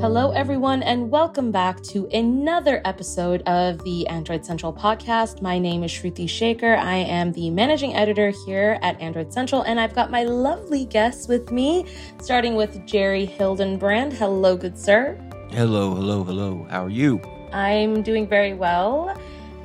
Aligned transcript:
Hello, 0.00 0.30
everyone, 0.30 0.82
and 0.82 1.10
welcome 1.10 1.52
back 1.52 1.82
to 1.82 2.06
another 2.06 2.80
episode 2.86 3.42
of 3.42 3.84
the 3.84 4.06
Android 4.06 4.46
Central 4.46 4.72
podcast. 4.72 5.42
My 5.42 5.58
name 5.58 5.84
is 5.84 5.90
Shruti 5.90 6.24
Shekar. 6.24 6.78
I 6.78 6.96
am 6.96 7.32
the 7.32 7.50
managing 7.50 7.94
editor 7.94 8.30
here 8.46 8.78
at 8.80 8.98
Android 8.98 9.30
Central, 9.30 9.60
and 9.60 9.78
I've 9.78 9.94
got 9.94 10.10
my 10.10 10.22
lovely 10.22 10.86
guests 10.86 11.28
with 11.28 11.52
me, 11.52 11.84
starting 12.18 12.54
with 12.54 12.86
Jerry 12.86 13.26
Hildenbrand. 13.26 14.14
Hello, 14.14 14.56
good 14.56 14.78
sir. 14.78 15.20
Hello, 15.50 15.94
hello, 15.94 16.24
hello. 16.24 16.66
How 16.70 16.86
are 16.86 16.88
you? 16.88 17.20
I'm 17.52 18.02
doing 18.02 18.26
very 18.26 18.54
well. 18.54 19.14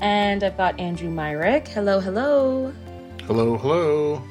And 0.02 0.44
I've 0.44 0.58
got 0.58 0.78
Andrew 0.78 1.10
Myrick. 1.10 1.66
Hello, 1.70 2.02
hello. 2.02 2.74
Hello, 3.26 3.58
hello. 3.58 4.22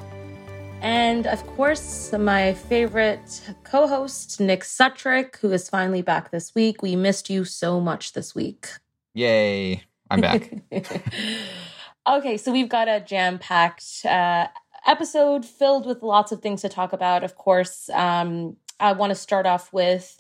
And 0.85 1.27
of 1.27 1.47
course, 1.47 2.13
my 2.13 2.53
favorite 2.53 3.41
co 3.65 3.89
host, 3.89 4.39
Nick 4.39 4.65
Sutrich, 4.65 5.37
who 5.37 5.51
is 5.51 5.67
finally 5.71 6.03
back 6.03 6.31
this 6.31 6.55
week. 6.55 6.83
We 6.83 6.95
missed 6.95 7.31
you 7.31 7.47
so 7.47 7.81
much 7.81 8.13
this 8.13 8.35
week. 8.35 8.69
Yay, 9.15 9.83
I'm 10.11 10.21
back. 10.21 10.53
okay, 12.07 12.37
so 12.37 12.53
we've 12.53 12.69
got 12.69 12.89
a 12.89 13.01
jam 13.01 13.39
packed 13.39 14.05
uh, 14.05 14.49
episode 14.87 15.47
filled 15.47 15.87
with 15.87 16.03
lots 16.03 16.33
of 16.33 16.43
things 16.43 16.61
to 16.61 16.69
talk 16.69 16.93
about. 16.93 17.25
Of 17.25 17.37
course, 17.37 17.89
um, 17.89 18.59
I 18.79 18.93
want 18.93 19.09
to 19.09 19.15
start 19.15 19.47
off 19.47 19.73
with 19.73 20.19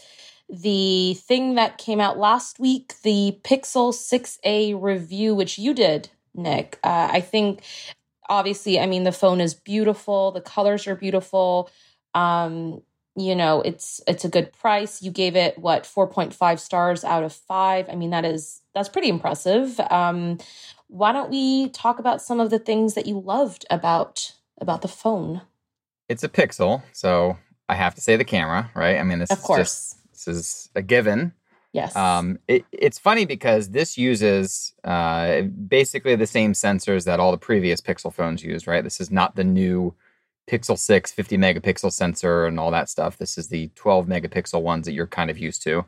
the 0.49 1.13
thing 1.13 1.57
that 1.57 1.77
came 1.77 2.01
out 2.01 2.17
last 2.17 2.59
week 2.59 2.95
the 3.03 3.39
Pixel 3.45 3.93
6a 3.93 4.81
review, 4.81 5.35
which 5.35 5.59
you 5.59 5.75
did, 5.75 6.09
Nick. 6.35 6.79
Uh, 6.83 7.11
I 7.13 7.21
think 7.21 7.63
obviously, 8.29 8.79
I 8.81 8.87
mean, 8.87 9.05
the 9.05 9.13
phone 9.13 9.41
is 9.41 9.55
beautiful, 9.55 10.31
the 10.33 10.41
colors 10.41 10.87
are 10.87 10.97
beautiful. 10.97 11.71
Um, 12.15 12.83
you 13.17 13.35
know, 13.35 13.61
it's 13.61 14.01
it's 14.09 14.25
a 14.25 14.29
good 14.29 14.53
price. 14.53 15.03
You 15.03 15.11
gave 15.11 15.37
it 15.37 15.59
what 15.59 15.85
4.5 15.85 16.59
stars 16.59 17.05
out 17.05 17.23
of 17.23 17.33
5. 17.33 17.89
I 17.89 17.95
mean, 17.95 18.11
that 18.11 18.25
is 18.25 18.61
that's 18.75 18.89
pretty 18.89 19.09
impressive. 19.09 19.79
Um, 19.91 20.39
why 20.89 21.13
don't 21.13 21.31
we 21.31 21.69
talk 21.71 21.99
about 21.99 22.23
some 22.23 22.41
of 22.41 22.51
the 22.51 22.59
things 22.59 22.95
that 22.95 23.07
you 23.07 23.21
loved 23.21 23.67
about 23.71 24.33
about 24.61 24.83
the 24.83 24.89
phone? 24.89 25.43
It's 26.09 26.25
a 26.25 26.29
Pixel, 26.29 26.83
so 26.93 27.39
I 27.69 27.75
have 27.75 27.95
to 27.95 28.01
say 28.01 28.17
the 28.17 28.25
camera, 28.25 28.71
right? 28.75 28.99
I 28.99 29.03
mean, 29.05 29.21
this 29.21 29.31
of 29.31 29.39
is 29.39 29.45
course. 29.45 29.59
just 29.61 30.13
this 30.13 30.29
is 30.29 30.69
a 30.75 30.83
given. 30.83 31.33
Yes. 31.75 31.95
Um, 31.97 32.39
it, 32.47 32.65
it's 32.71 33.01
funny 33.01 33.27
because 33.27 33.71
this 33.71 33.99
uses 33.99 34.73
uh, 34.85 35.43
basically 35.43 36.15
the 36.15 36.27
same 36.27 36.53
sensors 36.53 37.05
that 37.05 37.19
all 37.19 37.33
the 37.33 37.37
previous 37.37 37.81
Pixel 37.81 38.15
phones 38.15 38.45
use, 38.45 38.67
right? 38.69 38.85
This 38.85 39.01
is 39.01 39.11
not 39.11 39.35
the 39.35 39.43
new 39.45 39.93
Pixel 40.49 40.79
6 40.79 41.11
50 41.11 41.37
megapixel 41.37 41.93
sensor 41.93 42.47
and 42.47 42.61
all 42.61 42.71
that 42.71 42.89
stuff. 42.89 43.19
This 43.19 43.37
is 43.37 43.49
the 43.49 43.71
12 43.75 44.07
megapixel 44.07 44.63
ones 44.63 44.87
that 44.87 44.93
you're 44.93 45.09
kind 45.09 45.31
of 45.31 45.39
used 45.39 45.63
to. 45.65 45.85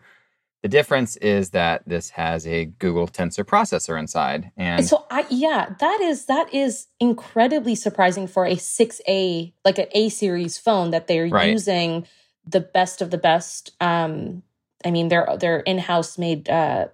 The 0.62 0.68
difference 0.68 1.16
is 1.18 1.50
that 1.50 1.82
this 1.86 2.10
has 2.10 2.44
a 2.48 2.64
Google 2.64 3.06
Tensor 3.06 3.44
processor 3.44 3.96
inside, 3.96 4.50
and 4.56 4.84
so 4.84 5.06
I 5.10 5.24
yeah, 5.30 5.74
that 5.78 6.00
is 6.00 6.24
that 6.24 6.52
is 6.52 6.88
incredibly 6.98 7.76
surprising 7.76 8.26
for 8.26 8.44
a 8.44 8.56
6A 8.56 9.52
like 9.64 9.78
an 9.78 9.86
A 9.92 10.08
series 10.08 10.58
phone 10.58 10.90
that 10.90 11.06
they're 11.06 11.28
Right. 11.28 11.52
using 11.52 12.06
the 12.44 12.60
best 12.60 13.00
of 13.02 13.10
the 13.12 13.18
best 13.18 13.70
um 13.80 14.42
I 14.86 14.90
mean 14.90 15.08
their 15.08 15.28
their 15.38 15.60
in-house 15.60 16.16
made 16.16 16.48
uh 16.48 16.86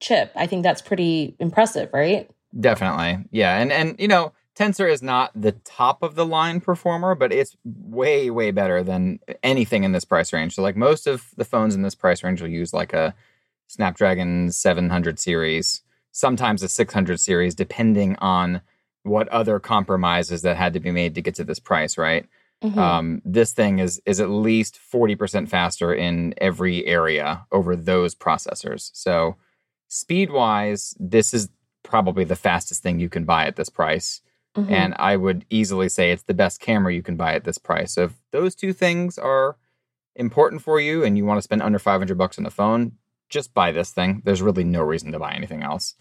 chip. 0.00 0.32
I 0.36 0.46
think 0.46 0.62
that's 0.62 0.82
pretty 0.82 1.34
impressive, 1.40 1.90
right? 1.92 2.30
Definitely. 2.58 3.24
Yeah. 3.30 3.58
And 3.58 3.72
and 3.72 3.96
you 3.98 4.08
know, 4.08 4.32
Tensor 4.54 4.90
is 4.90 5.02
not 5.02 5.32
the 5.34 5.52
top 5.52 6.02
of 6.02 6.14
the 6.14 6.24
line 6.24 6.60
performer, 6.60 7.14
but 7.14 7.32
it's 7.32 7.56
way, 7.64 8.30
way 8.30 8.52
better 8.52 8.84
than 8.84 9.18
anything 9.42 9.82
in 9.82 9.92
this 9.92 10.04
price 10.04 10.32
range. 10.32 10.54
So 10.54 10.62
like 10.62 10.76
most 10.76 11.08
of 11.08 11.30
the 11.36 11.44
phones 11.44 11.74
in 11.74 11.82
this 11.82 11.96
price 11.96 12.22
range 12.22 12.40
will 12.40 12.48
use 12.48 12.72
like 12.72 12.92
a 12.92 13.14
Snapdragon 13.66 14.52
700 14.52 15.18
series, 15.18 15.82
sometimes 16.12 16.62
a 16.62 16.68
600 16.68 17.18
series, 17.18 17.56
depending 17.56 18.14
on 18.16 18.60
what 19.02 19.28
other 19.28 19.58
compromises 19.58 20.42
that 20.42 20.56
had 20.56 20.72
to 20.74 20.80
be 20.80 20.92
made 20.92 21.16
to 21.16 21.22
get 21.22 21.34
to 21.34 21.44
this 21.44 21.58
price, 21.58 21.98
right? 21.98 22.26
Mhm. 22.64 22.76
Um, 22.78 23.22
this 23.24 23.52
thing 23.52 23.78
is 23.78 24.00
is 24.06 24.20
at 24.20 24.30
least 24.30 24.78
40% 24.78 25.48
faster 25.48 25.92
in 25.94 26.34
every 26.38 26.86
area 26.86 27.46
over 27.52 27.76
those 27.76 28.14
processors. 28.14 28.90
So 28.94 29.36
speed 29.88 30.30
wise, 30.30 30.96
this 30.98 31.34
is 31.34 31.50
probably 31.82 32.24
the 32.24 32.36
fastest 32.36 32.82
thing 32.82 32.98
you 32.98 33.10
can 33.10 33.24
buy 33.24 33.44
at 33.46 33.56
this 33.56 33.68
price. 33.68 34.22
Mhm. 34.56 34.70
And 34.70 34.94
I 34.98 35.16
would 35.16 35.44
easily 35.50 35.88
say 35.88 36.10
it's 36.10 36.22
the 36.22 36.32
best 36.34 36.60
camera 36.60 36.94
you 36.94 37.02
can 37.02 37.16
buy 37.16 37.34
at 37.34 37.44
this 37.44 37.58
price. 37.58 37.92
So 37.92 38.04
if 38.04 38.14
those 38.30 38.54
two 38.54 38.72
things 38.72 39.18
are 39.18 39.56
important 40.16 40.62
for 40.62 40.80
you 40.80 41.04
and 41.04 41.18
you 41.18 41.26
want 41.26 41.38
to 41.38 41.42
spend 41.42 41.60
under 41.62 41.78
500 41.78 42.16
bucks 42.16 42.38
on 42.38 42.44
the 42.44 42.50
phone, 42.50 42.92
just 43.28 43.52
buy 43.52 43.72
this 43.72 43.90
thing. 43.90 44.22
There's 44.24 44.42
really 44.42 44.64
no 44.64 44.82
reason 44.82 45.12
to 45.12 45.18
buy 45.18 45.32
anything 45.34 45.62
else. 45.62 45.96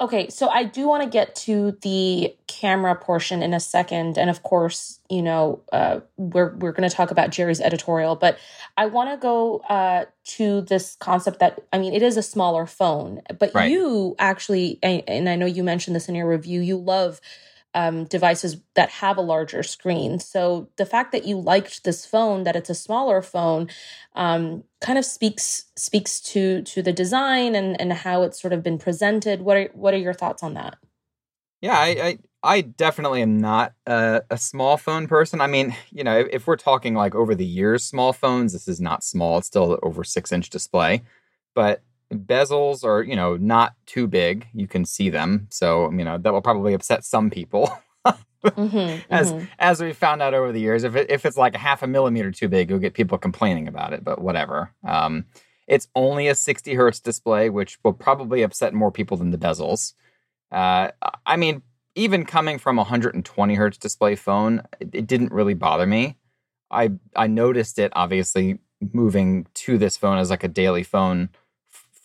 Okay, 0.00 0.28
so 0.28 0.48
I 0.48 0.62
do 0.62 0.86
want 0.86 1.02
to 1.02 1.08
get 1.08 1.34
to 1.36 1.76
the 1.82 2.32
camera 2.46 2.94
portion 2.94 3.42
in 3.42 3.52
a 3.52 3.58
second, 3.58 4.16
and 4.16 4.30
of 4.30 4.44
course, 4.44 5.00
you 5.10 5.22
know, 5.22 5.60
uh, 5.72 6.00
we're 6.16 6.54
we're 6.54 6.70
going 6.70 6.88
to 6.88 6.94
talk 6.94 7.10
about 7.10 7.30
Jerry's 7.30 7.60
editorial, 7.60 8.14
but 8.14 8.38
I 8.76 8.86
want 8.86 9.10
to 9.10 9.16
go 9.16 9.58
uh, 9.68 10.04
to 10.36 10.60
this 10.60 10.96
concept 11.00 11.40
that 11.40 11.60
I 11.72 11.78
mean, 11.78 11.94
it 11.94 12.02
is 12.02 12.16
a 12.16 12.22
smaller 12.22 12.64
phone, 12.64 13.22
but 13.40 13.50
Right. 13.52 13.72
you 13.72 14.14
actually, 14.20 14.78
and, 14.84 15.02
and 15.08 15.28
I 15.28 15.34
know 15.34 15.46
you 15.46 15.64
mentioned 15.64 15.96
this 15.96 16.08
in 16.08 16.14
your 16.14 16.28
review, 16.28 16.60
you 16.60 16.76
love 16.76 17.20
um, 17.74 18.04
devices 18.04 18.56
that 18.74 18.90
have 18.90 19.16
a 19.16 19.22
larger 19.22 19.62
screen. 19.62 20.18
So 20.18 20.68
the 20.76 20.86
fact 20.86 21.12
that 21.12 21.26
you 21.26 21.38
liked 21.38 21.84
this 21.84 22.06
phone, 22.06 22.44
that 22.44 22.56
it's 22.56 22.70
a 22.70 22.74
smaller 22.74 23.22
phone, 23.22 23.68
um, 24.14 24.64
kind 24.80 24.98
of 24.98 25.04
speaks 25.04 25.64
speaks 25.76 26.20
to 26.20 26.62
to 26.62 26.82
the 26.82 26.92
design 26.92 27.54
and 27.54 27.80
and 27.80 27.92
how 27.92 28.22
it's 28.22 28.40
sort 28.40 28.52
of 28.52 28.62
been 28.62 28.78
presented. 28.78 29.42
What 29.42 29.56
are 29.56 29.70
what 29.74 29.94
are 29.94 29.98
your 29.98 30.14
thoughts 30.14 30.42
on 30.42 30.54
that? 30.54 30.76
Yeah, 31.60 31.76
I, 31.76 31.86
I, 31.86 32.18
I 32.42 32.60
definitely 32.60 33.20
am 33.20 33.38
not 33.38 33.74
a, 33.84 34.22
a 34.30 34.38
small 34.38 34.76
phone 34.76 35.08
person. 35.08 35.40
I 35.40 35.48
mean, 35.48 35.74
you 35.90 36.04
know, 36.04 36.20
if, 36.20 36.28
if 36.30 36.46
we're 36.46 36.56
talking 36.56 36.94
like 36.94 37.14
over 37.14 37.34
the 37.34 37.44
years, 37.44 37.84
small 37.84 38.12
phones, 38.12 38.52
this 38.52 38.68
is 38.68 38.80
not 38.80 39.02
small. 39.02 39.38
It's 39.38 39.48
still 39.48 39.78
over 39.82 40.04
six 40.04 40.30
inch 40.30 40.50
display, 40.50 41.02
but 41.54 41.82
bezels 42.12 42.84
are, 42.84 43.02
you 43.02 43.16
know, 43.16 43.36
not 43.36 43.74
too 43.86 44.06
big. 44.06 44.46
You 44.54 44.66
can 44.66 44.84
see 44.84 45.10
them, 45.10 45.46
so 45.50 45.90
you 45.90 46.04
know 46.04 46.18
that 46.18 46.32
will 46.32 46.42
probably 46.42 46.74
upset 46.74 47.04
some 47.04 47.30
people. 47.30 47.70
Mhm, 48.44 49.04
as 49.10 49.32
mhm. 49.32 49.48
as 49.58 49.82
we 49.82 49.92
found 49.92 50.22
out 50.22 50.34
over 50.34 50.52
the 50.52 50.60
years, 50.60 50.84
if 50.84 50.96
it, 50.96 51.10
if 51.10 51.26
it's 51.26 51.36
like 51.36 51.54
a 51.54 51.58
half 51.58 51.82
a 51.82 51.86
millimeter 51.86 52.30
too 52.30 52.48
big, 52.48 52.70
you'll 52.70 52.78
get 52.78 52.94
people 52.94 53.18
complaining 53.18 53.68
about 53.68 53.92
it. 53.92 54.04
But 54.04 54.20
whatever. 54.20 54.72
Um, 54.86 55.26
it's 55.66 55.88
only 55.94 56.28
a 56.28 56.34
60 56.34 56.72
hertz 56.74 56.98
display, 56.98 57.50
which 57.50 57.78
will 57.84 57.92
probably 57.92 58.40
upset 58.42 58.72
more 58.72 58.90
people 58.90 59.18
than 59.18 59.32
the 59.32 59.36
bezels. 59.38 59.92
Uh, 60.50 60.92
I 61.26 61.36
mean, 61.36 61.60
even 61.94 62.24
coming 62.24 62.58
from 62.58 62.78
a 62.78 62.82
120 62.82 63.54
hertz 63.54 63.76
display 63.76 64.16
phone, 64.16 64.62
it, 64.80 64.88
it 64.94 65.06
didn't 65.06 65.30
really 65.30 65.54
bother 65.54 65.86
me. 65.86 66.16
I 66.70 66.92
I 67.16 67.26
noticed 67.26 67.78
it 67.78 67.92
obviously 67.94 68.58
moving 68.92 69.46
to 69.54 69.78
this 69.78 69.96
phone 69.96 70.18
as 70.18 70.30
like 70.30 70.44
a 70.44 70.48
daily 70.48 70.82
phone 70.84 71.30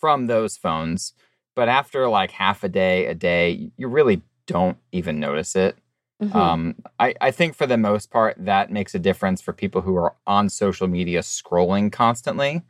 from 0.04 0.28
those 0.28 0.58
phones, 0.58 1.14
but 1.56 1.70
after 1.70 2.10
like 2.10 2.32
half 2.32 2.62
a 2.62 2.68
day, 2.68 3.06
a 3.06 3.16
day, 3.16 3.72
you 3.78 3.88
really 3.88 4.22
don't 4.48 4.76
even 4.92 5.18
notice 5.18 5.56
it. 5.56 5.78
Mhm. 6.22 6.36
Um, 6.36 6.76
I, 7.00 7.16
I 7.22 7.32
think 7.32 7.56
for 7.56 7.66
the 7.66 7.78
most 7.78 8.12
part, 8.12 8.36
that 8.38 8.70
makes 8.70 8.94
a 8.94 9.00
difference 9.00 9.42
for 9.42 9.54
people 9.54 9.80
who 9.80 9.96
are 9.96 10.14
on 10.28 10.50
social 10.50 10.90
media 10.90 11.22
scrolling 11.22 11.90
constantly. 11.90 12.64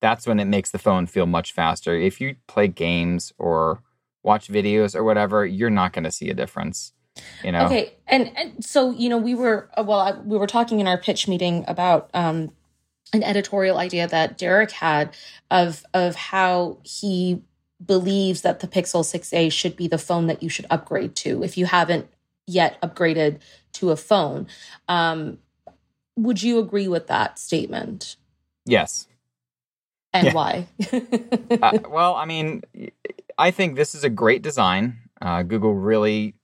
That's 0.00 0.26
when 0.26 0.40
it 0.40 0.46
makes 0.46 0.72
the 0.72 0.78
phone 0.80 1.06
feel 1.06 1.26
much 1.26 1.52
faster. 1.52 1.94
If 1.94 2.20
you 2.20 2.34
play 2.48 2.66
games 2.66 3.32
or 3.38 3.80
watch 4.24 4.48
videos 4.48 4.96
or 4.96 5.04
whatever, 5.04 5.46
you're 5.46 5.70
not 5.70 5.92
going 5.92 6.02
to 6.02 6.10
see 6.10 6.30
a 6.30 6.34
difference. 6.34 6.94
You 7.44 7.52
know? 7.52 7.66
Okay, 7.66 7.94
and, 8.08 8.36
and 8.36 8.64
so 8.64 8.90
you 8.90 9.08
know 9.08 9.18
we 9.18 9.36
were 9.36 9.70
uh, 9.76 9.84
well 9.86 10.00
I, 10.00 10.12
we 10.18 10.36
were 10.36 10.48
talking 10.48 10.80
in 10.80 10.88
our 10.88 10.98
pitch 10.98 11.28
meeting 11.28 11.64
about 11.68 12.10
um, 12.12 12.50
an 13.12 13.22
editorial 13.22 13.78
idea 13.78 14.06
that 14.08 14.38
Derek 14.38 14.70
had 14.70 15.14
of 15.50 15.84
of 15.92 16.14
how 16.14 16.78
he 16.82 17.42
believes 17.84 18.42
that 18.42 18.60
the 18.60 18.68
Pixel 18.68 19.02
6a 19.02 19.50
should 19.52 19.76
be 19.76 19.88
the 19.88 19.98
phone 19.98 20.26
that 20.28 20.42
you 20.42 20.48
should 20.48 20.66
upgrade 20.70 21.14
to 21.16 21.42
if 21.42 21.58
you 21.58 21.66
haven't 21.66 22.06
yet 22.46 22.80
upgraded 22.80 23.40
to 23.72 23.90
a 23.90 23.96
phone. 23.96 24.46
Um, 24.88 25.38
would 26.16 26.42
you 26.42 26.58
agree 26.58 26.88
with 26.88 27.08
that 27.08 27.38
statement? 27.38 28.16
Yes. 28.64 29.08
And 30.12 30.26
Yeah. 30.26 30.32
why? 30.32 30.66
uh, 31.62 31.78
well, 31.88 32.14
I 32.14 32.24
mean, 32.24 32.62
I 33.38 33.50
think 33.50 33.76
this 33.76 33.94
is 33.94 34.04
a 34.04 34.10
great 34.10 34.42
design. 34.42 34.98
Uh, 35.20 35.42
Google 35.42 35.74
really 35.74 36.34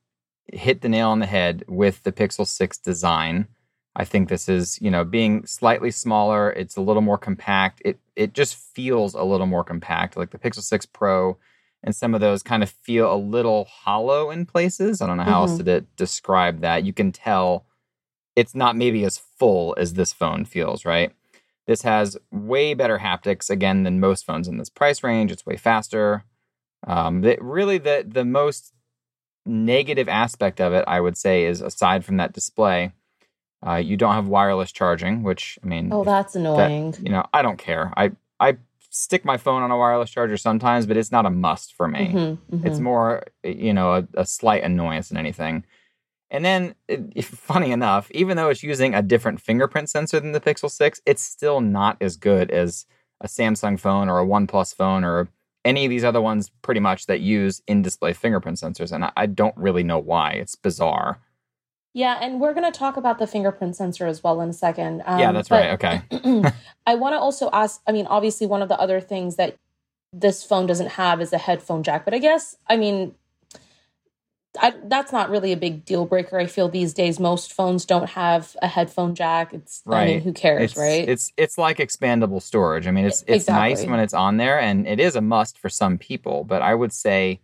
hit 0.53 0.81
the 0.81 0.89
nail 0.89 1.11
on 1.11 1.19
the 1.19 1.27
head 1.27 1.65
with 1.69 2.03
the 2.03 2.13
Pixel 2.13 2.47
6 2.47 2.79
design. 2.79 3.47
I 3.97 4.05
think 4.05 4.29
this 4.29 4.49
is, 4.49 4.81
you 4.81 4.91
know, 4.91 5.05
being 5.05 5.45
slightly 5.47 5.91
smaller, 5.91 6.51
it's 6.53 6.77
a 6.77 6.81
little 6.81 7.03
more 7.03 7.19
compact. 7.19 7.83
It 7.85 7.99
it 8.15 8.33
just 8.33 8.55
feels 8.57 9.15
a 9.15 9.23
little 9.23 9.47
more 9.47 9.65
compact. 9.65 10.17
Like 10.17 10.31
the 10.31 10.39
Pixel 10.39 10.63
6 10.63 10.87
Pro 10.87 11.39
and 11.83 11.95
some 11.95 12.15
of 12.15 12.21
those 12.21 12.43
kind 12.43 12.63
of 12.63 12.71
feel 12.71 13.13
a 13.13 13.17
little 13.17 13.65
hollow 13.67 14.31
in 14.31 14.47
places. 14.47 15.01
I 15.01 15.07
don't 15.07 15.17
know 15.17 15.23
how 15.25 15.43
else 15.43 15.59
Mhm. 15.59 15.65
to 15.65 15.81
describe 15.97 16.61
that. 16.61 16.85
You 16.85 16.93
can 16.93 17.13
tell 17.13 17.67
it's 18.37 18.55
not 18.55 18.77
maybe 18.77 19.05
as 19.05 19.19
full 19.19 19.75
as 19.79 19.95
this 19.95 20.13
phone 20.13 20.45
feels, 20.45 20.85
right? 20.85 21.13
This 21.67 21.83
has 21.83 22.17
way 22.31 22.75
better 22.75 22.99
haptics 22.99 23.51
again 23.51 23.83
than 23.83 24.01
most 24.01 24.25
phones 24.25 24.49
in 24.49 24.59
this 24.59 24.71
price 24.71 25.03
range. 25.03 25.31
It's 25.33 25.45
way 25.47 25.57
faster. 25.57 26.25
Um, 26.87 27.21
the, 27.23 27.37
really, 27.41 27.79
the 27.79 28.05
the 28.07 28.25
most 28.25 28.73
negative 29.47 30.09
aspect 30.09 30.61
of 30.61 30.73
it, 30.73 30.85
I 30.87 31.01
would 31.01 31.17
say, 31.17 31.45
is 31.45 31.61
aside 31.61 32.05
from 32.05 32.17
that 32.19 32.33
display, 32.33 32.93
uh, 33.67 33.77
you 33.77 33.97
don't 33.97 34.15
have 34.15 34.29
wireless 34.29 34.73
charging, 34.73 35.23
which 35.23 35.59
I 35.63 35.67
mean, 35.67 35.93
Oh, 35.93 36.05
that's 36.05 36.37
annoying. 36.37 36.95
you 37.03 37.11
know, 37.11 37.25
I 37.33 37.43
don't 37.43 37.59
care. 37.59 37.93
I 37.97 38.13
I 38.41 38.57
stick 38.91 39.25
my 39.25 39.37
phone 39.37 39.63
on 39.63 39.71
a 39.71 39.77
wireless 39.77 40.11
charger 40.11 40.37
sometimes, 40.37 40.87
but 40.87 40.97
it's 40.97 41.13
not 41.13 41.27
a 41.27 41.31
must 41.31 41.75
for 41.75 41.87
me. 41.89 42.13
Mhm, 42.15 42.39
mhm. 42.53 42.67
It's 42.67 42.81
more, 42.81 43.25
you 43.45 43.73
know, 43.75 43.93
a, 43.95 44.09
a 44.15 44.25
slight 44.27 44.63
annoyance 44.65 45.09
than 45.09 45.19
anything. 45.19 45.65
And 46.31 46.45
then, 46.45 46.75
it, 46.89 47.25
funny 47.25 47.71
enough, 47.73 48.11
even 48.13 48.37
though 48.37 48.49
it's 48.49 48.63
using 48.63 48.95
a 48.95 49.03
different 49.03 49.41
fingerprint 49.41 49.91
sensor 49.91 50.21
than 50.21 50.33
the 50.33 50.41
Pixel 50.41 50.71
6, 50.71 51.01
it's 51.07 51.23
still 51.23 51.61
not 51.61 51.97
as 52.01 52.17
good 52.17 52.51
as 52.51 52.87
a 53.21 53.27
Samsung 53.27 53.79
phone 53.79 54.09
or 54.09 54.21
a 54.21 54.27
OnePlus 54.27 54.75
phone 54.75 55.05
or 55.05 55.29
any 55.65 55.85
of 55.85 55.91
these 55.91 56.05
other 56.05 56.21
ones, 56.21 56.51
pretty 56.63 56.81
much, 56.81 57.07
that 57.07 57.21
use 57.21 57.61
in 57.67 57.83
display 57.83 58.13
fingerprint 58.13 58.59
sensors. 58.59 58.93
And 58.93 59.05
I, 59.05 59.13
I 59.17 59.27
don't 59.27 59.57
really 59.57 59.83
know 59.83 59.99
why. 59.99 60.33
It's 60.33 60.55
bizarre. 60.55 61.19
Yeah, 61.99 62.17
and 62.23 62.41
we're 62.41 62.55
going 62.55 62.71
to 62.71 62.79
talk 62.79 62.97
about 62.97 63.19
the 63.19 63.27
fingerprint 63.27 63.75
sensor 63.75 64.07
as 64.07 64.23
well 64.23 64.41
in 64.41 64.51
a 64.51 64.53
second. 64.53 64.99
yeah, 65.05 65.29
Um, 65.31 65.35
that's 65.35 65.51
right. 65.51 65.71
Okay. 65.73 66.01
I 66.87 66.95
want 66.95 67.15
to 67.15 67.19
also 67.19 67.51
ask. 67.53 67.83
I 67.89 67.93
mean, 67.93 68.07
obviously, 68.07 68.47
one 68.47 68.63
of 68.63 68.69
the 68.69 68.79
other 68.79 69.01
things 69.01 69.35
that 69.35 69.57
this 70.13 70.45
phone 70.45 70.67
doesn't 70.67 70.91
have 70.91 71.21
is 71.21 71.33
a 71.33 71.39
headphone 71.39 71.83
jack. 71.83 72.05
But 72.05 72.15
I 72.15 72.19
guess, 72.19 72.57
I 72.69 72.77
mean, 72.77 73.17
I, 74.61 74.75
that's 74.85 75.11
not 75.11 75.29
really 75.29 75.51
a 75.51 75.57
big 75.57 75.85
deal 75.85 76.07
breaker. 76.07 76.39
I 76.39 76.47
feel 76.47 76.69
these 76.69 76.95
days 76.95 77.19
most 77.19 77.53
phones 77.53 77.85
don't 77.85 78.11
have 78.11 78.57
a 78.63 78.69
headphone 78.69 79.17
jack. 79.17 79.53
It's 79.53 79.83
I 79.85 79.91
mean, 79.91 80.15
Right. 80.15 80.23
who 80.23 80.33
cares, 80.33 80.63
it's, 80.71 80.77
right? 80.77 81.09
It's 81.09 81.33
it's 81.37 81.59
like 81.59 81.79
expandable 81.79 82.41
storage. 82.41 82.87
I 82.87 82.93
mean, 82.93 83.07
it's 83.07 83.25
it's 83.27 83.49
nice 83.49 83.85
when 83.85 83.99
it's 83.99 84.15
on 84.15 84.37
there, 84.37 84.61
and 84.61 84.87
it 84.87 85.01
is 85.01 85.17
a 85.17 85.21
must 85.21 85.59
for 85.59 85.69
some 85.69 85.99
people. 85.99 86.45
But 86.45 86.63
I 86.63 86.77
would 86.77 86.93
say, 86.93 87.41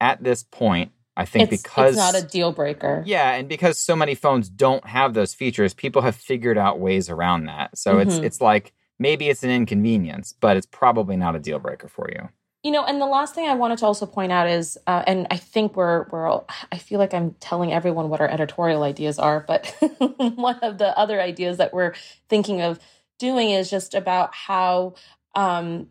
at 0.00 0.24
this 0.24 0.44
point, 0.44 0.92
I 1.16 1.24
think 1.26 1.44
It's- 1.52 1.62
because 1.62 1.94
it's 1.96 2.14
not 2.14 2.14
a 2.14 2.26
deal 2.26 2.52
breaker. 2.52 3.02
yeah, 3.06 3.32
and 3.32 3.48
because 3.48 3.78
so 3.78 3.94
many 3.94 4.14
phones 4.14 4.48
don't 4.48 4.86
have 4.86 5.12
those 5.14 5.34
features, 5.34 5.74
people 5.74 6.02
have 6.02 6.16
figured 6.16 6.56
out 6.58 6.78
ways 6.80 7.10
around 7.10 7.44
that. 7.46 7.76
So 7.76 7.98
it's 7.98 8.18
Mhm. 8.18 8.24
it's 8.24 8.40
like 8.40 8.72
maybe 8.98 9.28
it's 9.28 9.42
an 9.42 9.50
inconvenience, 9.50 10.32
but 10.32 10.56
it's 10.56 10.66
probably 10.66 11.16
not 11.16 11.34
a 11.36 11.38
deal 11.38 11.58
breaker 11.58 11.88
for 11.88 12.08
you. 12.10 12.28
You 12.62 12.70
know, 12.70 12.84
and 12.84 13.00
the 13.00 13.06
last 13.06 13.34
thing 13.34 13.48
I 13.48 13.54
wanted 13.54 13.78
to 13.78 13.86
also 13.86 14.06
point 14.06 14.30
out 14.30 14.48
is, 14.48 14.78
uh, 14.86 15.02
and 15.06 15.26
I 15.30 15.36
think 15.36 15.74
we're 15.76 16.06
we're 16.10 16.28
all, 16.28 16.46
I 16.70 16.78
feel 16.78 16.98
like 17.00 17.12
I'm 17.12 17.34
telling 17.40 17.72
everyone 17.72 18.08
what 18.08 18.20
our 18.20 18.28
editorial 18.28 18.82
ideas 18.84 19.18
are, 19.18 19.40
but 19.46 19.66
one 20.36 20.60
of 20.60 20.78
the 20.78 20.96
other 20.96 21.20
ideas 21.20 21.56
that 21.58 21.74
we're 21.74 21.92
thinking 22.28 22.62
of 22.62 22.78
doing 23.18 23.50
is 23.50 23.68
just 23.68 23.94
about 23.94 24.32
how, 24.34 24.94
um, 25.34 25.88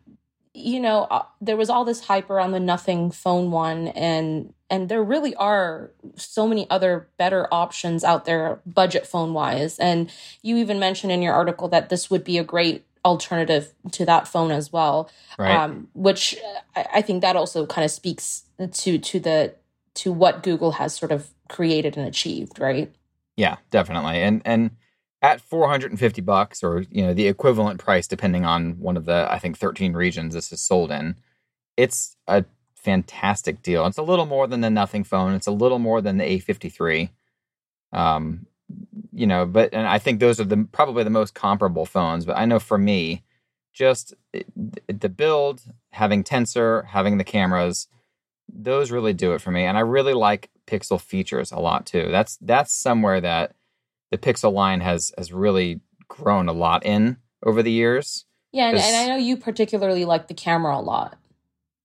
you 0.53 0.79
know, 0.79 1.03
uh, 1.09 1.23
there 1.39 1.57
was 1.57 1.69
all 1.69 1.85
this 1.85 2.01
hype 2.01 2.29
around 2.29 2.51
the 2.51 2.59
Nothing 2.59 3.11
Phone 3.11 3.51
one, 3.51 3.87
and 3.89 4.53
and 4.69 4.89
there 4.89 5.03
really 5.03 5.35
are 5.35 5.91
so 6.15 6.47
many 6.47 6.69
other 6.69 7.07
better 7.17 7.47
options 7.53 8.03
out 8.03 8.25
there, 8.25 8.61
budget 8.65 9.05
phone 9.05 9.33
wise. 9.33 9.77
And 9.79 10.09
you 10.41 10.57
even 10.57 10.79
mentioned 10.79 11.11
in 11.11 11.21
your 11.21 11.33
article 11.33 11.67
that 11.69 11.89
this 11.89 12.09
would 12.09 12.23
be 12.23 12.37
a 12.37 12.43
great 12.43 12.85
alternative 13.03 13.73
to 13.91 14.05
that 14.05 14.27
phone 14.27 14.51
as 14.51 14.71
well 14.71 15.09
Right. 15.39 15.55
um, 15.55 15.87
which 15.93 16.37
I, 16.75 16.85
I 16.95 17.01
think 17.01 17.21
that 17.21 17.35
also 17.35 17.65
kind 17.65 17.83
of 17.83 17.91
speaks 17.91 18.43
to 18.59 18.97
to 18.99 19.19
the 19.19 19.55
to 19.95 20.11
what 20.11 20.43
Google 20.43 20.73
has 20.73 20.95
sort 20.95 21.11
of 21.11 21.29
created 21.49 21.97
and 21.97 22.07
achieved, 22.07 22.59
right? 22.59 22.93
Yeah, 23.37 23.57
definitely. 23.71 24.21
And 24.21 24.41
and 24.45 24.71
at 25.21 25.41
450 25.41 26.21
bucks 26.21 26.63
or 26.63 26.85
you 26.89 27.05
know 27.05 27.13
the 27.13 27.27
equivalent 27.27 27.79
price 27.79 28.07
depending 28.07 28.45
on 28.45 28.79
one 28.79 28.97
of 28.97 29.05
the 29.05 29.27
I 29.31 29.39
think 29.39 29.57
13 29.57 29.93
regions 29.93 30.33
this 30.33 30.51
is 30.51 30.61
sold 30.61 30.91
in, 30.91 31.15
it's 31.77 32.15
a 32.27 32.45
fantastic 32.75 33.61
deal. 33.61 33.85
It's 33.85 33.97
a 33.97 34.03
little 34.03 34.25
more 34.25 34.47
than 34.47 34.61
the 34.61 34.69
Nothing 34.69 35.03
phone. 35.03 35.33
It's 35.33 35.47
a 35.47 35.51
little 35.51 35.79
more 35.79 36.01
than 36.01 36.17
the 36.17 36.23
A53. 36.23 37.09
Um 37.93 38.45
you 39.13 39.27
know, 39.27 39.45
but 39.45 39.73
and 39.73 39.85
I 39.87 39.99
think 39.99 40.19
those 40.19 40.39
are 40.39 40.45
the 40.45 40.67
probably 40.71 41.03
the 41.03 41.09
most 41.09 41.33
comparable 41.33 41.85
phones, 41.85 42.25
but 42.25 42.37
I 42.37 42.45
know 42.45 42.59
for 42.59 42.77
me 42.77 43.23
just 43.73 44.13
the 44.87 45.09
build, 45.09 45.61
having 45.91 46.23
Tensor, 46.23 46.85
having 46.85 47.17
the 47.17 47.23
cameras, 47.23 47.87
those 48.53 48.91
really 48.91 49.13
do 49.13 49.33
it 49.33 49.41
for 49.41 49.51
me 49.51 49.63
and 49.63 49.77
i 49.77 49.81
really 49.81 50.13
like 50.13 50.49
pixel 50.67 50.99
features 50.99 51.51
a 51.51 51.59
lot 51.59 51.85
too 51.85 52.09
that's 52.11 52.37
that's 52.41 52.73
somewhere 52.73 53.21
that 53.21 53.53
the 54.11 54.17
pixel 54.17 54.53
line 54.53 54.81
has 54.81 55.11
has 55.17 55.31
really 55.33 55.81
grown 56.07 56.47
a 56.49 56.53
lot 56.53 56.85
in 56.85 57.17
over 57.45 57.63
the 57.63 57.71
years. 57.71 58.25
Yeah, 58.51 58.67
and, 58.67 58.77
and 58.77 58.95
I 58.97 59.07
know 59.07 59.15
you 59.15 59.37
particularly 59.37 60.03
like 60.05 60.27
the 60.27 60.33
camera 60.33 60.77
a 60.77 60.81
lot. 60.81 61.17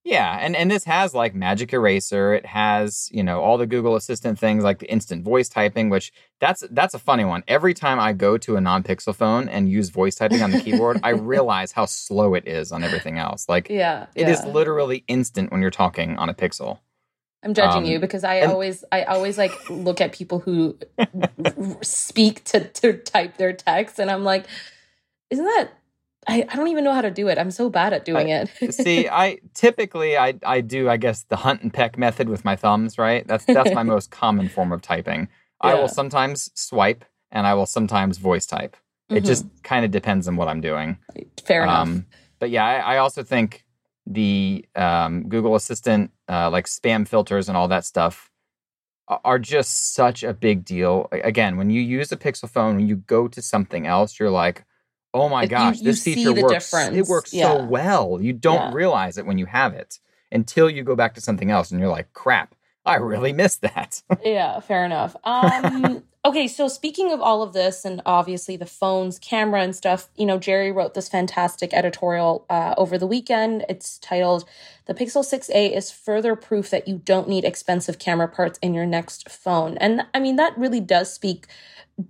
yeah 0.05 0.39
and 0.41 0.55
and 0.57 0.71
this 0.71 0.85
has 0.85 1.15
like 1.15 1.35
magic 1.35 1.73
eraser. 1.73 2.35
It 2.35 2.47
has 2.47 3.09
you 3.13 3.23
know 3.23 3.41
all 3.41 3.57
the 3.59 3.67
google 3.67 3.95
assistant 3.97 4.39
things 4.39 4.65
like 4.65 4.79
the 4.81 4.91
instant 4.91 5.25
voice 5.25 5.49
typing 5.49 5.91
which 5.91 6.13
that's 6.41 6.63
that's 6.71 6.95
a 6.95 6.99
funny 6.99 7.25
one. 7.25 7.43
Every 7.49 7.75
time 7.75 7.99
i 8.01 8.13
go 8.13 8.37
to 8.39 8.57
a 8.57 8.61
non-pixel 8.61 9.15
phone 9.15 9.49
and 9.49 9.69
use 9.71 9.89
voice 9.91 10.15
typing 10.17 10.43
on 10.43 10.51
the 10.51 10.61
keyboard 10.61 11.01
i 11.03 11.11
realize 11.35 11.73
how 11.73 11.87
slow 11.87 12.35
it 12.35 12.47
is 12.47 12.73
on 12.73 12.83
everything 12.85 13.19
else. 13.19 13.49
Like 13.49 13.69
Yeah, 13.71 14.07
it 14.15 14.29
is 14.29 14.41
yeah. 14.45 14.53
literally 14.53 15.05
instant 15.09 15.51
when 15.53 15.63
you're 15.63 15.71
talking 15.71 16.17
on 16.19 16.29
a 16.29 16.35
pixel 16.35 16.79
I'm 17.47 17.55
judging 17.55 17.85
um, 17.85 17.89
you 17.89 18.01
because 18.01 18.25
I 18.25 18.35
and- 18.37 18.51
always 18.51 18.85
I 18.91 19.05
always 19.05 19.39
like 19.39 19.53
look 19.71 20.01
at 20.01 20.13
people 20.13 20.41
who 20.41 20.77
speak 21.83 22.43
to 22.45 22.65
to 22.69 22.95
type 22.99 23.37
their 23.37 23.53
text, 23.53 23.99
and 24.01 24.11
I'm 24.11 24.25
like, 24.25 24.47
isn't 25.31 25.45
that? 25.45 25.69
I, 26.29 26.45
I 26.49 26.57
don't 26.57 26.67
even 26.67 26.83
know 26.83 26.93
how 26.93 27.03
to 27.03 27.11
do 27.11 27.29
it. 27.29 27.39
I'm 27.39 27.53
so 27.53 27.71
bad 27.71 27.93
at 27.93 28.05
doing 28.05 28.31
it. 28.31 28.51
See, 28.75 29.09
I 29.09 29.39
typically 29.55 30.17
I 30.19 30.35
I 30.45 30.61
do 30.61 30.89
I 30.91 30.97
guess 30.97 31.23
the 31.23 31.37
hunt 31.37 31.63
and 31.63 31.73
peck 31.73 31.97
method 31.97 32.29
with 32.29 32.45
my 32.45 32.57
thumbs, 32.57 32.99
right? 32.99 33.25
That's 33.29 33.45
that's 33.45 33.73
my 33.73 33.85
most 33.85 34.11
common 34.23 34.49
form 34.49 34.73
of 34.73 34.83
typing. 34.83 35.29
I 35.61 35.75
will 35.75 35.89
sometimes 35.89 36.51
swipe 36.55 37.05
and 37.31 37.47
I 37.47 37.55
will 37.55 37.67
sometimes 37.67 38.19
voice 38.19 38.45
type. 38.47 38.77
It 39.09 39.23
Mhm. 39.23 39.27
just 39.27 39.47
kind 39.63 39.85
of 39.85 39.93
depends 39.93 40.27
on 40.27 40.35
what 40.37 40.49
I'm 40.49 40.61
doing. 40.61 40.99
fair 41.45 41.63
enough. 41.63 41.79
Um, 41.87 42.07
but 42.41 42.51
yeah, 42.51 42.65
I, 42.65 42.95
I 42.95 42.99
also 42.99 43.23
think 43.23 43.65
the 44.07 44.65
um, 44.75 45.29
Google 45.29 45.55
Assistant, 45.57 46.11
uh, 46.29 46.51
like 46.51 46.67
spam 46.67 47.07
filters 47.09 47.49
and 47.49 47.57
all 47.57 47.69
that 47.69 47.85
stuff, 47.85 48.31
are 49.09 49.39
just 49.39 49.95
such 49.95 50.23
a 50.23 50.33
big 50.35 50.65
deal. 50.65 51.09
Again, 51.13 51.57
when 51.57 51.71
you 51.71 51.81
use 51.81 52.11
a 52.13 52.17
Pixel 52.17 52.49
phone, 52.51 52.77
when 52.77 52.89
you 52.89 52.97
go 52.97 53.29
to 53.29 53.41
something 53.43 53.87
else, 53.87 54.19
you're 54.19 54.31
like, 54.31 54.65
"Oh 55.15 55.29
my 55.29 55.43
Like, 55.43 55.51
you- 55.51 55.57
gosh, 55.57 55.79
you 55.79 55.85
this 55.85 56.03
feature 56.03 56.33
works! 56.33 56.71
difference. 56.71 56.97
It 56.97 57.07
works 57.07 57.33
Yeah. 57.33 57.53
so 57.53 57.65
well. 57.65 58.21
You 58.21 58.33
don't 58.33 58.55
Yeah. 58.57 58.73
realize 58.73 59.17
it 59.19 59.27
when 59.27 59.39
you 59.39 59.47
have 59.47 59.75
it 59.75 59.99
until 60.33 60.69
you 60.69 60.83
go 60.83 60.97
back 60.97 61.15
to 61.15 61.21
something 61.21 61.51
else, 61.51 61.71
and 61.71 61.79
you're 61.81 61.89
like, 61.91 62.13
"Crap, 62.13 62.55
I 62.85 62.97
really 62.97 63.33
missed 63.33 63.63
that." 63.63 64.03
yeah, 64.25 64.59
fair 64.61 64.85
enough. 64.85 65.15
Um, 65.25 66.03
okay, 66.27 66.49
so 66.49 66.69
speaking 66.69 67.13
of 67.13 67.21
all 67.21 67.43
of 67.43 67.53
this, 67.53 67.85
and 67.85 68.03
obviously 68.05 68.57
the 68.57 68.67
phones, 68.67 69.19
camera, 69.19 69.63
and 69.63 69.75
stuff, 69.77 70.09
you 70.17 70.27
know, 70.27 70.39
Jerry 70.39 70.73
wrote 70.73 70.95
this 70.95 71.09
fantastic 71.09 71.73
editorial 71.73 72.45
uh, 72.51 72.75
over 72.77 72.99
the 72.99 73.07
weekend. 73.07 73.65
It's 73.69 73.99
titled 73.99 74.45
"The 74.87 74.95
Pixel 74.95 75.25
6a 75.25 75.77
is 75.77 75.91
further 75.93 76.37
proof 76.37 76.71
that 76.71 76.89
you 76.89 77.01
don't 77.05 77.29
need 77.29 77.45
expensive 77.45 77.99
camera 78.01 78.29
parts 78.29 78.59
in 78.61 78.75
your 78.75 78.87
next 78.87 79.31
phone," 79.31 79.79
and 79.79 80.03
I 80.13 80.21
mean 80.21 80.37
that 80.37 80.59
really 80.59 80.81
does 80.81 81.13
speak 81.13 81.47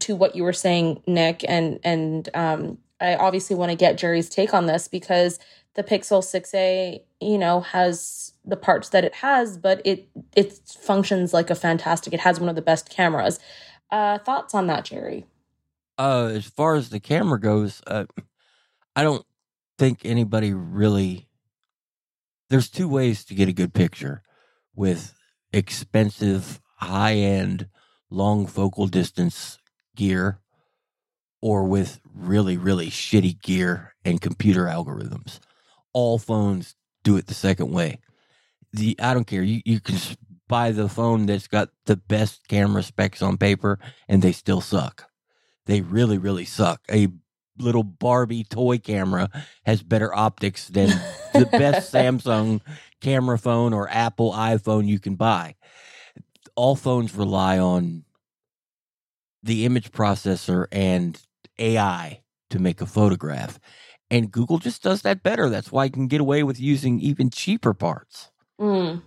to 0.00 0.16
what 0.16 0.34
you 0.34 0.42
were 0.42 0.52
saying, 0.54 1.02
Nick, 1.06 1.44
and 1.46 1.78
and 1.84 2.28
um, 2.34 2.78
I 3.00 3.16
obviously 3.16 3.56
want 3.56 3.70
to 3.70 3.76
get 3.76 3.98
Jerry's 3.98 4.28
take 4.30 4.54
on 4.54 4.66
this 4.66 4.88
because 4.88 5.38
the 5.74 5.84
Pixel 5.84 6.22
6a, 6.22 7.02
you 7.20 7.38
know, 7.38 7.60
has 7.60 8.32
the 8.46 8.56
parts 8.56 8.88
that 8.90 9.04
it 9.04 9.16
has, 9.16 9.58
but 9.58 9.82
it 9.84 10.08
it 10.34 10.58
functions 10.80 11.34
like 11.34 11.50
a 11.50 11.54
fantastic. 11.54 12.12
It 12.14 12.20
has 12.20 12.40
one 12.40 12.48
of 12.48 12.56
the 12.56 12.62
best 12.62 12.88
cameras. 12.88 13.38
Uh, 13.90 14.18
thoughts 14.18 14.54
on 14.54 14.66
that, 14.66 14.84
Jerry? 14.84 15.26
Uh, 15.98 16.30
as 16.34 16.46
far 16.46 16.74
as 16.74 16.90
the 16.90 17.00
camera 17.00 17.40
goes, 17.40 17.80
uh, 17.86 18.04
I 18.94 19.02
don't 19.02 19.24
think 19.78 20.00
anybody 20.04 20.52
really. 20.52 21.28
There's 22.48 22.70
two 22.70 22.88
ways 22.88 23.24
to 23.24 23.34
get 23.34 23.48
a 23.48 23.52
good 23.52 23.74
picture 23.74 24.22
with 24.74 25.14
expensive, 25.52 26.60
high 26.76 27.14
end, 27.14 27.68
long 28.10 28.46
focal 28.46 28.86
distance 28.86 29.58
gear 29.96 30.38
or 31.40 31.64
with 31.64 32.00
really, 32.14 32.56
really 32.56 32.88
shitty 32.88 33.40
gear 33.42 33.94
and 34.04 34.20
computer 34.20 34.64
algorithms. 34.64 35.40
All 35.92 36.18
phones 36.18 36.76
do 37.02 37.16
it 37.16 37.26
the 37.26 37.34
second 37.34 37.72
way. 37.72 38.00
The 38.72 38.96
I 39.00 39.14
don't 39.14 39.26
care. 39.26 39.42
You 39.42 39.62
you 39.64 39.80
can 39.80 39.96
buy 40.48 40.70
the 40.70 40.88
phone 40.88 41.26
that's 41.26 41.48
got 41.48 41.70
the 41.86 41.96
best 41.96 42.46
camera 42.48 42.82
specs 42.82 43.22
on 43.22 43.36
paper 43.36 43.78
and 44.08 44.22
they 44.22 44.32
still 44.32 44.60
suck. 44.60 45.10
They 45.66 45.80
really, 45.80 46.18
really 46.18 46.44
suck. 46.44 46.82
A 46.90 47.08
little 47.58 47.82
Barbie 47.82 48.44
toy 48.44 48.78
camera 48.78 49.28
has 49.64 49.82
better 49.82 50.14
optics 50.14 50.68
than 50.68 50.88
the 51.32 51.46
best 51.46 51.92
Samsung 51.92 52.60
camera 53.00 53.38
phone 53.38 53.72
or 53.72 53.88
Apple 53.88 54.32
iPhone 54.32 54.86
you 54.86 54.98
can 54.98 55.16
buy. 55.16 55.56
All 56.54 56.76
phones 56.76 57.14
rely 57.14 57.58
on 57.58 58.04
the 59.42 59.64
image 59.64 59.92
processor 59.92 60.66
and 60.72 61.20
AI 61.58 62.22
to 62.50 62.58
make 62.58 62.80
a 62.80 62.86
photograph. 62.86 63.58
And 64.10 64.30
Google 64.30 64.58
just 64.58 64.82
does 64.82 65.02
that 65.02 65.22
better. 65.22 65.48
That's 65.48 65.72
why 65.72 65.84
you 65.84 65.90
can 65.90 66.06
get 66.06 66.20
away 66.20 66.42
with 66.42 66.60
using 66.60 67.00
even 67.00 67.30
cheaper 67.30 67.74
parts. 67.74 68.30
Mm. 68.60 69.02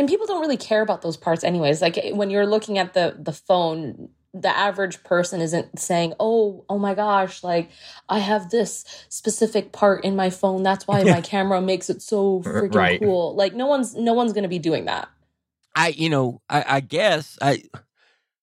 And 0.00 0.08
people 0.08 0.26
don't 0.26 0.40
really 0.40 0.56
care 0.56 0.80
about 0.80 1.02
those 1.02 1.18
parts 1.18 1.44
anyways. 1.44 1.82
Like 1.82 2.00
when 2.12 2.30
you're 2.30 2.46
looking 2.46 2.78
at 2.78 2.94
the 2.94 3.14
the 3.18 3.34
phone, 3.34 4.08
the 4.32 4.48
average 4.48 5.04
person 5.04 5.42
isn't 5.42 5.78
saying, 5.78 6.14
"Oh, 6.18 6.64
oh 6.70 6.78
my 6.78 6.94
gosh, 6.94 7.44
like 7.44 7.68
I 8.08 8.20
have 8.20 8.48
this 8.48 8.86
specific 9.10 9.72
part 9.72 10.02
in 10.02 10.16
my 10.16 10.30
phone. 10.30 10.62
That's 10.62 10.86
why 10.86 11.04
my 11.04 11.20
camera 11.32 11.60
makes 11.60 11.90
it 11.90 12.00
so 12.00 12.40
freaking 12.40 12.76
Right. 12.76 12.98
cool." 12.98 13.34
Like 13.34 13.52
no 13.52 13.66
one's 13.66 13.94
no 13.94 14.14
one's 14.14 14.32
going 14.32 14.44
to 14.44 14.48
be 14.48 14.58
doing 14.58 14.86
that. 14.86 15.10
I, 15.76 15.88
you 15.88 16.08
know, 16.08 16.40
I, 16.48 16.64
I 16.66 16.80
guess 16.80 17.38
I, 17.42 17.64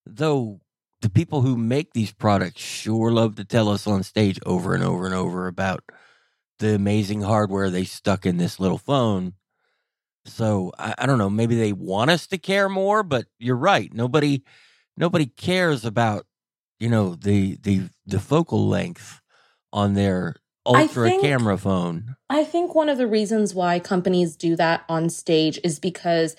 though 0.05 0.59
the 1.01 1.09
people 1.09 1.41
who 1.41 1.57
make 1.57 1.93
these 1.93 2.13
products 2.13 2.61
sure 2.61 3.11
love 3.11 3.35
to 3.37 3.45
tell 3.45 3.69
us 3.69 3.87
on 3.87 4.03
stage 4.03 4.39
over 4.45 4.75
and 4.75 4.83
over 4.83 5.07
and 5.07 5.15
over 5.15 5.47
about 5.47 5.83
the 6.59 6.75
amazing 6.75 7.21
hardware 7.23 7.71
they 7.71 7.83
stuck 7.83 8.27
in 8.27 8.37
this 8.37 8.59
little 8.59 8.77
phone. 8.77 9.33
So 10.27 10.72
I, 10.77 10.93
I 11.00 11.05
don't 11.05 11.17
know. 11.17 11.29
Maybe 11.29 11.55
they 11.55 11.74
want 11.74 12.12
us 12.12 12.27
to 12.27 12.38
care 12.38 12.69
more, 12.69 13.03
but 13.03 13.25
you're 13.39 13.55
right. 13.55 13.93
Nobody, 13.93 14.43
nobody 14.96 15.25
cares 15.25 15.86
about 15.86 16.25
you 16.79 16.89
know 16.89 17.15
the 17.15 17.57
the 17.62 17.89
the 18.05 18.19
focal 18.19 18.67
length 18.67 19.22
on 19.74 19.93
their 19.93 20.36
ultra 20.65 21.10
think- 21.10 21.22
camera 21.22 21.57
phone. 21.57 22.15
I 22.29 22.43
think 22.43 22.75
one 22.75 22.89
of 22.89 22.98
the 22.98 23.07
reasons 23.07 23.53
why 23.55 23.79
companies 23.79 24.36
do 24.36 24.55
that 24.57 24.84
on 24.89 25.10
stage 25.10 25.60
is 25.63 25.79
because 25.79 26.36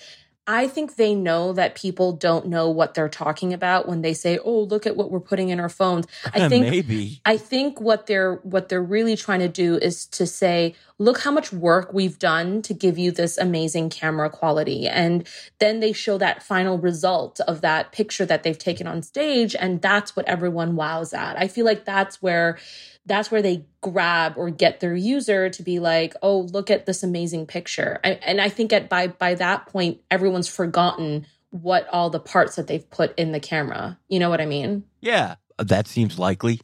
I 0.49 0.67
think 0.67 0.95
they 0.95 1.13
know 1.13 1.53
that 1.53 1.75
people 1.75 2.11
don't 2.11 2.47
know 2.47 2.71
what 2.71 2.95
they're 2.95 3.07
talking 3.07 3.53
about 3.53 3.87
when 3.87 4.01
they 4.01 4.15
say, 4.15 4.39
"Oh, 4.39 4.61
look 4.61 4.87
at 4.87 4.97
what 4.97 5.11
we're 5.11 5.19
putting 5.19 5.49
in 5.49 5.59
our 5.59 5.69
phones." 5.69 6.07
I 6.33 6.49
think 6.49 6.65
maybe 6.65 7.21
I 7.23 7.37
think 7.37 7.79
what 7.79 8.07
they're 8.07 8.37
what 8.37 8.67
they're 8.67 8.81
really 8.81 9.15
trying 9.15 9.41
to 9.41 9.47
do 9.47 9.77
is 9.77 10.07
to 10.07 10.25
say, 10.25 10.73
look 10.99 11.19
how 11.19 11.31
much 11.31 11.53
work 11.53 11.93
we've 11.93 12.19
done 12.19 12.61
to 12.63 12.73
give 12.73 12.97
you 12.97 13.11
this 13.11 13.37
amazing 13.37 13.89
camera 13.89 14.29
quality. 14.29 14.87
And 14.87 15.25
then 15.59 15.79
they 15.79 15.93
show 15.93 16.17
that 16.17 16.43
final 16.43 16.77
result 16.77 17.39
of 17.41 17.61
that 17.61 17.91
picture 17.93 18.25
that 18.25 18.43
they've 18.43 18.57
taken 18.57 18.85
on 18.85 19.01
stage 19.01 19.55
and 19.55 19.81
that's 19.81 20.15
what 20.15 20.27
everyone 20.27 20.75
wows 20.75 21.13
at. 21.13 21.39
I 21.39 21.47
feel 21.47 21.65
like 21.65 21.85
that's 21.85 22.21
where 22.21 22.59
that's 23.09 23.31
where 23.31 23.41
they 23.41 23.65
grab 23.81 24.35
or 24.37 24.49
get 24.49 24.79
their 24.79 24.95
user 24.95 25.49
to 25.49 25.63
be 25.63 25.79
like, 25.79 26.15
"Oh, 26.21 26.41
look 26.41 26.71
at 26.71 26.85
this 26.85 27.03
amazing 27.03 27.47
picture." 27.47 27.99
I, 28.03 28.11
and 28.25 28.39
I 28.39 28.47
think 28.47 28.71
at 28.71 28.87
by 28.87 29.07
by 29.07 29.35
that 29.35 29.65
point 29.67 29.99
everyone's 30.09 30.47
forgotten 30.47 31.25
what 31.49 31.87
all 31.89 32.09
the 32.09 32.19
parts 32.19 32.55
that 32.55 32.67
they've 32.67 32.89
put 32.89 33.17
in 33.17 33.31
the 33.31 33.39
camera. 33.39 33.99
You 34.07 34.19
know 34.19 34.29
what 34.29 34.41
I 34.41 34.45
mean? 34.45 34.83
Yeah, 35.01 35.35
that 35.57 35.87
seems 35.87 36.17
likely. 36.19 36.61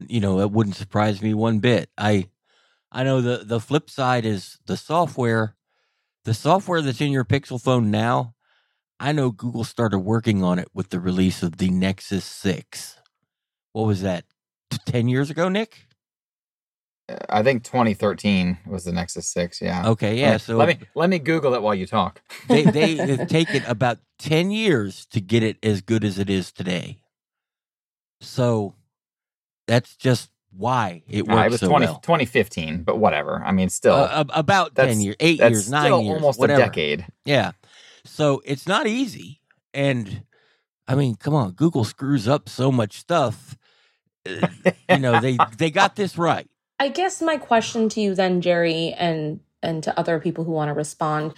You 0.00 0.20
know, 0.20 0.40
it 0.40 0.52
wouldn't 0.52 0.76
surprise 0.76 1.20
me 1.20 1.34
one 1.34 1.58
bit. 1.58 1.90
I 1.98 2.28
I 2.90 3.04
know 3.04 3.20
the 3.20 3.44
the 3.44 3.60
flip 3.60 3.90
side 3.90 4.24
is 4.24 4.58
the 4.66 4.76
software. 4.76 5.56
The 6.24 6.34
software 6.34 6.82
that's 6.82 7.00
in 7.00 7.12
your 7.12 7.24
Pixel 7.24 7.60
phone 7.60 7.90
now, 7.90 8.34
I 9.00 9.12
know 9.12 9.30
Google 9.30 9.64
started 9.64 10.00
working 10.00 10.42
on 10.42 10.58
it 10.58 10.68
with 10.74 10.90
the 10.90 11.00
release 11.00 11.42
of 11.42 11.56
the 11.56 11.70
Nexus 11.70 12.24
6. 12.24 12.98
What 13.72 13.86
was 13.86 14.02
that? 14.02 14.24
T- 14.70 14.78
10 14.86 15.08
years 15.08 15.30
ago, 15.30 15.48
Nick? 15.48 15.86
I 17.30 17.42
think 17.42 17.64
2013 17.64 18.58
was 18.66 18.84
the 18.84 18.92
Nexus 18.92 19.26
6. 19.28 19.62
Yeah. 19.62 19.88
Okay, 19.88 20.20
yeah. 20.20 20.32
Let- 20.32 20.40
So 20.42 20.56
let 20.58 20.68
me 20.68 20.86
let 20.94 21.08
me 21.08 21.18
Google 21.18 21.54
it 21.54 21.62
while 21.62 21.74
you 21.74 21.86
talk. 21.86 22.20
they 22.48 22.64
they 22.64 22.96
have 23.16 23.28
taken 23.28 23.64
about 23.64 23.98
10 24.18 24.50
years 24.50 25.06
to 25.06 25.20
get 25.20 25.42
it 25.42 25.56
as 25.62 25.80
good 25.80 26.04
as 26.04 26.18
it 26.18 26.28
is 26.28 26.52
today. 26.52 26.98
So 28.20 28.74
that's 29.66 29.96
just 29.96 30.30
why 30.50 31.02
it 31.08 31.22
Uh, 31.28 31.34
works 31.34 31.46
it 31.46 31.50
was 31.52 31.60
so 31.60 31.68
20, 31.68 31.86
well. 31.86 31.94
2015, 32.00 32.82
but 32.82 32.98
whatever. 32.98 33.42
I 33.44 33.52
mean, 33.52 33.68
still, 33.68 33.94
Uh, 33.94 34.24
about 34.30 34.74
10 34.74 35.00
years, 35.00 35.16
8 35.20 35.38
that's 35.38 35.50
years, 35.52 35.70
9 35.70 35.84
still 35.84 36.02
years, 36.02 36.14
almost 36.14 36.38
whatever. 36.38 36.62
a 36.62 36.64
decade. 36.66 37.06
Yeah. 37.24 37.52
So 38.04 38.42
it's 38.44 38.66
not 38.66 38.86
easy. 38.86 39.40
And 39.72 40.24
I 40.86 40.94
mean, 40.94 41.14
come 41.16 41.34
on, 41.34 41.52
Google 41.52 41.84
screws 41.84 42.26
up 42.26 42.48
so 42.48 42.72
much 42.72 42.98
stuff. 42.98 43.56
You 44.88 45.00
know, 45.00 45.18
they 45.18 45.42
they 45.58 45.70
got 45.70 45.96
this 45.96 46.18
right. 46.18 46.48
I 46.80 46.88
guess 46.88 47.22
my 47.22 47.36
question 47.38 47.88
to 47.90 48.00
you 48.00 48.14
then, 48.14 48.40
Jerry, 48.40 48.94
and 48.98 49.40
and 49.62 49.82
to 49.84 49.98
other 49.98 50.20
people 50.20 50.44
who 50.44 50.52
want 50.52 50.68
to 50.70 50.74
respond 50.74 51.34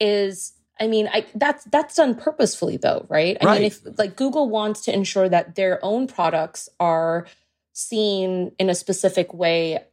is 0.00 0.52
I 0.80 0.88
mean, 0.88 1.08
I 1.12 1.26
that's 1.34 1.64
that's 1.64 1.96
done 1.96 2.14
purposefully 2.16 2.76
though, 2.76 3.06
right? 3.08 3.36
I 3.40 3.46
Right. 3.46 3.54
mean, 3.60 3.64
if 3.64 3.80
like 3.98 4.16
Google 4.16 4.48
wants 4.48 4.82
to 4.82 4.94
ensure 4.94 5.28
that 5.28 5.54
their 5.56 5.84
own 5.84 6.06
products 6.06 6.68
are 6.80 7.26
seen 7.72 8.52
in 8.58 8.70
a 8.70 8.74
specific 8.74 9.32
way, 9.34 9.84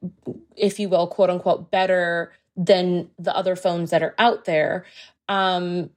if 0.56 0.80
you 0.80 0.90
will, 0.90 1.08
quote 1.08 1.30
unquote, 1.30 1.72
better 1.72 2.34
than 2.58 3.10
the 3.20 3.36
other 3.36 3.56
phones 3.56 3.92
that 3.92 4.04
are 4.04 4.16
out 4.20 4.46
there. 4.46 4.86
Um, 5.30 5.90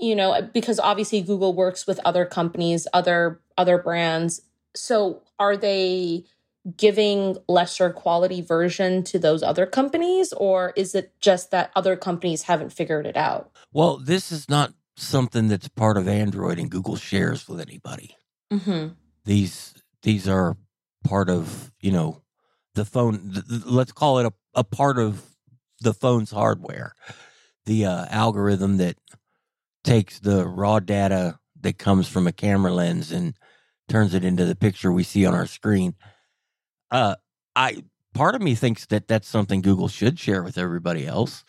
you 0.00 0.14
know, 0.16 0.42
because 0.54 0.78
obviously 0.80 1.22
Google 1.22 1.54
works 1.54 1.86
with 1.86 2.00
other 2.04 2.24
companies, 2.26 2.86
other 2.92 3.40
other 3.56 3.78
brands. 3.78 4.42
So 4.76 5.22
are 5.38 5.56
they 5.56 6.24
giving 6.76 7.36
lesser 7.48 7.90
quality 7.90 8.42
version 8.42 9.02
to 9.02 9.18
those 9.18 9.42
other 9.42 9.64
companies 9.64 10.32
or 10.34 10.72
is 10.76 10.94
it 10.94 11.12
just 11.20 11.50
that 11.50 11.70
other 11.74 11.96
companies 11.96 12.42
haven't 12.42 12.70
figured 12.72 13.06
it 13.06 13.16
out 13.16 13.50
Well, 13.72 13.96
this 13.96 14.30
is 14.30 14.48
not 14.48 14.74
something 14.96 15.48
that's 15.48 15.68
part 15.68 15.96
of 15.96 16.08
Android 16.08 16.58
and 16.58 16.70
Google 16.70 16.96
shares 16.96 17.48
with 17.48 17.60
anybody. 17.60 18.16
mm-hmm. 18.52 18.88
These 19.24 19.74
these 20.02 20.28
are 20.28 20.56
part 21.04 21.30
of, 21.30 21.72
you 21.80 21.92
know, 21.92 22.22
the 22.74 22.84
phone 22.84 23.32
th- 23.32 23.46
th- 23.48 23.64
let's 23.64 23.92
call 23.92 24.18
it 24.18 24.26
a, 24.26 24.32
a 24.54 24.64
part 24.64 24.98
of 24.98 25.24
the 25.80 25.94
phone's 25.94 26.30
hardware. 26.32 26.94
The 27.66 27.84
uh, 27.86 28.06
algorithm 28.10 28.78
that 28.78 28.96
takes 29.84 30.18
the 30.18 30.46
raw 30.46 30.80
data 30.80 31.38
that 31.60 31.78
comes 31.78 32.08
from 32.08 32.26
a 32.26 32.32
camera 32.32 32.72
lens 32.72 33.12
and 33.12 33.34
turns 33.88 34.14
it 34.14 34.24
into 34.24 34.44
the 34.44 34.54
picture 34.56 34.92
we 34.92 35.02
see 35.02 35.26
on 35.26 35.34
our 35.34 35.46
screen. 35.46 35.94
Uh, 36.90 37.16
I 37.56 37.84
part 38.14 38.34
of 38.34 38.42
me 38.42 38.54
thinks 38.54 38.86
that 38.86 39.08
that's 39.08 39.28
something 39.28 39.62
Google 39.62 39.88
should 39.88 40.18
share 40.18 40.42
with 40.42 40.58
everybody 40.58 41.06
else. 41.06 41.44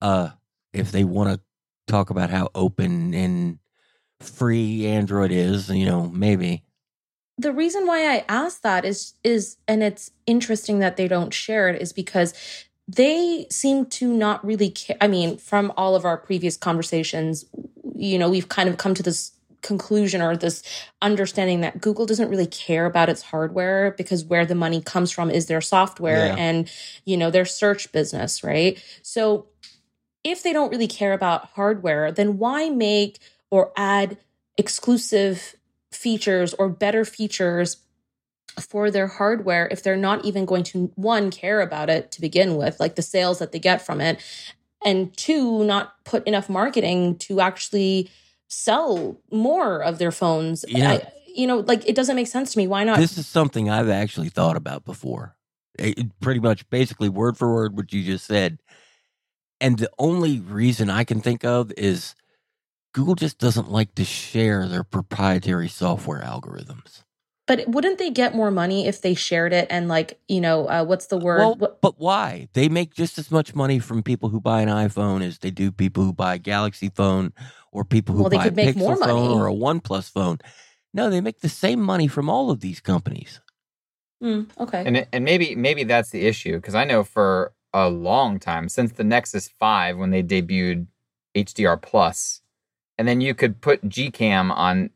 Uh, 0.00 0.30
if 0.72 0.92
they 0.92 1.04
want 1.04 1.30
to 1.34 1.40
talk 1.86 2.10
about 2.10 2.30
how 2.30 2.48
open 2.54 3.14
and 3.14 3.58
free 4.20 4.86
Android 4.86 5.30
is, 5.32 5.70
you 5.70 5.86
know, 5.86 6.08
maybe. 6.08 6.62
the 7.38 7.52
reason 7.52 7.86
why 7.86 8.00
i 8.14 8.24
asked 8.28 8.62
that 8.64 8.84
is 8.84 9.14
is 9.22 9.56
and 9.68 9.82
it's 9.82 10.10
interesting 10.26 10.80
that 10.80 10.96
they 10.96 11.06
don't 11.08 11.32
share 11.32 11.68
it 11.68 11.80
is 11.80 11.92
because 11.92 12.34
they 12.88 13.46
seem 13.50 13.86
to 13.86 14.12
not 14.12 14.44
really 14.44 14.70
care 14.70 14.96
i 15.00 15.06
mean 15.06 15.36
from 15.38 15.72
all 15.76 15.94
of 15.94 16.04
our 16.04 16.16
previous 16.18 16.56
conversations 16.56 17.44
you 17.94 18.18
know 18.18 18.28
we've 18.28 18.48
kind 18.48 18.68
of 18.68 18.76
come 18.76 18.92
to 18.94 19.02
this 19.04 19.32
conclusion 19.62 20.22
or 20.22 20.36
this 20.36 20.62
understanding 21.02 21.60
that 21.62 21.80
google 21.80 22.06
doesn't 22.06 22.28
really 22.28 22.46
care 22.46 22.86
about 22.86 23.08
its 23.08 23.22
hardware 23.22 23.92
because 23.96 24.24
where 24.24 24.46
the 24.46 24.54
money 24.54 24.80
comes 24.80 25.10
from 25.10 25.30
is 25.30 25.46
their 25.46 25.60
software 25.60 26.26
Yeah. 26.26 26.36
and 26.36 26.70
you 27.04 27.16
know 27.16 27.30
their 27.30 27.44
search 27.44 27.90
business 27.92 28.44
right 28.44 28.82
so 29.02 29.46
if 30.24 30.42
they 30.42 30.52
don't 30.52 30.70
really 30.70 30.86
care 30.86 31.12
about 31.12 31.46
hardware 31.54 32.12
then 32.12 32.38
why 32.38 32.68
make 32.68 33.18
or 33.50 33.72
add 33.76 34.18
exclusive 34.56 35.54
features 35.90 36.54
or 36.54 36.68
better 36.68 37.04
features 37.04 37.78
for 38.60 38.90
their 38.90 39.06
hardware 39.06 39.68
if 39.70 39.82
they're 39.82 39.96
not 39.96 40.24
even 40.24 40.44
going 40.44 40.64
to 40.64 40.90
one 40.96 41.30
care 41.30 41.60
about 41.60 41.88
it 41.88 42.10
to 42.12 42.20
begin 42.20 42.56
with 42.56 42.78
like 42.80 42.96
the 42.96 43.02
sales 43.02 43.38
that 43.38 43.52
they 43.52 43.58
get 43.58 43.84
from 43.84 44.00
it 44.00 44.20
and 44.84 45.16
two 45.16 45.64
not 45.64 45.92
put 46.04 46.26
enough 46.26 46.48
marketing 46.48 47.16
to 47.16 47.40
actually 47.40 48.10
sell 48.48 49.20
more 49.30 49.82
of 49.82 49.98
their 49.98 50.10
phones 50.10 50.64
Yeah. 50.68 50.92
I, 50.92 51.12
you 51.26 51.46
know 51.46 51.58
like 51.58 51.86
it 51.86 51.94
doesn't 51.94 52.16
make 52.16 52.26
sense 52.26 52.52
to 52.52 52.58
me 52.58 52.66
why 52.66 52.84
not 52.84 52.98
This 52.98 53.16
is 53.18 53.26
something 53.26 53.70
I've 53.70 53.88
actually 53.90 54.28
thought 54.30 54.56
about 54.56 54.84
before. 54.84 55.36
It- 55.78 56.18
pretty 56.20 56.40
much, 56.40 56.68
basically, 56.70 57.08
word 57.08 57.36
for 57.38 57.52
word, 57.54 57.76
what 57.76 57.92
you 57.92 58.02
just 58.02 58.26
said. 58.26 58.58
And 59.60 59.78
the 59.78 59.90
only 59.98 60.40
reason 60.40 60.90
I 60.90 61.04
can 61.04 61.20
think 61.20 61.44
of 61.44 61.72
is 61.76 62.14
Google 62.94 63.14
just 63.14 63.38
doesn't 63.38 63.70
like 63.70 63.94
to 63.96 64.04
share 64.04 64.66
their 64.66 64.82
proprietary 64.82 65.68
software 65.68 66.20
algorithms. 66.22 67.04
But 67.48 67.66
wouldn't 67.66 67.98
they 67.98 68.10
get 68.10 68.34
more 68.36 68.50
money 68.52 68.86
if 68.86 69.00
they 69.00 69.14
shared 69.14 69.52
it 69.52 69.66
and 69.70 69.88
like 69.88 70.20
you 70.28 70.40
know 70.40 70.68
uh, 70.68 70.84
what's 70.84 71.06
the 71.06 71.16
word 71.16 71.38
Well, 71.58 71.76
but 71.82 71.94
why? 71.98 72.48
They 72.52 72.68
make 72.68 72.94
just 72.94 73.18
as 73.18 73.30
much 73.32 73.54
money 73.56 73.80
from 73.80 74.02
people 74.04 74.28
who 74.28 74.40
buy 74.40 74.60
an 74.60 74.68
iPhone 74.68 75.22
as 75.26 75.38
they 75.38 75.50
do 75.50 75.72
people 75.72 76.04
who 76.04 76.12
buy 76.12 76.34
a 76.36 76.38
Galaxy 76.38 76.90
phone 76.90 77.32
or 77.72 77.84
people 77.84 78.14
who 78.14 78.22
Well, 78.22 78.30
they 78.30 78.36
buy 78.36 78.44
could 78.44 78.52
a 78.52 78.56
make 78.56 78.76
Pixel 78.76 78.78
more 78.78 78.96
phone 78.96 79.08
money. 79.08 79.34
or 79.34 79.48
a 79.48 79.52
OnePlus 79.52 80.10
phone. 80.10 80.38
No, 80.94 81.10
they 81.10 81.20
make 81.20 81.40
the 81.40 81.48
same 81.48 81.80
money 81.80 82.06
from 82.08 82.30
all 82.30 82.50
of 82.50 82.60
these 82.60 82.80
companies. 82.80 83.40
Hmm, 84.20 84.42
okay 84.58 84.82
And 84.84 85.06
and 85.12 85.24
maybe 85.24 85.54
maybe 85.54 85.84
that's 85.84 86.10
the 86.10 86.26
issue 86.26 86.56
because 86.56 86.74
I 86.74 86.84
know 86.84 87.04
for 87.04 87.52
a 87.72 87.88
long 87.88 88.38
time 88.40 88.68
since 88.68 88.92
the 88.92 89.04
Nexus 89.04 89.48
5 89.48 89.96
when 89.98 90.10
they 90.10 90.22
debuted 90.22 90.86
HDR 91.36 91.80
Plus, 91.80 92.40
and 92.96 93.06
then 93.06 93.20
you 93.20 93.34
could 93.34 93.60
put 93.60 93.88
Gcam 93.88 94.50
on 94.50 94.90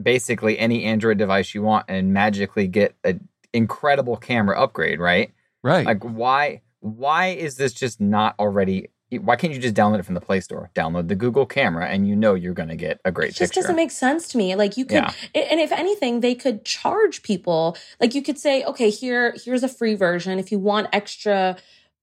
basically 0.00 0.58
any 0.58 0.84
Android 0.84 1.18
device 1.18 1.54
you 1.54 1.62
want 1.62 1.86
and 1.88 2.12
magically 2.12 2.68
get 2.68 2.94
an 3.04 3.28
incredible 3.52 4.16
camera 4.16 4.60
upgrade, 4.60 4.98
right? 5.00 5.32
Right. 5.62 5.86
Like 5.86 6.02
why 6.02 6.62
why 6.80 7.28
is 7.28 7.56
this 7.56 7.72
just 7.72 8.00
not 8.00 8.34
already 8.38 8.88
why 9.20 9.36
can't 9.36 9.52
you 9.52 9.60
just 9.60 9.74
download 9.74 9.98
it 9.98 10.04
from 10.06 10.14
the 10.14 10.22
Play 10.22 10.40
Store? 10.40 10.70
Download 10.74 11.06
the 11.06 11.14
Google 11.14 11.44
camera 11.44 11.86
and 11.86 12.08
you 12.08 12.16
know 12.16 12.32
you're 12.34 12.54
going 12.54 12.70
to 12.70 12.76
get 12.76 12.98
a 13.04 13.12
great 13.12 13.30
it 13.30 13.36
just 13.36 13.52
picture. 13.52 13.60
doesn't 13.60 13.76
make 13.76 13.90
sense 13.90 14.26
to 14.28 14.38
me 14.38 14.54
like 14.56 14.76
you 14.78 14.86
could 14.86 14.94
Yeah. 14.94 15.12
and 15.34 15.60
if 15.60 15.70
anything 15.70 16.20
they 16.20 16.34
could 16.34 16.64
charge 16.64 17.22
people 17.22 17.76
like 18.00 18.14
you 18.14 18.22
could 18.22 18.38
say 18.38 18.64
okay 18.64 18.88
here 18.88 19.34
here's 19.44 19.62
a 19.62 19.68
free 19.68 19.94
version 19.94 20.38
if 20.38 20.50
you 20.50 20.58
want 20.58 20.88
extra 20.94 21.56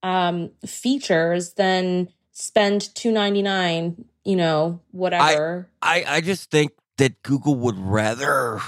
um 0.04 0.50
features 0.64 1.54
then 1.54 2.08
spend 2.32 2.94
299 2.94 4.04
you 4.24 4.36
know 4.36 4.80
whatever 4.92 5.68
I, 5.82 6.04
I 6.06 6.20
just 6.20 6.50
think 6.50 6.70
that 7.00 7.22
Google 7.22 7.54
would 7.54 7.78
rather 7.78 8.60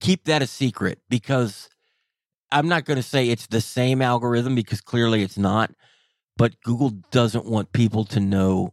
keep 0.00 0.24
that 0.26 0.40
a 0.40 0.46
secret 0.46 1.00
because 1.08 1.68
I'm 2.52 2.68
not 2.68 2.84
going 2.84 2.96
to 2.96 3.02
say 3.02 3.28
it's 3.28 3.48
the 3.48 3.60
same 3.60 4.00
algorithm 4.00 4.54
because 4.54 4.80
clearly 4.80 5.22
it's 5.24 5.36
not, 5.36 5.72
but 6.36 6.60
Google 6.62 6.90
doesn't 7.10 7.44
want 7.44 7.72
people 7.72 8.04
to 8.04 8.20
know 8.20 8.72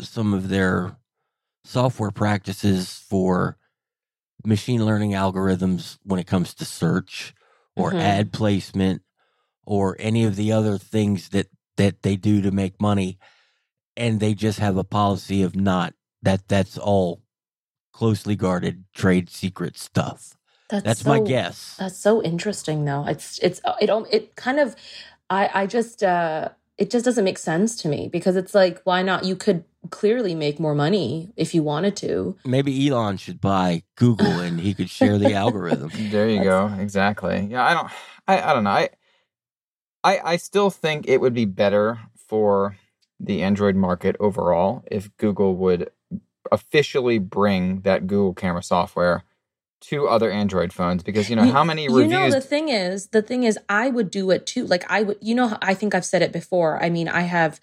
some 0.00 0.32
of 0.32 0.48
their 0.48 0.96
software 1.62 2.10
practices 2.10 3.04
for 3.06 3.58
machine 4.42 4.86
learning 4.86 5.10
algorithms 5.10 5.98
when 6.02 6.18
it 6.18 6.26
comes 6.26 6.54
to 6.54 6.64
search 6.64 7.34
or 7.76 7.92
Mhm. 7.92 8.00
ad 8.00 8.32
placement 8.32 9.02
or 9.66 9.96
any 10.00 10.24
of 10.24 10.36
the 10.36 10.50
other 10.50 10.78
things 10.78 11.28
that 11.28 11.48
that 11.76 12.00
they 12.00 12.16
do 12.16 12.40
to 12.40 12.50
make 12.50 12.80
money 12.80 13.18
and 13.96 14.18
they 14.18 14.32
just 14.34 14.58
have 14.58 14.78
a 14.78 14.84
policy 14.84 15.42
of 15.42 15.54
not 15.54 15.94
that 16.22 16.48
that's 16.48 16.78
all 16.78 17.22
closely 18.00 18.34
guarded 18.34 18.84
trade 18.94 19.28
secret 19.28 19.76
stuff 19.76 20.20
that's 20.70 21.04
my 21.04 21.18
so- 21.18 21.24
guess 21.24 21.76
That's 21.78 21.98
so 21.98 22.22
interesting, 22.22 22.84
though. 22.84 23.04
It's 23.06 23.38
it's 23.40 23.60
uh, 23.64 23.74
it 23.80 23.90
al- 23.90 24.06
it 24.10 24.36
kind 24.36 24.58
of 24.60 24.76
I 25.28 25.50
I 25.62 25.66
just 25.66 26.02
uh 26.02 26.50
it 26.78 26.90
just 26.90 27.04
doesn't 27.04 27.24
make 27.24 27.38
sense 27.38 27.76
to 27.82 27.88
me 27.88 28.08
because 28.08 28.36
it's 28.36 28.54
like 28.54 28.80
why 28.84 29.02
not? 29.02 29.24
You 29.24 29.36
could 29.36 29.64
clearly 29.90 30.34
make 30.34 30.60
more 30.60 30.74
money 30.74 31.32
if 31.36 31.54
you 31.54 31.62
wanted 31.64 31.96
to. 32.04 32.36
maybe 32.44 32.72
elon 32.88 33.16
should 33.16 33.40
buy 33.40 33.82
google 33.96 34.38
and 34.46 34.60
he 34.60 34.72
could 34.74 34.90
share 34.90 35.18
the 35.18 35.34
algorithm 35.34 35.90
There 36.14 36.28
you 36.28 36.42
go. 36.44 36.72
Exactly. 36.78 37.48
Yeah, 37.50 37.64
I 37.64 37.74
don't 37.74 37.90
I, 38.28 38.34
I 38.50 38.54
don't 38.54 38.64
know. 38.64 38.70
I, 38.70 38.88
I 40.04 40.14
I 40.32 40.36
still 40.36 40.70
think 40.70 41.08
it 41.08 41.20
would 41.20 41.34
be 41.34 41.46
better 41.64 41.98
for 42.28 42.76
the 43.18 43.42
Android 43.42 43.76
market 43.76 44.14
overall 44.20 44.84
if 44.90 45.10
Google 45.16 45.56
would 45.56 45.90
officially 46.52 47.18
bring 47.18 47.80
that 47.80 48.06
Google 48.06 48.34
camera 48.34 48.62
software 48.62 49.24
to 49.80 50.06
other 50.08 50.30
Android 50.30 50.72
phones 50.72 51.02
because 51.02 51.30
you 51.30 51.36
know 51.36 51.50
how 51.50 51.64
many 51.64 51.88
reviews. 51.88 52.12
You 52.12 52.18
know 52.18 52.30
the 52.30 52.40
thing 52.40 52.68
is, 52.68 53.08
the 53.08 53.22
thing 53.22 53.44
is, 53.44 53.58
I 53.68 53.88
would 53.88 54.10
do 54.10 54.30
it 54.30 54.46
too. 54.46 54.66
Like 54.66 54.84
I 54.90 55.02
would, 55.02 55.18
you 55.20 55.34
know, 55.34 55.56
I 55.62 55.74
think 55.74 55.94
I've 55.94 56.04
said 56.04 56.22
it 56.22 56.32
before. 56.32 56.82
I 56.82 56.90
mean, 56.90 57.08
I 57.08 57.22
have 57.22 57.60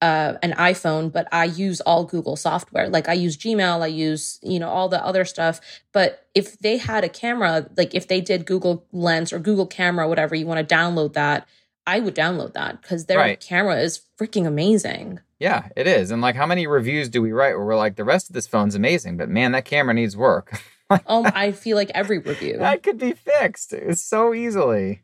uh, 0.00 0.34
an 0.42 0.52
iPhone, 0.52 1.10
but 1.10 1.26
I 1.32 1.44
use 1.44 1.80
all 1.80 2.04
Google 2.04 2.36
software. 2.36 2.88
Like 2.88 3.08
I 3.08 3.14
use 3.14 3.36
Gmail, 3.36 3.82
I 3.82 3.88
use 3.88 4.38
you 4.42 4.58
know 4.58 4.68
all 4.68 4.88
the 4.88 5.04
other 5.04 5.24
stuff. 5.24 5.60
But 5.92 6.26
if 6.34 6.58
they 6.58 6.76
had 6.76 7.02
a 7.02 7.08
camera, 7.08 7.68
like 7.76 7.94
if 7.94 8.06
they 8.06 8.20
did 8.20 8.46
Google 8.46 8.86
Lens 8.92 9.32
or 9.32 9.38
Google 9.38 9.66
Camera, 9.66 10.08
whatever 10.08 10.34
you 10.34 10.46
want 10.46 10.66
to 10.66 10.74
download 10.74 11.14
that, 11.14 11.48
I 11.86 12.00
would 12.00 12.14
download 12.14 12.52
that 12.54 12.82
because 12.82 13.06
their 13.06 13.18
Right. 13.18 13.40
camera 13.40 13.76
is 13.80 14.00
freaking 14.18 14.46
amazing. 14.46 15.20
Yeah, 15.38 15.68
it 15.76 15.86
is. 15.86 16.10
And 16.10 16.20
like 16.22 16.34
how 16.34 16.46
many 16.46 16.66
reviews 16.66 17.08
do 17.08 17.20
we 17.22 17.30
write 17.32 17.54
where 17.56 17.64
we're 17.64 17.76
like 17.76 17.96
the 17.96 18.04
rest 18.04 18.28
of 18.30 18.34
this 18.34 18.46
phone's 18.46 18.74
amazing, 18.74 19.16
but 19.16 19.28
man, 19.28 19.52
that 19.52 19.64
camera 19.64 19.94
needs 19.94 20.16
work. 20.16 20.60
Oh, 21.08 21.24
I 21.34 21.50
feel 21.50 21.76
like 21.76 21.90
every 21.96 22.18
review. 22.18 22.58
that 22.58 22.84
could 22.84 22.96
be 22.96 23.10
fixed. 23.10 23.72
It's 23.72 24.00
so 24.00 24.32
easily. 24.32 25.02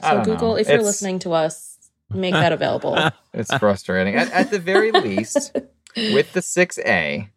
So 0.00 0.22
Google, 0.22 0.50
know. 0.50 0.56
if 0.58 0.68
you're 0.68 0.80
listening 0.80 1.18
to 1.20 1.32
us, 1.32 1.76
make 2.08 2.34
that 2.34 2.52
available. 2.52 2.96
It's 3.34 3.52
frustrating. 3.56 4.14
At, 4.14 4.30
at 4.30 4.50
the 4.52 4.60
very 4.60 4.92
least, 4.92 5.56
with 5.96 6.32
the 6.34 6.40
6A, 6.40 7.30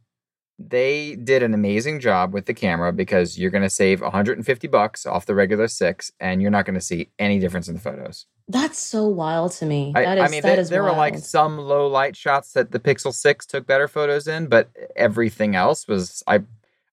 they 0.70 1.16
did 1.16 1.44
an 1.44 1.54
amazing 1.54 2.00
job 2.00 2.34
with 2.34 2.46
the 2.46 2.54
camera 2.54 2.92
because 2.94 3.38
you're 3.40 3.52
going 3.52 3.64
to 3.64 3.70
save 3.70 4.02
150 4.02 4.68
bucks 4.68 5.06
off 5.06 5.26
the 5.26 5.36
regular 5.36 5.68
6 5.68 6.12
and 6.20 6.42
you're 6.42 6.52
not 6.52 6.66
going 6.66 6.76
to 6.76 6.82
see 6.82 7.10
any 7.20 7.40
difference 7.40 7.68
in 7.68 7.74
the 7.74 7.80
photos. 7.82 8.26
That's 8.48 8.78
so 8.80 9.08
wild 9.08 9.52
to 9.54 9.66
me. 9.66 9.94
I, 9.96 10.04
That 10.04 10.18
is 10.18 10.24
I 10.24 10.28
mean, 10.28 10.42
that 10.42 10.48
there- 10.50 10.60
is 10.60 10.70
there 10.70 10.84
were 10.84 10.92
like 10.92 11.18
some 11.20 11.58
low 11.58 11.88
light 11.88 12.16
shots 12.16 12.54
that 12.54 12.72
the 12.72 12.80
Pixel 12.80 13.14
6 13.14 13.46
took 13.46 13.66
better 13.66 13.88
photos 13.88 14.28
in, 14.28 14.48
but 14.48 14.70
everything 14.96 15.56
else 15.56 15.88
was 15.88 16.24
I 16.28 16.42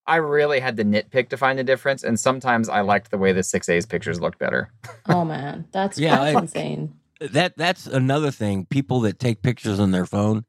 I 0.07 0.16
really 0.16 0.61
had 0.61 0.76
to 0.78 0.85
nitpick 0.85 1.28
to 1.31 1.37
find 1.37 1.59
the 1.59 1.64
difference 1.64 2.02
and 2.02 2.18
sometimes 2.18 2.68
I 2.70 2.81
liked 2.81 3.11
the 3.11 3.18
way 3.18 3.33
the 3.33 3.42
6A's 3.42 3.85
pictures 3.87 4.20
looked 4.20 4.38
better. 4.38 4.70
Oh 5.07 5.24
man, 5.24 5.66
that's 5.72 5.98
Yeah, 5.98 6.16
that's 6.16 6.37
I- 6.37 6.40
insane. 6.40 6.94
that 7.20 7.57
that's 7.57 7.87
another 7.87 8.31
thing 8.31 8.64
people 8.66 9.00
that 9.00 9.18
take 9.18 9.42
pictures 9.42 9.78
on 9.81 9.90
their 9.90 10.07
phone 10.07 10.44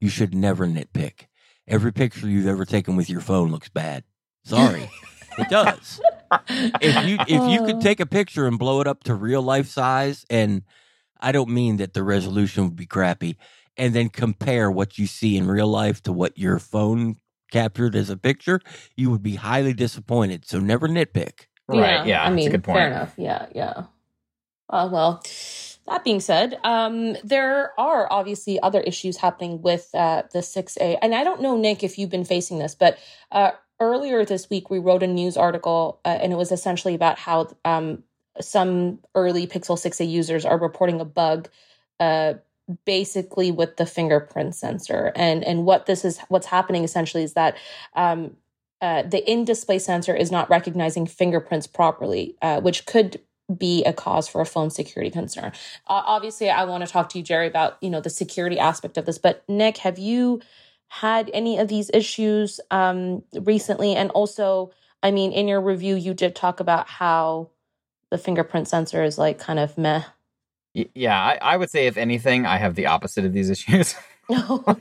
you 0.00 0.08
should 0.08 0.34
never 0.34 0.66
nitpick 0.66 1.26
every 1.68 1.92
picture 1.92 2.28
you've 2.28 2.46
ever 2.46 2.64
taken 2.64 2.96
with 2.96 3.08
your 3.10 3.20
phone 3.20 3.50
looks 3.50 3.68
bad 3.68 4.04
sorry 4.44 4.90
it 5.38 5.48
does 5.48 6.00
if 6.80 7.04
you 7.06 7.18
if 7.26 7.46
you 7.46 7.60
could 7.60 7.76
Oh. 7.76 7.80
take 7.80 8.00
a 8.00 8.06
picture 8.06 8.46
and 8.46 8.58
blow 8.58 8.80
it 8.80 8.86
up 8.86 9.04
to 9.04 9.14
real 9.14 9.42
life 9.42 9.68
size 9.68 10.24
and 10.30 10.62
i 11.20 11.32
don't 11.32 11.50
mean 11.50 11.76
that 11.78 11.94
the 11.94 12.02
resolution 12.02 12.64
would 12.64 12.76
be 12.76 12.86
crappy 12.86 13.36
and 13.76 13.94
then 13.94 14.08
compare 14.08 14.70
what 14.70 14.98
you 14.98 15.06
see 15.06 15.36
in 15.36 15.46
real 15.46 15.68
life 15.68 16.02
to 16.02 16.12
what 16.12 16.36
your 16.38 16.58
phone 16.58 17.16
captured 17.50 17.94
as 17.94 18.10
a 18.10 18.16
picture 18.16 18.60
you 18.96 19.10
would 19.10 19.22
be 19.22 19.36
highly 19.36 19.72
disappointed 19.72 20.44
so 20.46 20.58
never 20.58 20.88
nitpick 20.88 21.46
Right. 21.68 22.04
Yeah. 22.06 22.24
I 22.24 22.28
mean, 22.28 22.36
that's 22.36 22.46
a 22.48 22.50
good 22.50 22.64
point. 22.64 22.78
fair 22.78 22.86
enough. 22.88 23.14
Yeah, 23.16 23.46
yeah. 23.54 23.84
Uh, 24.68 24.88
well, 24.92 25.22
that 25.86 26.04
being 26.04 26.20
said, 26.20 26.58
um, 26.64 27.16
there 27.24 27.78
are 27.78 28.06
obviously 28.10 28.60
other 28.60 28.80
issues 28.80 29.16
happening 29.16 29.62
with 29.62 29.90
uh, 29.94 30.22
the 30.32 30.38
6A. 30.38 30.98
And 31.02 31.14
I 31.14 31.24
don't 31.24 31.42
know, 31.42 31.56
Nick, 31.56 31.82
if 31.82 31.98
you've 31.98 32.10
been 32.10 32.24
facing 32.24 32.58
this, 32.58 32.74
but 32.74 32.98
uh, 33.32 33.52
earlier 33.80 34.24
this 34.24 34.48
week 34.48 34.70
we 34.70 34.78
wrote 34.78 35.02
a 35.02 35.06
news 35.06 35.36
article 35.36 36.00
uh, 36.04 36.18
and 36.20 36.32
it 36.32 36.36
was 36.36 36.52
essentially 36.52 36.94
about 36.94 37.18
how 37.18 37.48
um, 37.64 38.04
some 38.40 39.00
early 39.14 39.46
Pixel 39.46 39.76
6A 39.76 40.08
users 40.08 40.44
are 40.44 40.58
reporting 40.58 41.00
a 41.00 41.04
bug. 41.04 41.48
Uh, 41.98 42.34
basically 42.84 43.50
with 43.50 43.76
the 43.76 43.84
fingerprint 43.84 44.54
sensor 44.54 45.12
and 45.16 45.42
and 45.42 45.66
what 45.66 45.86
this 45.86 46.04
is 46.04 46.20
what's 46.28 46.46
happening 46.46 46.84
essentially 46.84 47.24
is 47.24 47.34
that 47.34 47.56
um 47.96 48.36
uh, 48.82 49.02
the 49.02 49.30
in-display 49.30 49.78
sensor 49.78 50.14
is 50.14 50.32
not 50.32 50.50
recognizing 50.50 51.06
fingerprints 51.06 51.68
properly, 51.68 52.36
uh, 52.42 52.60
which 52.60 52.84
could 52.84 53.20
be 53.58 53.84
a 53.84 53.92
cause 53.92 54.28
for 54.28 54.40
a 54.40 54.46
phone 54.46 54.70
security 54.70 55.10
concern. 55.10 55.52
Uh, 55.86 56.02
obviously, 56.06 56.50
I 56.50 56.64
want 56.64 56.84
to 56.84 56.90
talk 56.90 57.08
to 57.10 57.18
you, 57.18 57.24
Jerry, 57.24 57.46
about 57.46 57.76
you 57.80 57.90
know 57.90 58.00
the 58.00 58.10
security 58.10 58.58
aspect 58.58 58.96
of 58.96 59.06
this. 59.06 59.18
But 59.18 59.44
Nick, 59.48 59.78
have 59.78 59.98
you 59.98 60.40
had 60.88 61.30
any 61.32 61.58
of 61.58 61.68
these 61.68 61.90
issues 61.94 62.60
um, 62.70 63.22
recently? 63.40 63.94
And 63.94 64.10
also, 64.10 64.72
I 65.02 65.10
mean, 65.10 65.32
in 65.32 65.48
your 65.48 65.60
review, 65.60 65.96
you 65.96 66.14
did 66.14 66.34
talk 66.34 66.60
about 66.60 66.88
how 66.88 67.50
the 68.10 68.18
fingerprint 68.18 68.68
sensor 68.68 69.02
is 69.02 69.16
like 69.16 69.38
kind 69.38 69.58
of 69.58 69.78
meh. 69.78 70.02
Yeah, 70.74 71.18
I, 71.18 71.38
I 71.40 71.56
would 71.56 71.70
say 71.70 71.86
if 71.86 71.96
anything, 71.96 72.46
I 72.46 72.56
have 72.56 72.74
the 72.74 72.86
opposite 72.86 73.24
of 73.24 73.32
these 73.32 73.50
issues. 73.56 73.94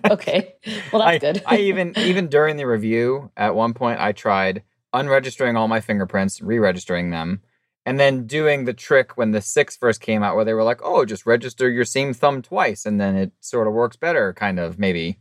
okay, 0.10 0.56
well 0.92 1.02
that's 1.02 1.04
I, 1.04 1.18
good. 1.18 1.44
I 1.46 1.58
even 1.58 1.98
even 1.98 2.28
during 2.28 2.58
the 2.58 2.68
review, 2.68 3.32
at 3.36 3.56
one 3.56 3.74
point, 3.74 4.00
I 4.00 4.12
tried 4.12 4.64
unregistering 4.94 5.56
all 5.56 5.68
my 5.68 5.80
fingerprints, 5.80 6.42
re-registering 6.42 7.12
them, 7.12 7.42
and 7.86 8.00
then 8.00 8.28
doing 8.28 8.66
the 8.66 8.74
trick 8.74 9.18
when 9.18 9.32
the 9.32 9.42
six 9.42 9.76
first 9.76 10.02
came 10.02 10.24
out, 10.24 10.36
where 10.36 10.46
they 10.46 10.54
were 10.54 10.64
like, 10.64 10.82
"Oh, 10.84 11.06
just 11.06 11.26
register 11.26 11.70
your 11.70 11.86
same 11.86 12.14
thumb 12.14 12.42
twice, 12.42 12.86
and 12.86 13.00
then 13.00 13.16
it 13.16 13.32
sort 13.40 13.68
of 13.68 13.74
works 13.74 13.96
better," 13.98 14.34
kind 14.34 14.60
of 14.60 14.78
maybe. 14.80 15.20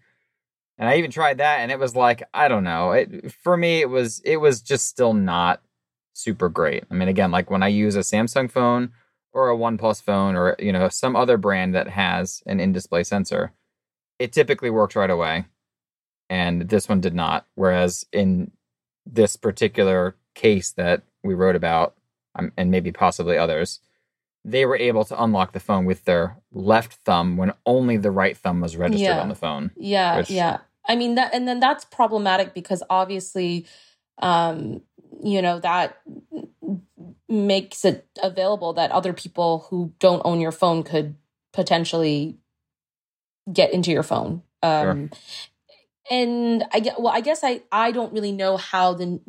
And 0.79 0.89
I 0.89 0.97
even 0.97 1.11
tried 1.11 1.39
that, 1.39 1.61
and 1.61 1.71
it 1.71 1.79
was 1.79 1.95
like, 1.95 2.23
I 2.33 2.49
don't 2.49 2.65
know. 2.65 2.93
It 2.93 3.33
for 3.33 3.57
me, 3.57 3.81
it 3.81 3.91
was 3.91 4.21
it 4.25 4.39
was 4.39 4.63
just 4.63 4.87
still 4.89 5.13
not 5.15 5.63
super 6.15 6.49
great. 6.49 6.85
I 6.91 6.95
mean, 6.95 7.09
again, 7.09 7.31
like 7.31 7.51
when 7.51 7.63
I 7.63 7.69
use 7.69 7.97
a 7.97 8.01
Samsung 8.01 8.51
phone 8.51 8.93
or 9.33 9.51
a 9.51 9.57
OnePlus 9.57 10.03
phone 10.03 10.37
or 10.37 10.57
you 10.59 10.73
know 10.73 10.89
some 10.89 11.17
other 11.17 11.37
brand 11.37 11.75
that 11.75 11.89
has 11.89 12.43
an 12.47 12.61
in-display 12.61 13.05
sensor, 13.05 13.53
it 14.19 14.33
typically 14.33 14.71
works 14.71 14.97
right 14.97 15.11
away, 15.11 15.47
and 16.29 16.69
this 16.69 16.89
one 16.89 17.01
did 17.01 17.15
not. 17.15 17.47
Whereas 17.55 18.07
in 18.13 18.53
this 19.07 19.37
particular 19.37 20.17
case 20.35 20.73
that 20.73 21.03
we 21.23 21.35
wrote 21.35 21.57
about, 21.57 21.95
um, 22.35 22.53
and 22.57 22.71
maybe 22.71 22.93
possibly 22.93 23.37
others, 23.39 23.81
they 24.45 24.65
were 24.65 24.77
able 24.77 25.05
to 25.05 25.23
unlock 25.23 25.53
the 25.53 25.61
phone 25.61 25.85
with 25.85 26.05
their 26.05 26.37
left 26.53 26.95
thumb 27.05 27.37
when 27.37 27.53
only 27.67 27.97
the 27.97 28.11
right 28.11 28.37
thumb 28.37 28.61
was 28.61 28.77
registered 28.77 29.01
Yeah. 29.17 29.21
on 29.21 29.29
the 29.29 29.35
phone. 29.35 29.71
Yeah, 29.77 30.17
which- 30.19 30.31
yeah. 30.31 30.59
I 30.89 30.97
mean 30.97 31.15
that 31.17 31.35
and 31.35 31.47
then 31.47 31.61
that's 31.61 31.85
problematic 31.85 32.55
because 32.55 32.83
obviously 32.89 33.67
um 34.23 34.81
you 35.23 35.43
know 35.43 35.61
that 35.61 35.99
makes 37.29 37.85
it 37.85 38.07
available 38.23 38.73
that 38.73 38.91
other 38.91 39.13
people 39.13 39.67
who 39.69 39.93
don't 40.01 40.23
own 40.25 40.41
your 40.41 40.53
phone 40.53 40.83
could 40.83 41.15
potentially 41.53 42.39
get 43.53 43.73
into 43.73 43.91
your 43.91 44.03
phone. 44.03 44.43
Um 44.63 45.11
and 46.11 46.65
I 46.73 46.81
get 46.81 46.99
well 47.01 47.13
I 47.13 47.21
guess 47.21 47.45
I 47.45 47.63
I 47.71 47.93
don't 47.93 48.13
really 48.13 48.33
know 48.33 48.57
how 48.57 48.95
the 48.95 49.21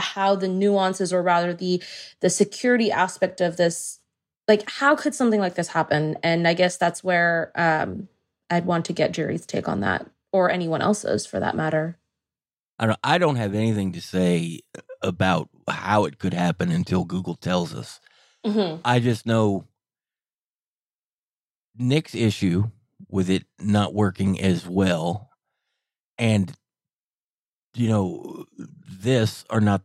how 0.00 0.34
the 0.34 0.48
nuances 0.48 1.12
or 1.12 1.22
rather 1.22 1.54
the 1.54 1.82
the 2.20 2.30
security 2.30 2.90
aspect 2.90 3.40
of 3.40 3.56
this 3.56 4.00
like 4.48 4.68
how 4.68 4.96
could 4.96 5.14
something 5.14 5.40
like 5.40 5.54
this 5.54 5.68
happen 5.68 6.16
and 6.22 6.48
i 6.48 6.54
guess 6.54 6.76
that's 6.76 7.04
where 7.04 7.52
um 7.54 8.08
i'd 8.50 8.66
want 8.66 8.84
to 8.84 8.92
get 8.92 9.12
jerry's 9.12 9.46
take 9.46 9.68
on 9.68 9.80
that 9.80 10.06
or 10.32 10.50
anyone 10.50 10.82
else's 10.82 11.26
for 11.26 11.40
that 11.40 11.56
matter 11.56 11.96
I 12.80 12.86
don't, 12.86 12.98
I 13.04 13.18
don't 13.18 13.36
have 13.36 13.54
anything 13.54 13.92
to 13.92 14.00
say 14.00 14.60
about 15.02 15.50
how 15.68 16.06
it 16.06 16.18
could 16.18 16.32
happen 16.32 16.70
until 16.70 17.04
Google 17.04 17.34
tells 17.34 17.74
us. 17.74 18.00
mm-hmm. 18.44 18.80
I 18.82 19.00
just 19.00 19.26
know 19.26 19.66
Nick's 21.76 22.14
issue 22.14 22.70
with 23.10 23.28
it 23.28 23.44
not 23.58 23.94
working 23.94 24.40
as 24.40 24.66
well, 24.66 25.28
and 26.18 26.52
you 27.74 27.88
know 27.88 28.46
this 28.56 29.44
are 29.50 29.60
not 29.60 29.82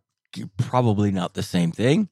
probably 0.57 1.11
not 1.11 1.33
the 1.33 1.43
same 1.43 1.71
thing. 1.71 2.09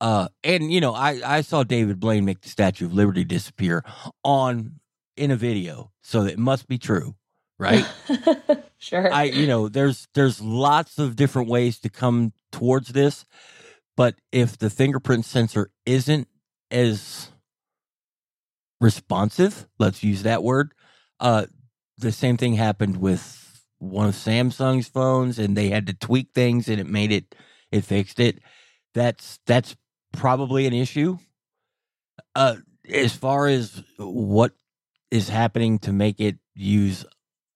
Uh, 0.00 0.28
and 0.42 0.72
you 0.72 0.80
know, 0.80 0.94
I 0.94 1.20
I 1.24 1.40
saw 1.42 1.62
David 1.62 2.00
Blaine 2.00 2.24
make 2.24 2.40
the 2.40 2.48
Statue 2.48 2.86
of 2.86 2.92
Liberty 2.92 3.24
disappear 3.24 3.84
on 4.24 4.80
in 5.16 5.30
a 5.30 5.36
video, 5.36 5.92
so 6.02 6.24
it 6.24 6.38
must 6.38 6.66
be 6.66 6.76
true, 6.76 7.14
right? 7.58 7.86
sure 8.78 9.12
I 9.12 9.24
you 9.24 9.46
know 9.46 9.68
there's 9.68 10.08
there's 10.14 10.40
lots 10.40 10.98
of 10.98 11.14
different 11.14 11.48
ways 11.48 11.78
to 11.80 11.88
come 11.88 12.32
towards 12.50 12.88
this, 12.88 13.24
but 13.96 14.16
if 14.32 14.58
the 14.58 14.70
fingerprint 14.70 15.24
sensor 15.24 15.70
isn't 15.86 16.26
as 16.72 17.30
responsive, 18.80 19.68
let's 19.78 20.02
use 20.02 20.24
that 20.24 20.42
word, 20.42 20.74
uh 21.20 21.46
the 21.98 22.10
same 22.12 22.36
thing 22.36 22.54
happened 22.54 22.96
with 22.96 23.41
one 23.82 24.08
of 24.08 24.14
Samsung's 24.14 24.88
phones 24.88 25.38
and 25.38 25.56
they 25.56 25.68
had 25.68 25.86
to 25.88 25.92
tweak 25.92 26.32
things 26.32 26.68
and 26.68 26.80
it 26.80 26.86
made 26.86 27.10
it 27.10 27.34
it 27.72 27.84
fixed 27.84 28.20
it. 28.20 28.38
That's 28.94 29.40
that's 29.46 29.74
probably 30.12 30.66
an 30.66 30.72
issue. 30.72 31.18
Uh 32.34 32.56
as 32.88 33.14
far 33.14 33.46
as 33.46 33.82
what 33.98 34.52
is 35.10 35.28
happening 35.28 35.78
to 35.80 35.92
make 35.92 36.20
it 36.20 36.36
use 36.54 37.04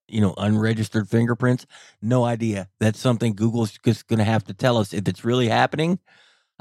you 0.08 0.20
know 0.20 0.34
unregistered 0.38 1.08
fingerprints 1.08 1.66
no 2.00 2.24
idea 2.24 2.68
that's 2.78 3.00
something 3.00 3.34
google's 3.34 3.76
just 3.84 4.06
going 4.06 4.18
to 4.18 4.24
have 4.24 4.44
to 4.44 4.54
tell 4.54 4.78
us 4.78 4.94
if 4.94 5.08
it's 5.08 5.24
really 5.24 5.48
happening 5.48 5.98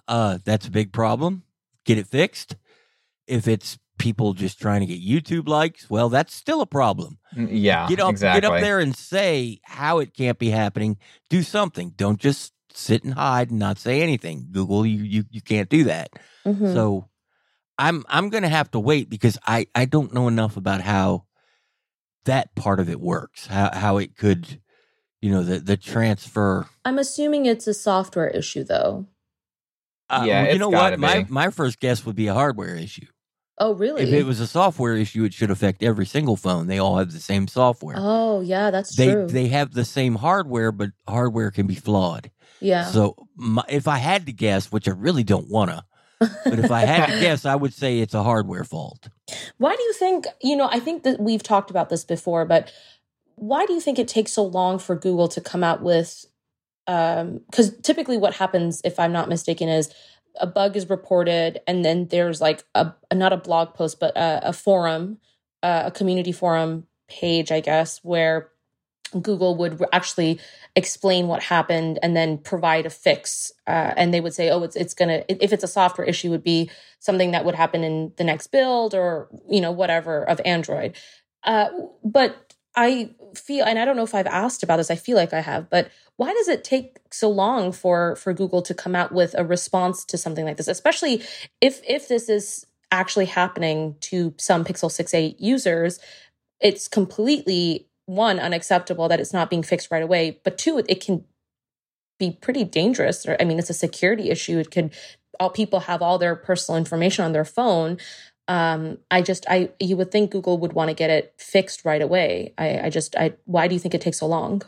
uh 0.07 0.39
that's 0.43 0.67
a 0.67 0.71
big 0.71 0.91
problem 0.91 1.43
get 1.85 1.97
it 1.97 2.07
fixed 2.07 2.55
if 3.27 3.47
it's 3.47 3.77
people 3.97 4.33
just 4.33 4.59
trying 4.59 4.81
to 4.81 4.85
get 4.85 5.01
youtube 5.01 5.47
likes 5.47 5.89
well 5.89 6.09
that's 6.09 6.33
still 6.33 6.61
a 6.61 6.65
problem 6.67 7.17
Mm, 7.35 7.49
Yeah, 7.51 7.87
get 7.89 7.99
up 7.99 8.11
exactly. 8.11 8.41
get 8.41 8.49
up 8.55 8.61
there 8.61 8.79
and 8.79 8.95
say 8.95 9.59
how 9.65 9.99
it 9.99 10.13
can't 10.13 10.39
be 10.39 10.49
happening 10.51 10.97
do 11.29 11.43
something 11.43 11.93
don't 11.97 12.19
just 12.19 12.53
sit 12.73 13.03
and 13.03 13.13
hide 13.13 13.49
and 13.49 13.59
not 13.59 13.77
say 13.77 14.01
anything 14.01 14.47
google 14.51 14.85
you 14.85 15.03
you, 15.03 15.23
you 15.29 15.41
can't 15.41 15.69
do 15.69 15.83
that 15.85 16.09
Mhm. 16.45 16.71
so 16.73 17.09
I'm 17.77 18.05
I'm 18.07 18.29
gonna 18.29 18.47
have 18.49 18.71
to 18.71 18.79
wait 18.79 19.09
because 19.09 19.37
I 19.45 19.67
I 19.75 19.85
don't 19.85 20.13
know 20.13 20.27
enough 20.29 20.55
about 20.55 20.81
how 20.81 21.25
that 22.25 22.55
part 22.55 22.79
of 22.79 22.89
it 22.89 22.99
works. 22.99 23.47
How 23.47 23.69
how 23.73 23.97
it 23.97 24.15
could, 24.15 24.61
you 25.21 25.29
know, 25.31 25.43
the 25.43 25.59
the 25.59 25.77
transfer. 25.77 26.67
i'm 26.85 26.97
assuming 26.97 27.45
it's 27.45 27.67
a 27.67 27.73
software 27.73 28.29
issue 28.29 28.63
though 28.63 29.07
Uh, 30.09 30.23
Yeah, 30.25 30.43
you 30.43 30.49
it's 30.51 30.59
know 30.59 30.69
gotta 30.69 30.91
what? 30.91 30.99
My 30.99 31.25
my 31.29 31.49
first 31.49 31.79
guess 31.79 32.05
would 32.05 32.15
be 32.15 32.27
a 32.27 32.33
hardware 32.33 32.75
issue. 32.75 33.07
Oh 33.57 33.73
really 33.73 34.03
If 34.03 34.13
it 34.13 34.25
was 34.25 34.39
a 34.39 34.47
software 34.47 34.95
issue, 34.95 35.23
it 35.23 35.33
should 35.33 35.51
affect 35.51 35.83
every 35.83 36.05
single 36.05 36.35
phone. 36.35 36.67
They 36.67 36.79
all 36.79 36.97
have 36.97 37.11
the 37.11 37.19
same 37.19 37.47
software. 37.47 37.95
oh 37.97 38.41
yeah 38.41 38.71
that's 38.71 38.95
they 38.95 39.11
true 39.11 39.27
they 39.27 39.47
have 39.47 39.73
the 39.73 39.85
same 39.85 40.15
hardware, 40.15 40.71
but 40.71 40.89
hardware 41.07 41.51
can 41.51 41.67
be 41.67 41.75
flawed. 41.75 42.31
yeah 42.61 42.85
So 42.85 43.15
my, 43.35 43.63
if 43.69 43.87
I 43.87 43.97
had 43.97 44.25
to 44.25 44.33
guess, 44.33 44.71
which 44.71 44.87
I 44.87 44.91
really 44.91 45.23
don't 45.23 45.49
wanna, 45.49 45.85
but 46.19 46.59
if 46.59 46.71
I 46.71 46.81
had 46.85 47.07
to 47.07 47.19
guess, 47.25 47.45
I 47.45 47.55
would 47.55 47.73
say 47.73 47.99
it's 47.99 48.13
a 48.13 48.23
hardware 48.23 48.63
fault. 48.63 49.09
Why 49.57 49.75
do 49.75 49.83
you 49.83 49.93
think, 49.93 50.25
you 50.41 50.55
know, 50.55 50.69
I 50.71 50.79
think 50.79 51.03
that 51.03 51.19
we've 51.19 51.43
talked 51.43 51.69
about 51.69 51.89
this 51.89 52.03
before, 52.05 52.45
but 52.45 52.71
why 53.35 53.65
do 53.65 53.73
you 53.73 53.81
think 53.81 53.99
it 53.99 54.07
takes 54.07 54.31
so 54.31 54.43
long 54.43 54.79
for 54.79 54.95
Google 54.95 55.27
to 55.29 55.41
come 55.41 55.63
out 55.63 55.81
with 55.81 56.25
um 56.87 57.41
cuz 57.51 57.75
typically 57.81 58.15
what 58.17 58.35
happens 58.35 58.79
if 58.83 58.99
I'm 58.99 59.11
not 59.11 59.27
mistaken 59.27 59.67
is 59.67 59.89
a 60.39 60.47
bug 60.47 60.75
is 60.75 60.89
reported 60.89 61.61
and 61.67 61.83
then 61.83 62.07
there's 62.07 62.41
like 62.41 62.63
a 62.73 62.93
not 63.13 63.33
a 63.33 63.37
blog 63.37 63.73
post 63.73 63.99
but 63.99 64.15
a, 64.15 64.49
a 64.49 64.53
forum, 64.53 65.17
uh, 65.63 65.83
a 65.85 65.91
community 65.91 66.31
forum 66.31 66.87
page, 67.07 67.51
I 67.51 67.59
guess, 67.59 67.99
where 68.03 68.49
Google 69.21 69.55
would 69.57 69.83
actually 69.93 70.39
explain 70.75 71.27
what 71.27 71.43
happened 71.43 71.99
and 72.01 72.15
then 72.15 72.37
provide 72.37 72.85
a 72.85 72.89
fix. 72.89 73.51
Uh, 73.67 73.93
and 73.95 74.13
they 74.13 74.19
would 74.21 74.33
say, 74.33 74.49
"Oh, 74.49 74.63
it's 74.63 74.75
it's 74.75 74.93
gonna 74.93 75.23
if 75.29 75.53
it's 75.53 75.63
a 75.63 75.67
software 75.67 76.07
issue, 76.07 76.31
would 76.31 76.43
be 76.43 76.69
something 76.99 77.31
that 77.31 77.45
would 77.45 77.55
happen 77.55 77.83
in 77.83 78.11
the 78.17 78.23
next 78.23 78.47
build 78.47 78.93
or 78.93 79.27
you 79.49 79.61
know 79.61 79.71
whatever 79.71 80.23
of 80.23 80.41
Android." 80.43 80.95
Uh, 81.43 81.69
but 82.03 82.44
I 82.75 83.11
feel, 83.35 83.65
and 83.65 83.79
I 83.79 83.85
don't 83.85 83.95
know 83.95 84.03
if 84.03 84.15
I've 84.15 84.27
asked 84.27 84.63
about 84.63 84.77
this. 84.77 84.91
I 84.91 84.95
feel 84.95 85.15
like 85.15 85.33
I 85.33 85.41
have, 85.41 85.69
but 85.69 85.89
why 86.17 86.33
does 86.33 86.47
it 86.47 86.63
take 86.63 86.97
so 87.11 87.29
long 87.29 87.71
for 87.71 88.15
for 88.15 88.33
Google 88.33 88.61
to 88.63 88.73
come 88.73 88.95
out 88.95 89.11
with 89.11 89.35
a 89.37 89.45
response 89.45 90.05
to 90.05 90.17
something 90.17 90.45
like 90.45 90.57
this, 90.57 90.67
especially 90.67 91.23
if 91.61 91.81
if 91.87 92.07
this 92.07 92.29
is 92.29 92.65
actually 92.91 93.25
happening 93.25 93.95
to 94.01 94.33
some 94.37 94.63
Pixel 94.63 94.89
6a 94.89 95.35
users? 95.39 95.99
It's 96.61 96.87
completely 96.87 97.87
one 98.05 98.39
unacceptable 98.39 99.07
that 99.09 99.19
it's 99.19 99.33
not 99.33 99.49
being 99.49 99.63
fixed 99.63 99.91
right 99.91 100.03
away, 100.03 100.39
but 100.43 100.57
two, 100.57 100.83
it 100.87 101.03
can 101.03 101.25
be 102.19 102.31
pretty 102.31 102.63
dangerous. 102.63 103.25
Or 103.25 103.35
I 103.39 103.45
mean, 103.45 103.59
it's 103.59 103.69
a 103.69 103.73
security 103.73 104.29
issue. 104.29 104.59
It 104.59 104.71
could 104.71 104.93
all 105.39 105.49
people 105.49 105.81
have 105.81 106.01
all 106.01 106.17
their 106.17 106.35
personal 106.35 106.77
information 106.77 107.25
on 107.25 107.33
their 107.33 107.45
phone. 107.45 107.97
Um, 108.47 108.99
I 109.09 109.21
just 109.21 109.45
I 109.49 109.71
you 109.79 109.97
would 109.97 110.11
think 110.11 110.31
Google 110.31 110.57
would 110.59 110.73
want 110.73 110.89
to 110.89 110.93
get 110.93 111.09
it 111.09 111.33
fixed 111.37 111.83
right 111.83 112.01
away. 112.01 112.53
I, 112.57 112.79
I 112.81 112.89
just 112.89 113.15
I 113.15 113.33
why 113.45 113.67
do 113.67 113.73
you 113.73 113.79
think 113.79 113.95
it 113.95 114.01
takes 114.01 114.19
so 114.19 114.27
long? 114.27 114.61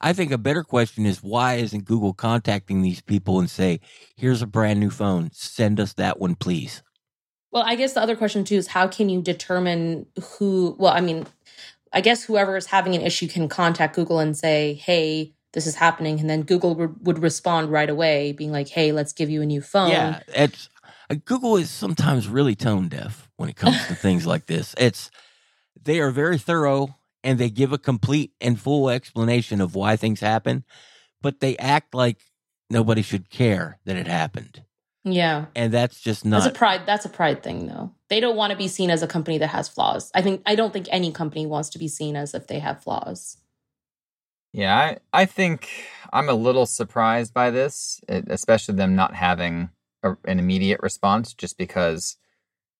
I 0.00 0.12
think 0.12 0.32
a 0.32 0.38
better 0.38 0.64
question 0.64 1.04
is 1.04 1.22
why 1.22 1.56
isn't 1.56 1.84
Google 1.84 2.14
contacting 2.14 2.82
these 2.82 3.02
people 3.02 3.38
and 3.38 3.50
say, 3.50 3.80
"Here's 4.16 4.42
a 4.42 4.46
brand 4.46 4.80
new 4.80 4.90
phone. 4.90 5.30
Send 5.32 5.78
us 5.78 5.92
that 5.94 6.18
one, 6.18 6.34
please." 6.34 6.82
Well, 7.52 7.64
I 7.66 7.74
guess 7.74 7.92
the 7.92 8.00
other 8.00 8.16
question 8.16 8.44
too 8.44 8.56
is 8.56 8.68
how 8.68 8.88
can 8.88 9.08
you 9.08 9.20
determine 9.20 10.06
who? 10.20 10.74
Well, 10.78 10.92
I 10.92 11.00
mean, 11.00 11.26
I 11.92 12.00
guess 12.00 12.24
whoever 12.24 12.56
is 12.56 12.66
having 12.66 12.94
an 12.94 13.02
issue 13.02 13.28
can 13.28 13.48
contact 13.48 13.94
Google 13.94 14.20
and 14.20 14.36
say, 14.36 14.74
"Hey, 14.74 15.34
this 15.52 15.66
is 15.66 15.74
happening," 15.74 16.18
and 16.18 16.30
then 16.30 16.42
Google 16.42 16.74
would 16.76 17.06
would 17.06 17.18
respond 17.18 17.70
right 17.70 17.90
away, 17.90 18.32
being 18.32 18.52
like, 18.52 18.68
"Hey, 18.68 18.92
let's 18.92 19.12
give 19.12 19.28
you 19.28 19.42
a 19.42 19.46
new 19.46 19.60
phone." 19.60 19.90
Yeah, 19.90 20.20
it's 20.28 20.69
Uh, 21.10 21.16
Google 21.24 21.56
is 21.56 21.70
sometimes 21.70 22.28
really 22.28 22.54
tone 22.54 22.88
deaf 22.88 23.28
when 23.36 23.48
it 23.48 23.56
comes 23.56 23.84
to 23.88 23.94
things 23.94 24.26
like 24.26 24.46
this. 24.46 24.74
It's 24.78 25.10
they 25.82 26.00
are 26.00 26.10
very 26.10 26.38
thorough 26.38 26.96
and 27.24 27.38
they 27.38 27.50
give 27.50 27.72
a 27.72 27.78
complete 27.78 28.32
and 28.40 28.58
full 28.58 28.88
explanation 28.88 29.60
of 29.60 29.74
why 29.74 29.96
things 29.96 30.20
happen, 30.20 30.64
but 31.20 31.40
they 31.40 31.56
act 31.56 31.94
like 31.94 32.18
nobody 32.70 33.02
should 33.02 33.28
care 33.28 33.78
that 33.84 33.96
it 33.96 34.06
happened. 34.06 34.62
yeah. 35.04 35.46
And 35.56 35.72
that's 35.72 36.00
just 36.00 36.28
That's 36.28 36.46
a 36.46 36.48
not 36.48 36.54
pride. 36.54 36.82
That's 36.86 37.04
a 37.04 37.10
pride 37.10 37.42
thing, 37.42 37.66
though. 37.66 37.92
They 38.08 38.20
don't 38.20 38.36
want 38.36 38.52
to 38.52 38.56
be 38.56 38.68
seen 38.68 38.90
as 38.90 39.02
a 39.02 39.06
company 39.06 39.38
that 39.38 39.48
has 39.48 39.68
flaws. 39.68 40.10
I 40.14 40.22
think 40.22 40.42
I 40.46 40.54
don't 40.54 40.72
think 40.72 40.86
any 40.90 41.10
company 41.10 41.46
wants 41.46 41.70
to 41.70 41.78
be 41.78 41.88
seen 41.88 42.16
as 42.16 42.34
if 42.34 42.46
they 42.46 42.60
have 42.60 42.82
flaws. 42.82 43.36
Yeah, 44.52 44.76
I, 44.76 44.98
I 45.12 45.26
think 45.26 45.68
I'm 46.12 46.28
a 46.28 46.34
little 46.34 46.66
surprised 46.66 47.32
by 47.32 47.50
this, 47.50 48.00
especially 48.08 48.74
them 48.74 48.96
not 48.96 49.14
having 49.14 49.70
a, 50.02 50.16
an 50.24 50.38
immediate 50.38 50.80
response, 50.82 51.34
just 51.34 51.58
because 51.58 52.16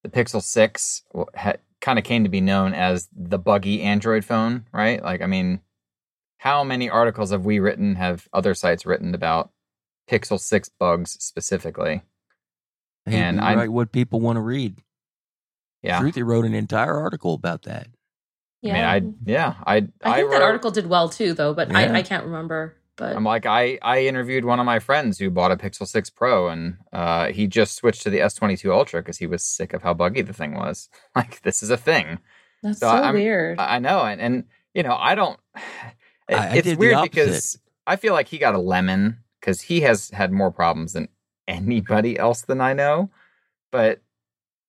the 0.03 0.09
Pixel 0.09 0.43
6 0.43 1.03
ha, 1.37 1.55
kind 1.81 1.99
of 1.99 2.05
came 2.05 2.25
to 2.25 2.31
be 2.31 2.41
known 2.41 2.75
as 2.75 3.09
the 3.15 3.39
buggy 3.39 3.83
Android 3.83 4.25
phone, 4.25 4.67
right? 4.73 5.03
Like, 5.03 5.23
I 5.23 5.27
mean, 5.27 5.61
how 6.39 6.65
many 6.65 6.89
articles 6.89 7.31
have 7.31 7.45
we 7.45 7.59
written, 7.59 7.97
have 7.97 8.29
other 8.33 8.55
sites 8.55 8.87
written 8.87 9.15
about 9.15 9.51
Pixel 10.11 10.41
6 10.41 10.69
bugs 10.79 11.17
specifically? 11.21 12.03
they 13.07 13.17
and 13.17 13.41
I- 13.41 13.55
write 13.55 13.73
what 13.73 13.93
people 13.93 14.21
want 14.21 14.37
to 14.37 14.41
read. 14.41 14.83
Yeah. 15.83 16.01
Shruti 16.01 16.25
wrote 16.25 16.45
an 16.45 16.55
entire 16.55 16.95
article 16.99 17.33
about 17.35 17.63
that. 17.63 17.89
Yeah, 18.63 18.93
I 18.93 19.01
mean, 19.01 19.15
I, 19.27 19.31
yeah, 19.31 19.55
I, 19.67 19.77
I 20.05 20.17
think 20.17 20.31
that 20.33 20.43
article 20.43 20.71
did 20.71 20.87
well 20.87 21.09
too, 21.09 21.33
though. 21.33 21.55
But 21.55 21.71
Yeah. 21.71 21.79
I, 21.79 21.93
I 21.95 22.03
can't 22.03 22.27
remember. 22.27 22.77
But 23.01 23.17
I'm 23.17 23.25
like 23.25 23.47
I 23.47 23.79
I 23.81 24.05
interviewed 24.05 24.45
one 24.45 24.61
of 24.61 24.67
my 24.67 24.79
friends 24.79 25.19
who 25.19 25.31
bought 25.31 25.51
a 25.51 25.57
Pixel 25.57 25.89
6 25.89 26.11
Pro 26.11 26.49
and 26.49 26.77
uh, 26.93 27.29
he 27.29 27.47
just 27.47 27.75
switched 27.77 28.03
to 28.03 28.11
the 28.11 28.19
S22 28.19 28.71
Ultra 28.71 29.01
because 29.01 29.17
he 29.17 29.27
was 29.27 29.43
sick 29.43 29.73
of 29.73 29.83
how 29.83 29.95
buggy 29.95 30.21
the 30.21 30.35
thing 30.35 30.53
was. 30.55 30.91
Like 31.17 31.41
this 31.41 31.63
is 31.63 31.71
a 31.71 31.79
thing. 31.79 32.19
that's 32.63 32.79
so 32.79 32.89
so, 32.89 32.93
I'm- 32.95 33.15
weird. 33.15 33.59
I 33.59 33.77
I 33.77 33.79
know, 33.79 34.01
and 34.05 34.21
and 34.21 34.45
you 34.75 34.83
know 34.83 34.95
I 34.95 35.15
don't. 35.15 35.41
it- 35.57 35.63
I- 36.37 36.49
I 36.49 36.55
it's 36.57 36.77
weird 36.77 37.01
because 37.03 37.59
I 37.87 37.97
feel 37.97 38.13
like 38.13 38.29
he 38.29 38.37
got 38.37 38.55
a 38.55 38.59
lemon 38.59 39.17
because 39.41 39.63
he 39.63 39.81
has 39.81 40.11
had 40.11 40.31
more 40.31 40.51
problems 40.51 40.93
than 40.93 41.09
anybody 41.49 42.19
else 42.19 42.43
than 42.43 42.61
I 42.61 42.75
know. 42.75 43.09
But 43.73 44.03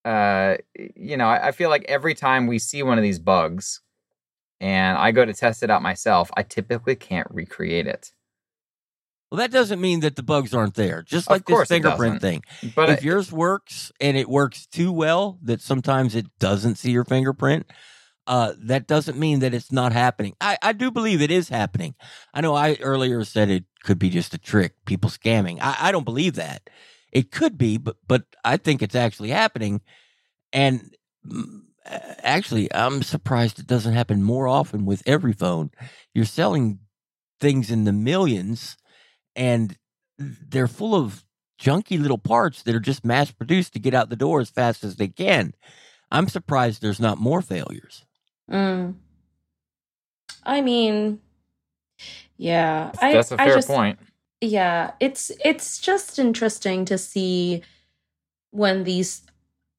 uh, 0.06 0.56
you 0.96 1.18
know, 1.18 1.28
I, 1.28 1.50
I 1.50 1.52
feel 1.52 1.70
like 1.70 1.84
every 1.90 2.16
time 2.16 2.48
we 2.48 2.60
see 2.60 2.82
one 2.82 2.98
of 2.98 3.04
these 3.04 3.20
bugs, 3.20 3.82
and 4.62 4.98
I 4.98 5.12
go 5.12 5.26
to 5.26 5.34
test 5.34 5.64
it 5.64 5.70
out 5.70 5.82
myself, 5.82 6.32
I 6.38 6.44
typically 6.44 6.96
can't 6.96 7.28
recreate 7.30 7.88
it. 7.88 8.14
Well, 9.32 9.38
that 9.38 9.52
doesn't 9.52 9.80
mean 9.80 10.02
that 10.02 10.18
the 10.18 10.24
bugs 10.24 10.54
aren't 10.54 10.76
there. 10.76 11.02
Just 11.04 11.30
like 11.30 11.46
this 11.46 11.68
fingerprint 11.70 12.22
thing. 12.22 12.44
But 12.76 12.90
if 12.90 13.00
I- 13.00 13.02
yours 13.06 13.32
works 13.32 13.92
and 14.02 14.18
it 14.18 14.30
works 14.30 14.66
too 14.68 14.92
well 14.92 15.40
that 15.44 15.62
sometimes 15.62 16.16
it 16.16 16.26
doesn't 16.38 16.76
see 16.76 16.92
your 16.92 17.06
fingerprint, 17.06 17.72
uh, 18.28 18.54
that 18.60 18.88
doesn't 18.88 19.18
mean 19.18 19.40
that 19.40 19.54
it's 19.54 19.72
not 19.72 19.94
happening. 19.94 20.36
I, 20.42 20.58
I 20.62 20.74
do 20.74 20.92
believe 20.92 21.22
it 21.22 21.32
is 21.32 21.50
happening. 21.50 21.96
I 22.34 22.42
know 22.42 22.54
I 22.56 22.76
earlier 22.82 23.24
said 23.24 23.50
it 23.50 23.64
could 23.84 24.00
be 24.00 24.10
just 24.10 24.34
a 24.34 24.38
trick, 24.38 24.74
people 24.86 25.10
scamming. 25.10 25.60
I, 25.62 25.78
I 25.80 25.92
don't 25.92 26.06
believe 26.06 26.36
that. 26.36 26.70
It 27.12 27.32
could 27.32 27.58
be, 27.58 27.78
but 27.78 27.98
but 28.08 28.24
I 28.44 28.58
think 28.58 28.82
it's 28.82 28.96
actually 28.96 29.30
happening. 29.30 29.82
And 30.54 30.96
mm, 31.26 31.62
actually, 31.86 32.74
I'm 32.74 33.02
surprised 33.02 33.60
it 33.60 33.68
doesn't 33.68 33.94
happen 33.94 34.24
more 34.24 34.48
often 34.48 34.86
with 34.86 35.04
every 35.06 35.34
phone. 35.34 35.72
You're 36.14 36.26
selling 36.26 36.80
things 37.40 37.72
in 37.72 37.84
the 37.86 37.92
millions, 37.92 38.78
and 39.36 39.78
they're 40.18 40.68
full 40.68 40.96
of 40.96 41.26
junky 41.60 42.02
little 42.02 42.18
parts 42.18 42.64
that 42.64 42.76
are 42.76 42.80
just 42.80 43.06
mass 43.06 43.32
produced 43.32 43.74
to 43.74 43.80
get 43.80 43.94
out 43.94 44.10
the 44.10 44.16
door 44.16 44.40
as 44.42 44.50
fast 44.50 44.84
as 44.84 44.96
they 44.96 45.08
can. 45.08 45.54
I'm 46.12 46.28
surprised 46.28 46.82
there's 46.82 47.00
not 47.00 47.18
more 47.18 47.42
failures. 47.42 48.06
Mm. 48.50 48.96
I 50.44 50.62
mean, 50.62 51.20
yeah, 52.38 52.92
I, 53.02 53.14
that's 53.14 53.32
a 53.32 53.42
I 53.42 53.46
fair 53.46 53.56
just, 53.56 53.68
point. 53.68 54.00
Yeah, 54.42 54.92
it's 55.00 55.32
it's 55.46 55.80
just 55.80 56.18
interesting 56.18 56.86
to 56.86 56.98
see 56.98 57.62
when 58.50 58.84
these 58.84 59.22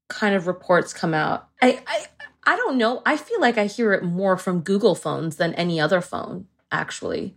kind 0.08 0.34
of 0.34 0.46
reports 0.46 0.92
come 0.92 1.14
out. 1.14 1.48
I 1.60 1.82
I 1.86 2.06
I 2.44 2.56
don't 2.56 2.78
know. 2.78 3.02
I 3.04 3.16
feel 3.16 3.40
like 3.40 3.58
I 3.58 3.66
hear 3.66 3.92
it 3.92 4.02
more 4.02 4.36
from 4.36 4.60
Google 4.60 4.94
phones 4.94 5.36
than 5.36 5.54
any 5.54 5.80
other 5.80 6.00
phone, 6.00 6.46
actually. 6.70 7.36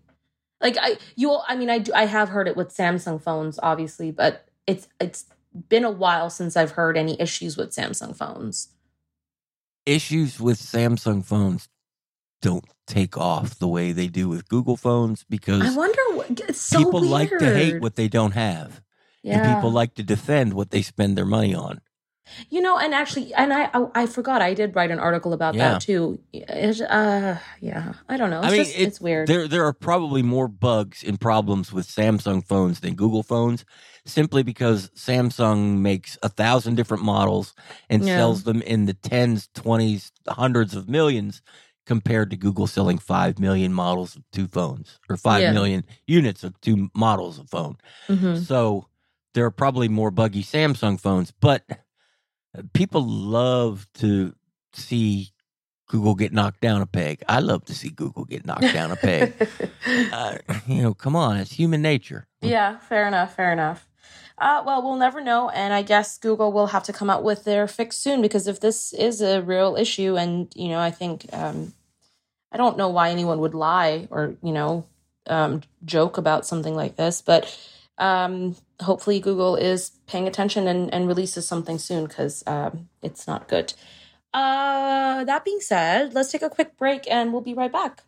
Like 0.65 0.77
I 0.81 0.97
you 1.15 1.37
I 1.47 1.55
mean 1.55 1.69
I 1.69 1.77
do 1.77 1.91
I 1.93 2.05
have 2.07 2.29
heard 2.29 2.47
it 2.47 2.57
with 2.57 2.75
Samsung 2.75 3.21
phones 3.21 3.59
obviously, 3.61 4.09
but 4.09 4.47
it's 4.65 4.87
it's 4.99 5.25
been 5.69 5.85
a 5.85 5.91
while 5.91 6.31
since 6.31 6.57
I've 6.57 6.71
heard 6.71 6.97
any 6.97 7.21
issues 7.21 7.55
with 7.55 7.69
Samsung 7.69 8.15
phones. 8.15 8.69
Issues 9.85 10.39
with 10.39 10.59
Samsung 10.59 11.23
phones 11.23 11.69
don't 12.41 12.65
take 12.87 13.15
off 13.15 13.59
the 13.59 13.67
way 13.67 13.91
they 13.91 14.07
do 14.07 14.27
with 14.27 14.49
Google 14.49 14.75
phones 14.75 15.23
because 15.29 15.61
I 15.61 15.77
wonder 15.77 16.01
what 16.13 16.55
so 16.55 16.79
people 16.79 17.01
weird. 17.01 17.11
like 17.11 17.29
to 17.37 17.53
hate 17.53 17.79
what 17.79 17.95
they 17.95 18.07
don't 18.07 18.31
have. 18.31 18.81
yeah. 19.21 19.45
And 19.45 19.55
people 19.55 19.71
like 19.71 19.93
to 19.95 20.03
defend 20.03 20.55
what 20.55 20.71
they 20.71 20.81
spend 20.81 21.15
their 21.15 21.25
money 21.25 21.53
on. 21.53 21.79
You 22.49 22.61
know, 22.61 22.77
and 22.77 22.93
actually, 22.93 23.33
and 23.35 23.53
I, 23.53 23.69
I, 23.73 23.85
I 23.93 24.05
forgot 24.07 24.41
I 24.41 24.53
did 24.53 24.75
write 24.75 24.91
an 24.91 24.99
article 24.99 25.31
about 25.33 25.53
Yeah. 25.55 25.73
that 25.73 25.81
too. 25.81 26.19
It, 26.33 26.81
uh, 26.81 27.35
yeah, 27.61 27.93
I 28.09 28.17
don't 28.17 28.29
know. 28.29 28.39
It's 28.39 28.47
I 28.47 28.51
mean, 28.51 28.65
just, 28.65 28.77
it- 28.77 28.81
it's 28.87 29.01
weird. 29.01 29.27
There 29.27 29.47
there 29.47 29.63
are 29.65 29.73
probably 29.73 30.21
more 30.23 30.47
bugs 30.47 31.03
and 31.03 31.19
problems 31.19 31.71
with 31.71 31.87
Samsung 31.87 32.45
phones 32.45 32.79
than 32.79 32.95
Google 32.95 33.23
phones, 33.23 33.63
simply 34.05 34.43
because 34.43 34.89
Samsung 34.95 35.79
makes 35.79 36.17
a 36.23 36.29
thousand 36.29 36.75
different 36.75 37.03
models 37.03 37.53
and 37.89 38.03
Yeah. 38.03 38.15
sells 38.15 38.43
them 38.43 38.61
in 38.63 38.85
the 38.85 38.93
tens, 38.93 39.47
twenties, 39.53 40.11
hundreds 40.27 40.75
of 40.75 40.89
millions, 40.89 41.41
compared 41.85 42.31
to 42.31 42.35
Google 42.37 42.65
selling 42.67 42.97
five 42.97 43.37
million 43.39 43.71
models 43.71 44.15
of 44.15 44.23
two 44.31 44.47
phones 44.47 44.99
or 45.09 45.17
five 45.17 45.53
million 45.53 45.83
Yeah. 45.87 45.95
units 46.07 46.43
of 46.43 46.59
two 46.61 46.89
models 46.95 47.37
of 47.37 47.49
phone. 47.49 47.77
hmm 48.07 48.35
So 48.35 48.87
there 49.35 49.45
are 49.45 49.51
probably 49.51 49.87
more 49.89 50.09
buggy 50.11 50.43
Samsung 50.43 50.99
phones, 50.99 51.31
but 51.31 51.63
people 52.73 53.05
love 53.05 53.87
to 53.95 54.33
see 54.73 55.29
Google 55.87 56.15
get 56.15 56.33
knocked 56.33 56.61
down 56.61 56.81
a 56.81 56.85
peg. 56.85 57.23
I 57.29 57.39
love 57.39 57.65
to 57.65 57.75
see 57.75 57.89
Google 57.89 58.25
get 58.25 58.45
knocked 58.45 58.73
down 58.73 58.91
a 58.91 58.95
peg. 58.95 59.33
Uh, 60.11 60.37
you 60.67 60.81
know, 60.81 60.95
come 60.95 61.15
on, 61.15 61.37
it's 61.37 61.51
human 61.51 61.79
nature. 61.79 62.25
yeah, 62.41 62.79
fair 62.79 63.07
enough. 63.07 63.35
Fair 63.35 63.53
enough. 63.53 63.87
Uh, 64.37 64.63
well, 64.65 64.81
we'll 64.81 64.95
never 64.95 65.21
know, 65.21 65.49
and 65.49 65.73
I 65.73 65.83
guess 65.83 66.17
Google 66.17 66.51
will 66.51 66.67
have 66.67 66.83
to 66.83 66.93
come 66.93 67.09
out 67.09 67.23
with 67.23 67.43
their 67.43 67.67
fix 67.67 67.97
soon 67.97 68.21
because 68.21 68.47
if 68.47 68.59
this 68.59 68.93
is 68.93 69.21
a 69.21 69.41
real 69.43 69.75
issue, 69.75 70.17
and 70.17 70.51
you 70.55 70.69
know, 70.69 70.79
I 70.79 70.89
think 70.89 71.27
um, 71.31 71.73
I 72.51 72.57
don't 72.57 72.77
know 72.77 72.89
why 72.89 73.11
anyone 73.11 73.39
would 73.39 73.53
lie 73.53 74.07
or 74.09 74.35
you 74.41 74.51
know 74.51 74.85
um, 75.27 75.61
joke 75.85 76.17
about 76.17 76.45
something 76.45 76.75
like 76.75 76.95
this, 76.95 77.21
but 77.21 77.55
um, 77.97 78.55
hopefully 78.81 79.19
Google 79.19 79.55
is 79.55 79.91
paying 80.07 80.27
attention 80.27 80.67
and, 80.67 80.93
and 80.93 81.07
releases 81.07 81.47
something 81.47 81.77
soon 81.77 82.05
because 82.05 82.43
um, 82.47 82.89
it's 83.01 83.27
not 83.27 83.47
good. 83.47 83.73
Uh, 84.33 85.23
that 85.23 85.45
being 85.45 85.61
said, 85.61 86.13
let's 86.13 86.31
take 86.31 86.41
a 86.41 86.49
quick 86.49 86.77
break 86.77 87.09
and 87.09 87.31
we'll 87.31 87.41
be 87.41 87.53
right 87.53 87.71
back. 87.71 88.03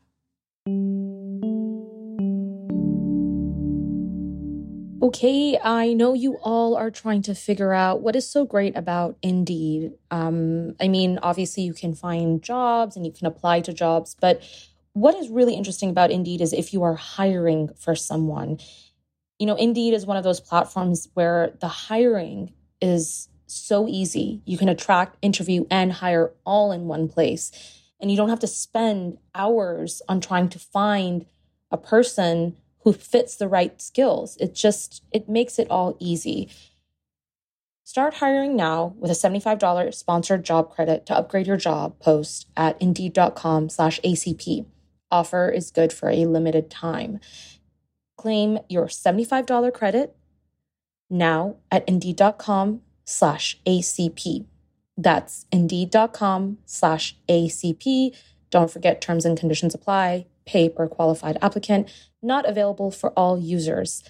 Okay, 5.01 5.57
I 5.63 5.93
know 5.93 6.13
you 6.13 6.37
all 6.41 6.75
are 6.75 6.91
trying 6.91 7.21
to 7.23 7.35
figure 7.35 7.71
out 7.71 8.01
what 8.01 8.15
is 8.15 8.29
so 8.29 8.45
great 8.45 8.75
about 8.75 9.15
Indeed. 9.21 9.93
Um, 10.11 10.75
I 10.81 10.89
mean, 10.89 11.19
obviously, 11.21 11.63
you 11.63 11.73
can 11.73 11.93
find 11.93 12.41
jobs 12.43 12.97
and 12.97 13.05
you 13.05 13.13
can 13.13 13.27
apply 13.27 13.61
to 13.61 13.73
jobs, 13.73 14.17
but 14.19 14.41
what 14.93 15.15
is 15.15 15.29
really 15.29 15.53
interesting 15.53 15.91
about 15.91 16.09
Indeed 16.09 16.41
is 16.41 16.51
if 16.51 16.73
you 16.73 16.83
are 16.83 16.95
hiring 16.95 17.69
for 17.79 17.95
someone. 17.95 18.57
You 19.39 19.45
know, 19.45 19.55
Indeed 19.55 19.93
is 19.93 20.05
one 20.05 20.17
of 20.17 20.23
those 20.23 20.39
platforms 20.39 21.07
where 21.13 21.53
the 21.61 21.67
hiring 21.67 22.53
is 22.81 23.29
so 23.45 23.87
easy. 23.87 24.41
You 24.45 24.57
can 24.57 24.69
attract, 24.69 25.17
interview, 25.21 25.65
and 25.69 25.93
hire 25.93 26.33
all 26.45 26.71
in 26.71 26.87
one 26.87 27.07
place. 27.07 27.51
And 27.99 28.11
you 28.11 28.17
don't 28.17 28.29
have 28.29 28.39
to 28.41 28.47
spend 28.47 29.17
hours 29.33 30.01
on 30.07 30.21
trying 30.21 30.49
to 30.49 30.59
find 30.59 31.25
a 31.71 31.77
person 31.77 32.55
who 32.83 32.93
fits 32.93 33.35
the 33.35 33.47
right 33.47 33.81
skills. 33.81 34.37
It 34.39 34.53
just 34.53 35.03
it 35.11 35.27
makes 35.27 35.59
it 35.59 35.69
all 35.69 35.97
easy. 35.99 36.49
Start 37.83 38.15
hiring 38.15 38.55
now 38.55 38.95
with 38.99 39.09
a 39.09 39.13
$75 39.13 39.93
sponsored 39.93 40.43
job 40.43 40.71
credit 40.71 41.05
to 41.05 41.15
upgrade 41.15 41.47
your 41.47 41.57
job 41.57 41.97
post 41.99 42.47
at 42.57 42.79
indeed.com 42.81 43.69
slash 43.69 43.99
ACP. 44.01 44.65
Offer 45.09 45.49
is 45.49 45.71
good 45.71 45.93
for 45.93 46.09
a 46.09 46.25
limited 46.25 46.69
time. 46.69 47.19
Claim 48.17 48.59
your 48.67 48.87
$75 48.87 49.73
credit 49.73 50.15
now 51.09 51.55
at 51.71 51.87
indeed.com 51.87 52.81
slash 53.05 53.59
ACP. 53.65 54.45
That's 54.97 55.45
indeed.com 55.51 56.57
slash 56.65 57.15
ACP. 57.29 58.15
Don't 58.49 58.71
forget 58.71 58.99
terms 59.01 59.25
and 59.25 59.37
conditions 59.37 59.75
apply. 59.75 60.25
Pay 60.45 60.69
per 60.69 60.87
qualified 60.87 61.37
applicant. 61.41 61.89
Not 62.21 62.47
available 62.47 62.91
for 62.91 63.11
all 63.11 63.37
users. 63.37 64.03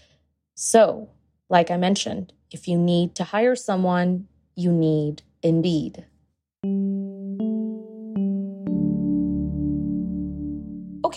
So, 0.56 1.10
like 1.50 1.70
I 1.70 1.78
mentioned, 1.78 2.34
if 2.52 2.68
you 2.68 2.78
need 2.78 3.16
to 3.16 3.26
hire 3.26 3.56
someone, 3.56 4.28
you 4.56 4.72
need 4.72 5.22
Indeed. 5.44 6.06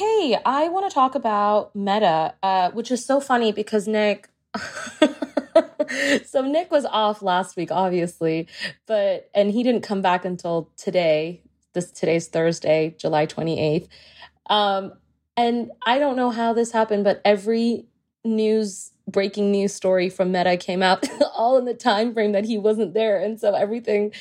Okay, 0.01 0.39
I 0.47 0.69
want 0.69 0.89
to 0.89 0.95
talk 0.95 1.15
about 1.15 1.77
Meta, 1.77 2.33
uh, 2.43 2.71
which 2.71 2.91
is 2.91 3.05
so 3.05 3.21
funny 3.21 3.53
because 3.53 3.87
Nick. 3.87 4.31
so 6.25 6.41
Nick 6.41 6.71
was 6.71 6.87
off 6.87 7.21
last 7.21 7.55
week, 7.55 7.71
obviously, 7.71 8.49
but 8.87 9.29
and 9.35 9.51
he 9.51 9.63
didn't 9.63 9.83
come 9.83 10.01
back 10.01 10.25
until 10.25 10.71
today. 10.79 11.43
This 11.75 11.91
today's 11.91 12.29
Thursday, 12.29 12.95
July 12.99 13.27
twenty 13.27 13.61
eighth. 13.61 13.91
Um, 14.47 14.95
and 15.37 15.71
I 15.85 15.99
don't 15.99 16.17
know 16.17 16.31
how 16.31 16.55
this 16.55 16.73
happened, 16.73 17.05
but 17.05 17.21
every 17.23 17.85
news 18.25 18.93
breaking 19.07 19.51
news 19.51 19.75
story 19.75 20.09
from 20.09 20.33
Meta 20.33 20.57
came 20.57 20.83
out 20.83 21.07
all 21.35 21.59
in 21.59 21.67
the 21.67 21.75
time 21.75 22.15
frame 22.15 22.33
that 22.33 22.47
he 22.47 22.57
wasn't 22.57 22.95
there, 22.95 23.21
and 23.21 23.39
so 23.39 23.55
everything 23.55 24.15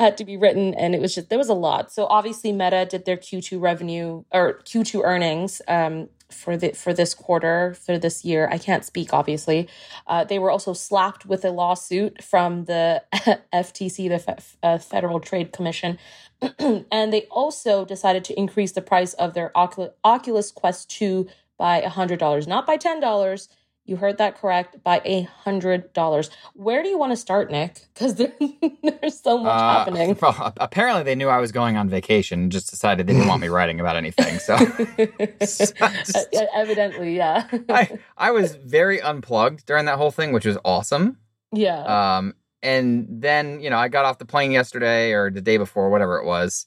had 0.00 0.16
to 0.16 0.24
be 0.24 0.36
written 0.36 0.74
and 0.74 0.94
it 0.94 1.00
was 1.00 1.14
just 1.14 1.28
there 1.28 1.38
was 1.38 1.48
a 1.48 1.54
lot. 1.54 1.92
So 1.92 2.06
obviously 2.06 2.52
meta 2.52 2.86
did 2.88 3.04
their 3.04 3.16
q2 3.16 3.60
revenue 3.60 4.24
or 4.32 4.60
q2 4.64 5.04
earnings 5.04 5.60
um, 5.68 6.08
for 6.30 6.56
the 6.56 6.72
for 6.72 6.94
this 6.94 7.12
quarter 7.12 7.74
for 7.74 7.98
this 7.98 8.24
year. 8.24 8.48
I 8.50 8.58
can't 8.58 8.84
speak 8.84 9.12
obviously. 9.12 9.68
Uh, 10.06 10.24
they 10.24 10.38
were 10.38 10.50
also 10.50 10.72
slapped 10.72 11.26
with 11.26 11.44
a 11.44 11.50
lawsuit 11.50 12.24
from 12.24 12.64
the 12.64 13.02
ftc 13.52 14.08
the 14.08 14.18
Fe- 14.18 14.56
uh, 14.62 14.78
federal 14.78 15.20
trade 15.20 15.52
commission. 15.52 15.98
And 16.90 17.12
they 17.12 17.26
also 17.30 17.84
decided 17.84 18.24
to 18.24 18.38
increase 18.38 18.72
the 18.72 18.80
price 18.80 19.12
of 19.14 19.34
their 19.34 19.52
Ocul- 19.54 19.92
oculus 20.02 20.50
quest 20.50 20.90
2 20.90 21.28
by 21.58 21.82
$100 21.82 22.46
not 22.46 22.66
by 22.66 22.78
$10 22.78 23.48
you 23.90 23.96
heard 23.96 24.18
that 24.18 24.40
correct 24.40 24.82
by 24.84 25.02
a 25.04 25.22
hundred 25.22 25.92
dollars. 25.92 26.30
Where 26.54 26.82
do 26.82 26.88
you 26.88 26.96
want 26.96 27.12
to 27.12 27.16
start, 27.16 27.50
Nick? 27.50 27.86
Because 27.92 28.14
there, 28.14 28.32
there's 28.82 29.18
so 29.20 29.38
much 29.38 29.52
Uh, 29.52 29.78
happening. 29.84 30.16
Well, 30.22 30.52
apparently 30.58 31.02
they 31.02 31.14
knew 31.16 31.28
I 31.28 31.38
was 31.38 31.50
going 31.50 31.76
on 31.76 31.88
vacation 31.88 32.40
and 32.44 32.52
just 32.52 32.70
decided 32.70 33.06
they 33.08 33.12
didn't 33.14 33.26
want 33.28 33.40
me 33.42 33.48
writing 33.56 33.80
about 33.80 33.96
anything. 33.96 34.38
So 34.38 34.54
Uh, 34.54 36.46
Evidently, 36.54 37.16
yeah. 37.16 37.48
I, 37.68 37.98
I 38.16 38.30
was 38.30 38.54
very 38.54 39.00
unplugged 39.00 39.66
during 39.66 39.86
that 39.86 39.96
whole 39.98 40.10
thing, 40.12 40.32
which 40.32 40.46
was 40.46 40.56
awesome. 40.64 41.18
yeah. 41.52 42.16
Um, 42.18 42.34
and 42.62 43.06
then, 43.08 43.60
you 43.60 43.70
know, 43.70 43.78
I 43.78 43.88
got 43.88 44.04
off 44.04 44.18
the 44.18 44.24
plane 44.26 44.52
yesterday 44.52 45.12
or 45.12 45.30
the 45.30 45.40
day 45.40 45.56
before, 45.56 45.90
whatever 45.90 46.18
it 46.18 46.26
was, 46.26 46.66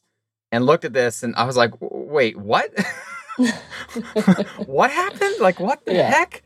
and 0.52 0.66
looked 0.66 0.86
at 0.86 0.94
this 0.94 1.24
and 1.24 1.36
I 1.36 1.46
was 1.46 1.56
like, 1.56 1.72
wait, 1.80 2.36
what? 2.38 2.70
what 4.66 4.92
happened? 4.92 5.36
Like, 5.40 5.60
what 5.60 5.86
the 5.86 5.94
Yeah. 5.94 6.10
heck? 6.12 6.44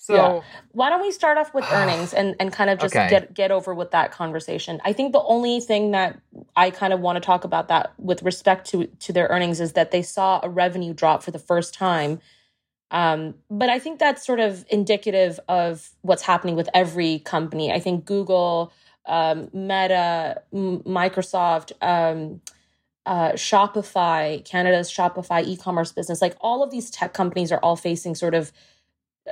So 0.00 0.14
Yeah. 0.14 0.40
Why 0.72 0.90
don't 0.90 1.02
we 1.02 1.10
start 1.10 1.38
off 1.38 1.52
with 1.52 1.64
earnings 1.72 2.14
and, 2.14 2.36
and 2.38 2.52
kind 2.52 2.70
of 2.70 2.78
just 2.78 2.94
Okay. 2.94 3.08
get 3.10 3.34
get 3.34 3.50
over 3.50 3.74
with 3.74 3.90
that 3.90 4.12
conversation? 4.12 4.80
I 4.84 4.92
think 4.92 5.12
the 5.12 5.22
only 5.22 5.60
thing 5.60 5.90
that 5.90 6.18
I 6.56 6.70
kind 6.70 6.92
of 6.92 7.00
want 7.00 7.16
to 7.16 7.20
talk 7.20 7.44
about 7.44 7.68
that 7.68 7.92
with 7.98 8.22
respect 8.22 8.68
to 8.70 8.86
to 8.86 9.12
their 9.12 9.26
earnings 9.26 9.60
is 9.60 9.72
that 9.74 9.90
they 9.90 10.02
saw 10.02 10.40
a 10.42 10.48
revenue 10.48 10.94
drop 10.94 11.22
for 11.22 11.32
the 11.32 11.38
first 11.38 11.74
time. 11.74 12.20
Um, 12.90 13.34
but 13.50 13.68
I 13.68 13.78
think 13.80 13.98
that's 13.98 14.24
sort 14.24 14.40
of 14.40 14.64
indicative 14.70 15.38
of 15.48 15.90
what's 16.02 16.22
happening 16.22 16.54
with 16.56 16.70
every 16.72 17.18
company. 17.18 17.70
I 17.70 17.80
think 17.80 18.06
Google, 18.06 18.72
um, 19.04 19.50
Meta, 19.52 20.42
M- 20.54 20.80
Microsoft, 20.84 21.72
um, 21.82 22.40
uh, 23.04 23.32
Shopify, 23.32 24.42
Canada's 24.44 24.90
Shopify 24.90 25.44
e-commerce 25.44 25.92
business, 25.92 26.22
like 26.22 26.36
all 26.40 26.62
of 26.62 26.70
these 26.70 26.90
tech 26.90 27.12
companies 27.12 27.50
are 27.52 27.58
all 27.58 27.76
facing 27.76 28.14
sort 28.14 28.34
of 28.34 28.52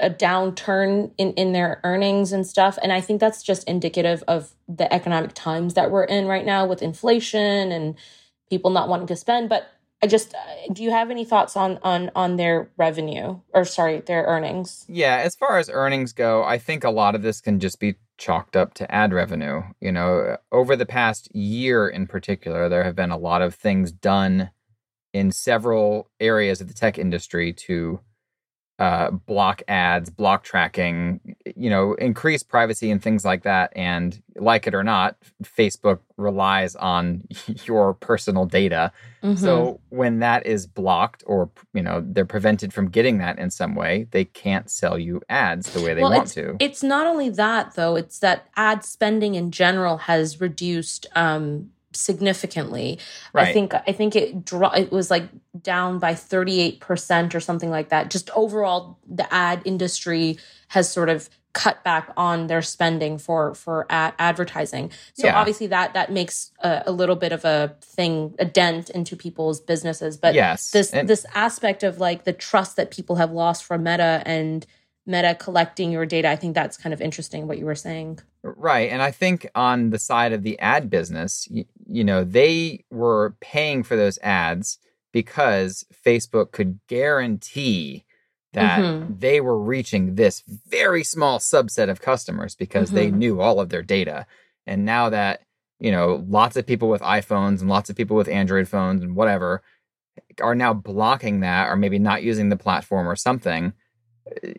a 0.01 0.11
downturn 0.11 1.11
in 1.19 1.33
in 1.35 1.53
their 1.53 1.81
earnings 1.85 2.33
and 2.33 2.47
stuff. 2.47 2.79
And 2.83 2.93
i 2.93 3.01
think 3.01 3.21
that's 3.21 3.43
just 3.43 3.65
indicative 3.65 4.23
of 4.29 4.53
the 4.69 4.93
economic 4.93 5.33
times 5.35 5.75
that 5.75 5.91
we're 5.91 6.05
in 6.05 6.27
right 6.27 6.45
now 6.45 6.67
with 6.67 6.83
inflation 6.83 7.73
and 7.73 7.95
people 8.51 8.71
not 8.71 8.89
wanting 8.89 9.07
to 9.09 9.17
spend. 9.17 9.49
But 9.49 9.69
i 10.03 10.07
just 10.07 10.35
uh, 10.35 10.73
do 10.73 10.83
you 10.83 10.91
have 10.91 11.11
any 11.11 11.25
thoughts 11.25 11.57
on 11.57 11.79
on 11.83 12.11
on 12.15 12.37
their 12.37 12.71
revenue? 12.77 13.41
Or 13.55 13.65
sorry 13.65 14.01
their 14.01 14.25
earnings? 14.25 14.85
Yeah, 14.89 15.17
as 15.17 15.35
far 15.35 15.59
as 15.59 15.71
earnings 15.71 16.13
go, 16.13 16.45
I 16.45 16.59
think 16.59 16.85
a 16.85 16.91
lot 16.91 17.15
of 17.15 17.23
this 17.23 17.41
can 17.41 17.61
just 17.61 17.81
be 17.81 17.97
chalked 18.19 18.57
up 18.57 18.75
to 18.75 18.93
ad 18.95 19.13
revenue. 19.13 19.63
You 19.81 19.93
know, 19.93 20.37
over 20.53 20.77
the 20.77 20.87
past 20.87 21.35
year 21.35 21.89
in 21.89 22.07
particular, 22.07 22.69
there 22.69 22.85
have 22.85 22.97
been 22.97 23.11
a 23.11 23.19
lot 23.19 23.43
of 23.43 23.55
things 23.55 23.93
done 23.93 24.51
in 25.13 25.33
several 25.33 26.11
areas 26.21 26.61
of 26.61 26.69
the 26.69 26.75
tech 26.75 26.99
industry 26.99 27.53
to 27.53 28.01
uh, 28.79 29.11
block 29.11 29.63
ads, 29.69 30.11
block 30.11 30.45
tracking, 30.45 31.35
you 31.57 31.71
know, 31.71 31.95
increase 31.95 32.43
privacy 32.43 32.91
and 32.91 33.03
things 33.03 33.25
like 33.25 33.43
that. 33.45 33.73
And 33.75 34.23
like 34.37 34.67
it 34.67 34.75
or 34.75 34.85
not, 34.85 35.17
Facebook 35.43 36.01
relies 36.19 36.77
on 36.77 37.23
your 37.65 37.95
personal 37.95 38.45
data. 38.45 38.93
Mm-hmm. 39.23 39.43
So 39.43 39.81
when 39.89 40.19
that 40.19 40.45
is 40.47 40.67
blocked 40.67 41.25
or 41.27 41.51
you 41.73 41.83
know 41.83 42.05
they're 42.07 42.27
prevented 42.27 42.73
from 42.75 42.91
getting 42.91 43.17
that 43.19 43.39
in 43.39 43.51
some 43.51 43.75
way, 43.75 44.09
they 44.11 44.27
can't 44.27 44.71
sell 44.71 44.99
you 44.99 45.23
ads 45.31 45.73
the 45.73 45.81
way 45.81 45.95
they 45.95 46.03
Well, 46.03 46.11
want 46.13 46.29
to. 46.33 46.57
it's 46.61 46.83
not 46.83 47.07
only 47.07 47.31
that 47.31 47.75
though 47.77 47.97
it's 47.97 48.19
that 48.19 48.49
ad 48.57 48.85
spending 48.85 49.35
in 49.37 49.51
general 49.53 49.97
has 49.99 50.39
reduced 50.41 51.07
um 51.17 51.71
significantly. 51.97 52.99
I 53.35 53.53
think 53.53 53.75
i 53.75 53.93
think 53.93 54.15
it 54.17 54.45
dro- 54.45 54.71
it 54.73 54.91
was 54.93 55.11
like 55.11 55.29
down 55.63 55.99
by 55.99 56.15
38% 56.15 57.35
or 57.35 57.41
something 57.41 57.71
like 57.71 57.89
that. 57.91 58.11
Just 58.11 58.31
overall 58.35 58.99
the 59.09 59.33
ad 59.33 59.63
industry 59.65 60.39
has 60.69 60.91
sort 60.91 61.09
of 61.09 61.29
cut 61.53 61.83
back 61.85 62.11
on 62.19 62.49
their 62.49 62.61
spending 62.61 63.17
for 63.17 63.55
for 63.55 63.87
ad- 63.89 64.13
advertising. 64.19 64.91
So 65.15 65.27
Yeah. 65.27 65.39
obviously 65.39 65.69
that 65.69 65.95
that 65.95 66.13
makes 66.13 66.51
a, 66.61 66.83
a 66.87 66.93
little 66.93 67.17
bit 67.17 67.33
of 67.33 67.45
a 67.47 67.75
thing 67.81 68.35
a 68.39 68.45
dent 68.45 68.91
into 68.91 69.17
people's 69.17 69.61
businesses. 69.61 70.19
But 70.19 70.35
yes, 70.35 70.71
this 70.71 70.93
and- 70.93 71.09
this 71.09 71.25
aspect 71.35 71.83
of 71.83 71.99
like 71.99 72.25
the 72.25 72.35
trust 72.35 72.77
that 72.77 72.91
people 72.91 73.17
have 73.17 73.33
lost 73.33 73.65
from 73.65 73.85
meta 73.85 74.23
and 74.27 74.67
meta 75.07 75.35
collecting 75.39 75.91
your 75.91 76.05
data 76.07 76.29
i 76.29 76.37
think 76.37 76.55
that's 76.55 76.77
kind 76.77 76.93
of 76.93 77.01
interesting 77.01 77.47
what 77.47 77.59
you 77.59 77.65
were 77.65 77.75
saying 77.75 78.19
Right. 78.43 78.91
And 78.93 79.03
I 79.03 79.11
think 79.11 79.51
on 79.57 79.91
the 79.91 79.99
side 79.99 80.33
of 80.33 80.45
the 80.45 80.57
ad 80.61 80.89
business, 80.89 81.49
you, 81.51 81.65
you 81.89 82.05
know, 82.05 82.23
they 82.23 82.85
were 82.93 83.35
paying 83.41 83.83
for 83.83 83.97
those 83.97 84.21
ads 84.23 84.79
because 85.13 85.85
Facebook 86.07 86.53
could 86.53 86.79
guarantee 86.87 88.05
that 88.53 88.79
Mhm. 88.79 89.19
they 89.19 89.41
were 89.41 89.59
reaching 89.59 90.15
this 90.15 90.45
very 90.47 91.03
small 91.03 91.41
subset 91.41 91.89
of 91.91 92.01
customers 92.01 92.55
because 92.55 92.93
they 92.93 93.11
Mhm. 93.11 93.15
knew 93.15 93.41
all 93.41 93.59
of 93.59 93.69
their 93.71 93.83
data. 93.83 94.27
And 94.65 94.85
now 94.85 95.09
that, 95.11 95.41
you 95.81 95.91
know, 95.91 96.25
lots 96.29 96.57
of 96.57 96.67
people 96.67 96.89
with 96.89 97.03
iPhones 97.03 97.61
and 97.61 97.69
lots 97.69 97.91
of 97.91 97.97
people 97.97 98.17
with 98.17 98.29
Android 98.29 98.69
phones 98.69 99.03
and 99.03 99.17
whatever 99.17 99.61
are 100.41 100.55
now 100.55 100.73
blocking 100.73 101.41
that 101.41 101.69
or 101.69 101.75
maybe 101.77 101.99
not 101.99 102.23
using 102.23 102.49
the 102.49 102.57
platform 102.57 103.09
or 103.09 103.17
something 103.17 103.73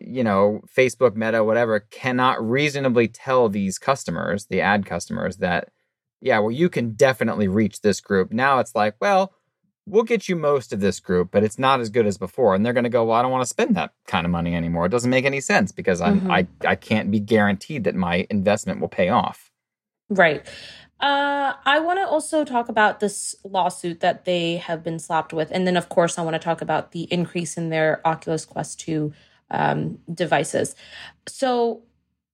you 0.00 0.24
know, 0.24 0.60
Facebook, 0.76 1.14
Meta, 1.16 1.44
whatever, 1.44 1.80
cannot 1.80 2.46
reasonably 2.48 3.08
tell 3.08 3.48
these 3.48 3.78
customers, 3.78 4.46
the 4.46 4.60
ad 4.60 4.86
customers, 4.86 5.38
that, 5.38 5.68
yeah, 6.20 6.38
well, 6.38 6.50
you 6.50 6.68
can 6.68 6.92
definitely 6.92 7.48
reach 7.48 7.80
this 7.80 8.00
group. 8.00 8.32
Now 8.32 8.58
it's 8.58 8.74
like, 8.74 8.94
well, 9.00 9.34
we'll 9.86 10.02
get 10.02 10.28
you 10.28 10.36
most 10.36 10.72
of 10.72 10.80
this 10.80 11.00
group, 11.00 11.30
but 11.30 11.42
it's 11.44 11.58
not 11.58 11.80
as 11.80 11.88
good 11.90 12.06
as 12.06 12.18
before. 12.18 12.54
And 12.54 12.64
they're 12.64 12.72
going 12.74 12.84
to 12.84 12.90
go, 12.90 13.04
well, 13.04 13.16
I 13.18 13.22
don't 13.22 13.30
want 13.32 13.42
to 13.42 13.46
spend 13.48 13.74
that 13.76 13.92
kind 14.06 14.24
of 14.26 14.30
money 14.30 14.54
anymore. 14.54 14.86
It 14.86 14.90
doesn't 14.90 15.10
make 15.10 15.24
any 15.24 15.40
sense 15.40 15.72
because 15.72 16.00
I'm, 16.00 16.20
Mhm. 16.22 16.30
I, 16.30 16.68
I 16.68 16.74
can't 16.74 17.10
be 17.10 17.20
guaranteed 17.20 17.84
that 17.84 17.94
my 17.94 18.26
investment 18.30 18.80
will 18.80 18.88
pay 18.88 19.08
off. 19.08 19.50
right 20.10 20.46
uh 21.00 21.52
i 21.64 21.78
want 21.78 21.98
to 21.98 22.06
also 22.06 22.44
talk 22.44 22.68
about 22.68 22.98
this 22.98 23.36
lawsuit 23.44 24.00
that 24.00 24.24
they 24.24 24.56
have 24.56 24.82
been 24.82 24.98
slapped 24.98 25.32
with 25.32 25.48
and 25.52 25.64
then 25.66 25.76
of 25.76 25.88
course 25.88 26.18
i 26.18 26.22
want 26.22 26.34
to 26.34 26.38
talk 26.40 26.60
about 26.62 26.90
the 26.92 27.02
increase 27.12 27.56
in 27.56 27.68
their 27.68 28.00
oculus 28.06 28.44
quest 28.46 28.80
2 28.80 29.12
um 29.50 29.98
devices. 30.12 30.74
So 31.26 31.82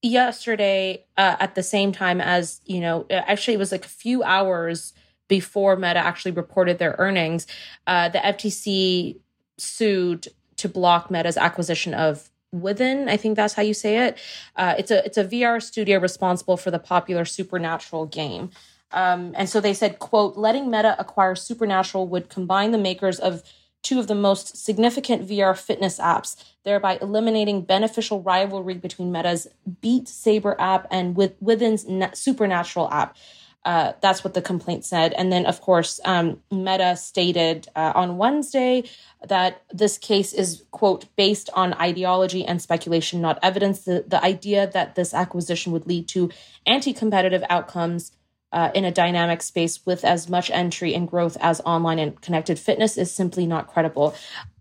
yesterday 0.04 1.04
uh, 1.16 1.36
at 1.40 1.54
the 1.54 1.62
same 1.62 1.90
time 1.90 2.20
as 2.20 2.60
you 2.66 2.78
know 2.78 3.06
actually 3.10 3.54
it 3.54 3.58
was 3.58 3.72
like 3.72 3.86
a 3.86 3.88
few 3.88 4.22
hours 4.22 4.92
before 5.28 5.76
meta 5.76 5.98
actually 5.98 6.30
reported 6.30 6.78
their 6.78 6.94
earnings 6.98 7.46
uh, 7.86 8.10
the 8.10 8.18
ftc 8.18 9.18
sued 9.56 10.28
to 10.56 10.68
block 10.68 11.10
meta's 11.10 11.38
acquisition 11.38 11.94
of 11.94 12.28
within 12.52 13.08
i 13.08 13.16
think 13.16 13.34
that's 13.34 13.54
how 13.54 13.62
you 13.62 13.74
say 13.74 14.06
it. 14.06 14.18
Uh, 14.56 14.74
it's 14.78 14.90
a 14.90 15.04
it's 15.06 15.16
a 15.16 15.24
vr 15.24 15.60
studio 15.62 15.98
responsible 15.98 16.56
for 16.56 16.70
the 16.70 16.78
popular 16.78 17.24
supernatural 17.24 18.06
game. 18.06 18.50
Um, 18.92 19.32
and 19.34 19.48
so 19.48 19.60
they 19.60 19.74
said 19.74 19.98
quote 19.98 20.36
letting 20.36 20.70
meta 20.70 20.94
acquire 20.98 21.34
supernatural 21.34 22.06
would 22.08 22.28
combine 22.28 22.70
the 22.70 22.78
makers 22.78 23.18
of 23.18 23.42
two 23.84 24.00
of 24.00 24.08
the 24.08 24.14
most 24.14 24.56
significant 24.56 25.28
VR 25.28 25.56
fitness 25.56 25.98
apps, 25.98 26.42
thereby 26.64 26.98
eliminating 27.00 27.62
beneficial 27.62 28.22
rivalry 28.22 28.74
between 28.74 29.12
Meta's 29.12 29.46
Beat 29.80 30.08
Saber 30.08 30.56
app 30.58 30.88
and 30.90 31.14
with 31.14 31.40
Within's 31.40 31.86
Supernatural 32.18 32.90
app. 32.90 33.16
Uh, 33.64 33.92
that's 34.02 34.22
what 34.22 34.34
the 34.34 34.42
complaint 34.42 34.84
said. 34.84 35.14
And 35.14 35.32
then, 35.32 35.46
of 35.46 35.62
course, 35.62 35.98
um, 36.04 36.40
Meta 36.50 36.96
stated 36.96 37.66
uh, 37.74 37.92
on 37.94 38.18
Wednesday 38.18 38.84
that 39.26 39.62
this 39.72 39.96
case 39.96 40.34
is, 40.34 40.64
quote, 40.70 41.06
based 41.16 41.48
on 41.54 41.72
ideology 41.74 42.44
and 42.44 42.60
speculation, 42.60 43.22
not 43.22 43.38
evidence. 43.42 43.80
The, 43.80 44.04
the 44.06 44.22
idea 44.22 44.66
that 44.66 44.96
this 44.96 45.14
acquisition 45.14 45.72
would 45.72 45.86
lead 45.86 46.08
to 46.08 46.30
anti 46.66 46.92
competitive 46.92 47.42
outcomes 47.48 48.12
uh, 48.54 48.70
in 48.72 48.84
a 48.84 48.90
dynamic 48.92 49.42
space 49.42 49.84
with 49.84 50.04
as 50.04 50.28
much 50.28 50.48
entry 50.52 50.94
and 50.94 51.08
growth 51.08 51.36
as 51.40 51.60
online 51.66 51.98
and 51.98 52.20
connected 52.22 52.56
fitness 52.56 52.96
is 52.96 53.10
simply 53.10 53.46
not 53.46 53.66
credible. 53.66 54.14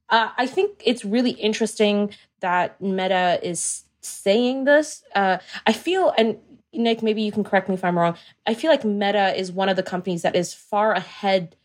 Uh, 0.09 0.29
I 0.35 0.47
think 0.47 0.81
it's 0.83 1.05
really 1.05 1.29
interesting 1.31 2.09
that 2.39 2.81
Meta 2.81 3.39
is 3.43 3.83
saying 4.01 4.63
this. 4.65 5.03
Uh, 5.15 5.37
I 5.67 5.73
feel, 5.73 6.11
and 6.17 6.37
Nick, 6.73 7.03
maybe 7.03 7.21
you 7.21 7.31
can 7.31 7.43
correct 7.43 7.69
me 7.69 7.75
if 7.75 7.85
I'm 7.85 7.97
wrong. 7.97 8.17
I 8.47 8.55
feel 8.55 8.71
like 8.71 8.83
Meta 8.83 9.39
is 9.39 9.51
one 9.51 9.69
of 9.69 9.75
the 9.75 9.83
companies 9.83 10.23
that 10.23 10.35
is 10.35 10.55
far 10.55 10.93
ahead 10.93 11.55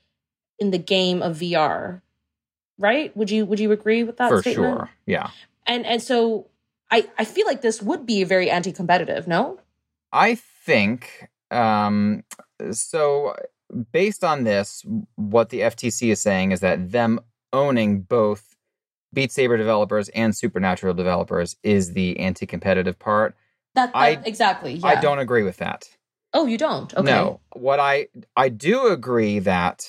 in 0.59 0.71
the 0.71 0.79
game 0.79 1.23
of 1.23 1.39
VR. 1.39 2.03
Right? 2.79 3.17
Would 3.17 3.31
you 3.31 3.45
would 3.45 3.59
you 3.59 3.73
agree 3.73 4.05
with 4.05 4.19
that 4.19 4.29
For 4.29 4.41
statement? 4.41 4.77
sure. 4.77 4.91
Yeah. 5.05 5.31
And 5.67 5.85
and 5.85 6.01
so 6.01 6.47
I 6.93 7.09
I 7.19 7.25
feel 7.25 7.45
like 7.45 7.61
this 7.61 7.83
would 7.83 8.07
be 8.07 8.23
very 8.23 8.51
anti-competitive. 8.51 9.27
No. 9.27 9.59
I 10.13 10.37
think 10.37 11.29
um, 11.51 12.23
so. 12.71 13.35
Based 13.93 14.25
on 14.25 14.45
this, 14.45 14.83
what 15.17 15.51
the 15.51 15.61
FTC 15.61 16.11
is 16.11 16.21
saying 16.21 16.53
is 16.53 16.61
that 16.61 16.91
them 16.91 17.21
owning 17.53 18.01
both 18.01 18.57
Beat 19.13 19.31
Saber 19.31 19.59
developers 19.59 20.09
and 20.09 20.35
Supernatural 20.35 20.95
developers 20.95 21.55
is 21.63 21.93
the 21.93 22.19
anti-competitive 22.19 22.99
part. 22.99 23.37
That, 23.75 23.93
that 23.93 23.99
I- 23.99 24.23
exactly. 24.25 24.73
Yeah. 24.73 24.87
I 24.87 24.95
don't 25.03 25.19
agree 25.19 25.43
with 25.43 25.59
that. 25.59 25.87
Oh, 26.33 26.47
you 26.47 26.57
don't. 26.57 26.93
Okay. 26.95 27.03
No, 27.03 27.41
what 27.53 27.79
I 27.79 28.09
I 28.37 28.49
do 28.49 28.87
agree 28.89 29.39
that 29.41 29.87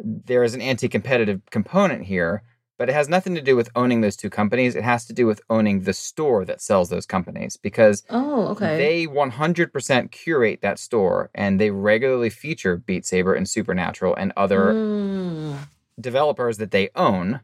there 0.00 0.42
is 0.42 0.54
an 0.54 0.60
anti-competitive 0.60 1.42
component 1.52 2.02
here, 2.02 2.42
but 2.78 2.88
it 2.88 2.92
has 2.92 3.08
nothing 3.08 3.34
to 3.34 3.40
do 3.40 3.54
with 3.56 3.68
owning 3.76 4.00
those 4.00 4.16
two 4.16 4.30
companies. 4.30 4.74
It 4.74 4.82
has 4.84 5.06
to 5.06 5.12
do 5.12 5.26
with 5.26 5.40
owning 5.48 5.80
the 5.82 5.92
store 5.92 6.44
that 6.44 6.60
sells 6.60 6.88
those 6.88 7.06
companies 7.06 7.56
because 7.56 8.02
Oh, 8.10 8.48
okay. 8.48 8.76
they 8.76 9.06
100% 9.06 10.10
curate 10.10 10.60
that 10.62 10.78
store 10.78 11.30
and 11.34 11.60
they 11.60 11.70
regularly 11.70 12.30
feature 12.30 12.76
Beat 12.76 13.06
Saber 13.06 13.34
and 13.34 13.48
Supernatural 13.48 14.14
and 14.16 14.32
other 14.36 14.74
Mm. 14.74 15.56
developers 16.00 16.58
that 16.58 16.70
they 16.72 16.90
own. 16.96 17.40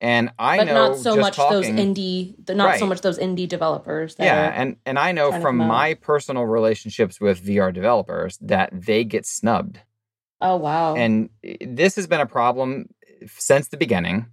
And 0.00 0.30
I 0.38 0.58
but 0.58 0.64
know 0.66 0.88
not 0.88 0.96
so 0.98 1.14
much 1.16 1.36
those 1.36 1.66
indie, 1.66 2.34
not 2.52 2.78
so 2.78 2.86
much 2.86 3.02
those 3.02 3.18
indie 3.20 3.48
developers. 3.48 4.16
That 4.16 4.24
yeah 4.24 4.52
and 4.60 4.76
and 4.84 4.98
i 4.98 5.12
know 5.12 5.30
from 5.40 5.56
my 5.56 5.94
personal 5.94 6.44
relationships 6.44 7.20
with 7.20 7.44
vr 7.44 7.72
developers 7.72 8.36
that 8.40 8.70
they 8.72 9.04
get 9.04 9.24
snubbed 9.26 9.78
oh 10.40 10.56
wow. 10.56 10.96
and 10.96 11.30
this 11.60 11.94
has 11.94 12.08
been 12.08 12.20
a 12.20 12.26
problem 12.26 12.88
since 13.28 13.68
the 13.68 13.76
beginning 13.76 14.26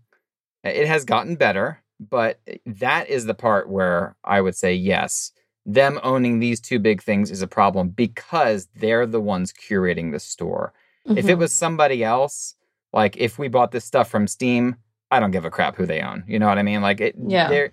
it 0.63 0.87
has 0.87 1.05
gotten 1.05 1.35
better 1.35 1.81
but 1.99 2.39
that 2.65 3.09
is 3.09 3.25
the 3.25 3.33
part 3.33 3.67
where 3.69 4.15
I 4.23 4.39
would 4.39 4.55
say 4.55 4.73
yes. 4.73 5.33
Them 5.65 5.99
owning 6.01 6.39
these 6.39 6.61
two 6.61 6.79
big 6.79 7.03
things 7.03 7.29
is 7.29 7.41
a 7.41 7.47
problem 7.47 7.89
because 7.89 8.69
they're 8.73 9.05
the 9.05 9.19
ones 9.19 9.51
curating 9.51 10.13
the 10.13 10.19
store. 10.19 10.71
If 11.05 11.27
it 11.27 11.35
Mhm. 11.35 11.39
was 11.39 11.51
somebody 11.51 12.01
else, 12.01 12.55
like 12.93 13.17
if 13.17 13.37
we 13.37 13.49
bought 13.49 13.71
this 13.71 13.83
stuff 13.83 14.09
from 14.09 14.27
Steam, 14.27 14.77
I 15.11 15.19
don't 15.19 15.31
give 15.31 15.43
a 15.43 15.49
crap 15.51 15.75
who 15.75 15.85
they 15.85 15.99
own. 15.99 16.23
You 16.25 16.39
know 16.39 16.47
what 16.47 16.57
I 16.57 16.63
mean? 16.63 16.81
Like 16.81 17.01
it 17.01 17.15
Yeah. 17.27 17.49
they're 17.49 17.71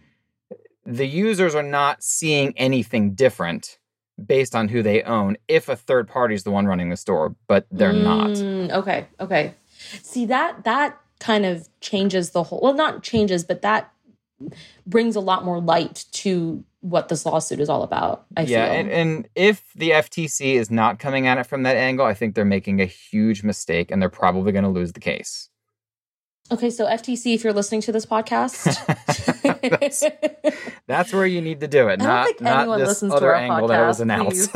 the 0.84 1.07
users 1.07 1.55
are 1.55 1.62
not 1.62 2.03
seeing 2.03 2.53
anything 2.57 3.14
different 3.14 3.78
based 4.24 4.57
on 4.57 4.66
who 4.68 4.82
they 4.82 5.03
own 5.03 5.37
if 5.47 5.68
a 5.68 5.76
third 5.76 6.09
party 6.09 6.34
is 6.34 6.43
the 6.43 6.51
one 6.51 6.66
running 6.66 6.89
the 6.91 6.97
store, 6.97 7.37
but 7.47 7.66
they're 7.70 7.93
not. 7.93 8.32
Mm, 8.32 8.72
Okay, 8.72 9.07
okay. 9.20 9.55
See 10.03 10.26
that 10.26 10.64
that 10.64 10.99
kind 11.21 11.47
of 11.47 11.69
changes 11.81 12.31
the 12.31 12.43
whole. 12.43 12.61
Well, 12.62 12.75
not 12.75 13.03
changes, 13.03 13.45
but 13.45 13.62
that 13.62 13.93
brings 14.87 15.17
a 15.17 15.21
lot 15.21 15.45
more 15.45 15.61
light 15.61 16.05
to 16.12 16.62
what 16.81 17.09
this 17.09 17.27
lawsuit 17.27 17.59
is 17.59 17.69
all 17.69 17.83
about. 17.83 18.27
I 18.37 18.43
yeah, 18.43 18.67
feel. 18.67 18.75
and, 18.81 18.91
and 18.91 19.29
if 19.35 19.73
the 19.75 19.91
FTC 19.91 20.55
is 20.55 20.71
not 20.71 20.99
coming 20.99 21.27
at 21.27 21.39
it 21.39 21.47
from 21.47 21.62
that 21.64 21.77
angle, 21.77 22.07
I 22.07 22.14
think 22.14 22.35
they're 22.35 22.45
making 22.45 22.81
a 22.81 22.85
huge 22.85 23.43
mistake 23.43 23.91
and 23.91 24.01
they're 24.01 24.09
probably 24.09 24.53
going 24.53 24.64
to 24.64 24.71
lose 24.71 24.93
the 24.93 25.01
case. 25.01 25.49
okay, 26.53 26.71
so 26.71 26.87
FTC, 26.87 27.35
if 27.35 27.43
you're 27.43 27.53
listening 27.53 27.81
to 27.81 27.93
this 27.93 28.07
podcast, 28.07 28.77
That's- 29.62 30.05
That's 30.87 31.12
where 31.12 31.27
you 31.27 31.41
need 31.41 31.61
to 31.61 31.67
do 31.67 31.89
it, 31.89 32.01
I 32.03 32.05
not 32.05 32.27
think 32.27 32.41
not 32.43 32.61
anyone 32.61 32.79
this 32.79 32.89
listens 32.89 33.12
to 33.12 33.17
other 33.17 33.35
our 33.35 33.41
angle 33.41 33.69
podcast. 33.69 33.71
that 33.71 33.87
was 33.87 34.01
announced. 34.01 34.51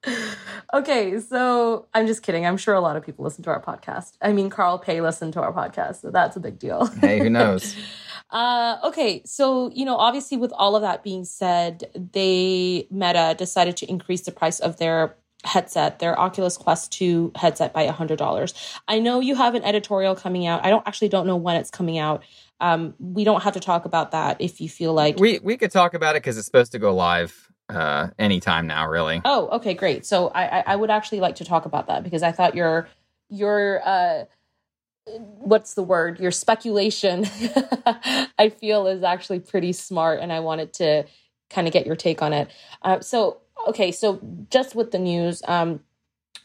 okay, 0.74 1.20
so 1.20 1.86
I'm 1.94 2.06
just 2.06 2.22
kidding. 2.22 2.44
I'm 2.44 2.56
sure 2.56 2.74
a 2.74 2.80
lot 2.80 2.96
of 2.96 3.04
people 3.04 3.24
listen 3.24 3.44
to 3.44 3.50
our 3.50 3.62
podcast. 3.62 4.12
I 4.20 4.32
mean, 4.32 4.50
Carl 4.50 4.78
Pei 4.78 5.00
listened 5.00 5.32
to 5.34 5.40
our 5.40 5.52
podcast, 5.52 6.02
so 6.02 6.10
that's 6.10 6.36
a 6.36 6.40
big 6.40 6.58
deal. 6.58 6.86
hey, 7.00 7.18
who 7.20 7.30
knows? 7.30 7.76
Uh, 8.30 8.78
okay, 8.82 9.22
so 9.24 9.70
you 9.72 9.84
know, 9.84 9.96
obviously, 9.96 10.36
with 10.36 10.52
all 10.56 10.74
of 10.74 10.82
that 10.82 11.04
being 11.04 11.24
said, 11.24 11.84
they 12.12 12.88
Meta 12.90 13.36
decided 13.38 13.76
to 13.76 13.88
increase 13.88 14.22
the 14.22 14.32
price 14.32 14.58
of 14.58 14.76
their 14.78 15.14
headset, 15.44 16.00
their 16.00 16.18
Oculus 16.18 16.56
Quest 16.56 16.90
2 16.92 17.32
headset 17.36 17.72
by 17.72 17.86
$100. 17.86 18.78
I 18.88 18.98
know 18.98 19.20
you 19.20 19.34
have 19.36 19.54
an 19.54 19.62
editorial 19.62 20.16
coming 20.16 20.46
out. 20.46 20.64
I 20.64 20.70
don't 20.70 20.86
actually 20.86 21.10
don't 21.10 21.26
know 21.26 21.36
when 21.36 21.56
it's 21.56 21.70
coming 21.70 21.98
out. 21.98 22.24
Um, 22.60 22.94
we 22.98 23.24
don't 23.24 23.42
have 23.42 23.52
to 23.54 23.60
talk 23.60 23.84
about 23.84 24.10
that 24.12 24.40
if 24.40 24.60
you 24.60 24.68
feel 24.68 24.94
like 24.94 25.18
we 25.18 25.38
we 25.40 25.56
could 25.56 25.70
talk 25.70 25.94
about 25.94 26.16
it 26.16 26.22
because 26.22 26.36
it's 26.38 26.46
supposed 26.46 26.72
to 26.72 26.78
go 26.78 26.94
live 26.94 27.52
uh 27.68 28.08
anytime 28.18 28.66
now, 28.66 28.88
really. 28.88 29.22
Oh, 29.24 29.48
okay, 29.56 29.74
great. 29.74 30.04
So 30.06 30.28
I, 30.28 30.62
I 30.66 30.76
would 30.76 30.90
actually 30.90 31.20
like 31.20 31.36
to 31.36 31.44
talk 31.44 31.66
about 31.66 31.86
that 31.86 32.04
because 32.04 32.22
I 32.22 32.32
thought 32.32 32.54
your 32.54 32.88
your 33.28 33.80
uh 33.86 34.24
what's 35.06 35.74
the 35.74 35.82
word? 35.82 36.18
Your 36.20 36.30
speculation 36.30 37.26
I 38.38 38.48
feel 38.48 38.86
is 38.86 39.02
actually 39.02 39.40
pretty 39.40 39.72
smart 39.72 40.20
and 40.20 40.32
I 40.32 40.40
wanted 40.40 40.72
to 40.74 41.04
kind 41.50 41.66
of 41.66 41.72
get 41.72 41.86
your 41.86 41.96
take 41.96 42.22
on 42.22 42.32
it. 42.32 42.50
Uh, 42.82 43.00
so 43.00 43.38
okay, 43.68 43.92
so 43.92 44.20
just 44.50 44.74
with 44.74 44.90
the 44.90 44.98
news, 44.98 45.42
um 45.46 45.80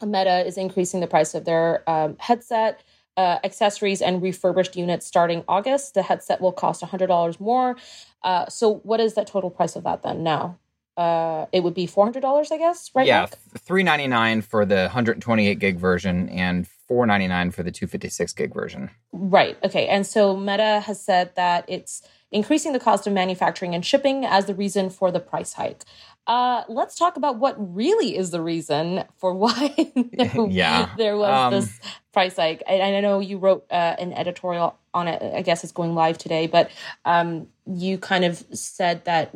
Meta 0.02 0.46
is 0.46 0.56
increasing 0.56 1.00
the 1.00 1.06
price 1.06 1.34
of 1.34 1.44
their 1.44 1.88
um, 1.88 2.16
headset. 2.18 2.82
Uh, 3.16 3.38
accessories 3.44 4.00
and 4.00 4.22
refurbished 4.22 4.76
units 4.76 5.04
starting 5.04 5.44
August. 5.46 5.92
The 5.92 6.02
headset 6.02 6.40
will 6.40 6.52
cost 6.52 6.80
$100 6.82 7.38
more. 7.38 7.76
Uh, 8.22 8.48
so, 8.48 8.76
what 8.76 8.98
is 9.00 9.14
the 9.14 9.24
total 9.24 9.50
price 9.50 9.76
of 9.76 9.84
that 9.84 10.02
then 10.02 10.22
now? 10.22 10.58
Uh 11.00 11.46
it 11.50 11.60
would 11.64 11.72
be 11.72 11.86
$400 11.86 12.52
i 12.52 12.58
guess 12.58 12.90
right 12.94 13.06
yeah, 13.06 13.26
three 13.58 13.82
ninety 13.82 14.06
nine 14.06 14.42
for 14.42 14.66
the 14.66 14.90
hundred 14.90 15.20
twenty 15.22 15.48
eight 15.48 15.58
gig 15.58 15.78
version 15.78 16.28
and 16.28 16.66
four 16.66 17.06
ninety 17.06 17.26
nine 17.26 17.50
for 17.50 17.62
the 17.62 17.70
two 17.72 17.86
fifty 17.86 18.10
six 18.10 18.32
gig 18.34 18.52
version. 18.52 18.90
right 19.12 19.56
okay 19.64 19.86
and 19.88 20.06
so 20.06 20.36
meta 20.36 20.80
has 20.80 21.02
said 21.02 21.34
that 21.36 21.64
it's 21.68 22.02
increasing 22.30 22.72
the 22.72 22.78
cost 22.80 23.06
of 23.06 23.12
manufacturing 23.12 23.74
and 23.74 23.84
shipping 23.84 24.24
as 24.26 24.44
the 24.44 24.54
reason 24.54 24.88
for 24.90 25.10
the 25.10 25.18
price 25.20 25.54
hike. 25.54 25.82
Uh 26.26 26.62
let's 26.68 26.96
talk 26.96 27.16
about 27.16 27.38
what 27.38 27.54
really 27.58 28.14
is 28.16 28.30
the 28.30 28.42
reason 28.42 29.04
for 29.16 29.32
why 29.42 29.74
there, 30.12 30.46
Yeah, 30.50 30.90
there 30.98 31.16
was 31.16 31.30
um, 31.30 31.52
this 31.54 31.80
price 32.12 32.36
hike. 32.36 32.62
And 32.68 32.82
i 32.82 33.00
know 33.00 33.20
you 33.20 33.38
wrote 33.38 33.64
uh, 33.70 33.94
an 33.98 34.12
editorial 34.12 34.76
on 34.92 35.08
it 35.08 35.22
i 35.34 35.40
guess 35.40 35.64
it's 35.64 35.72
going 35.72 35.94
live 35.94 36.18
today 36.18 36.46
but 36.46 36.70
um 37.04 37.46
you 37.66 37.96
kind 37.96 38.24
of 38.24 38.44
said 38.52 39.04
that 39.06 39.34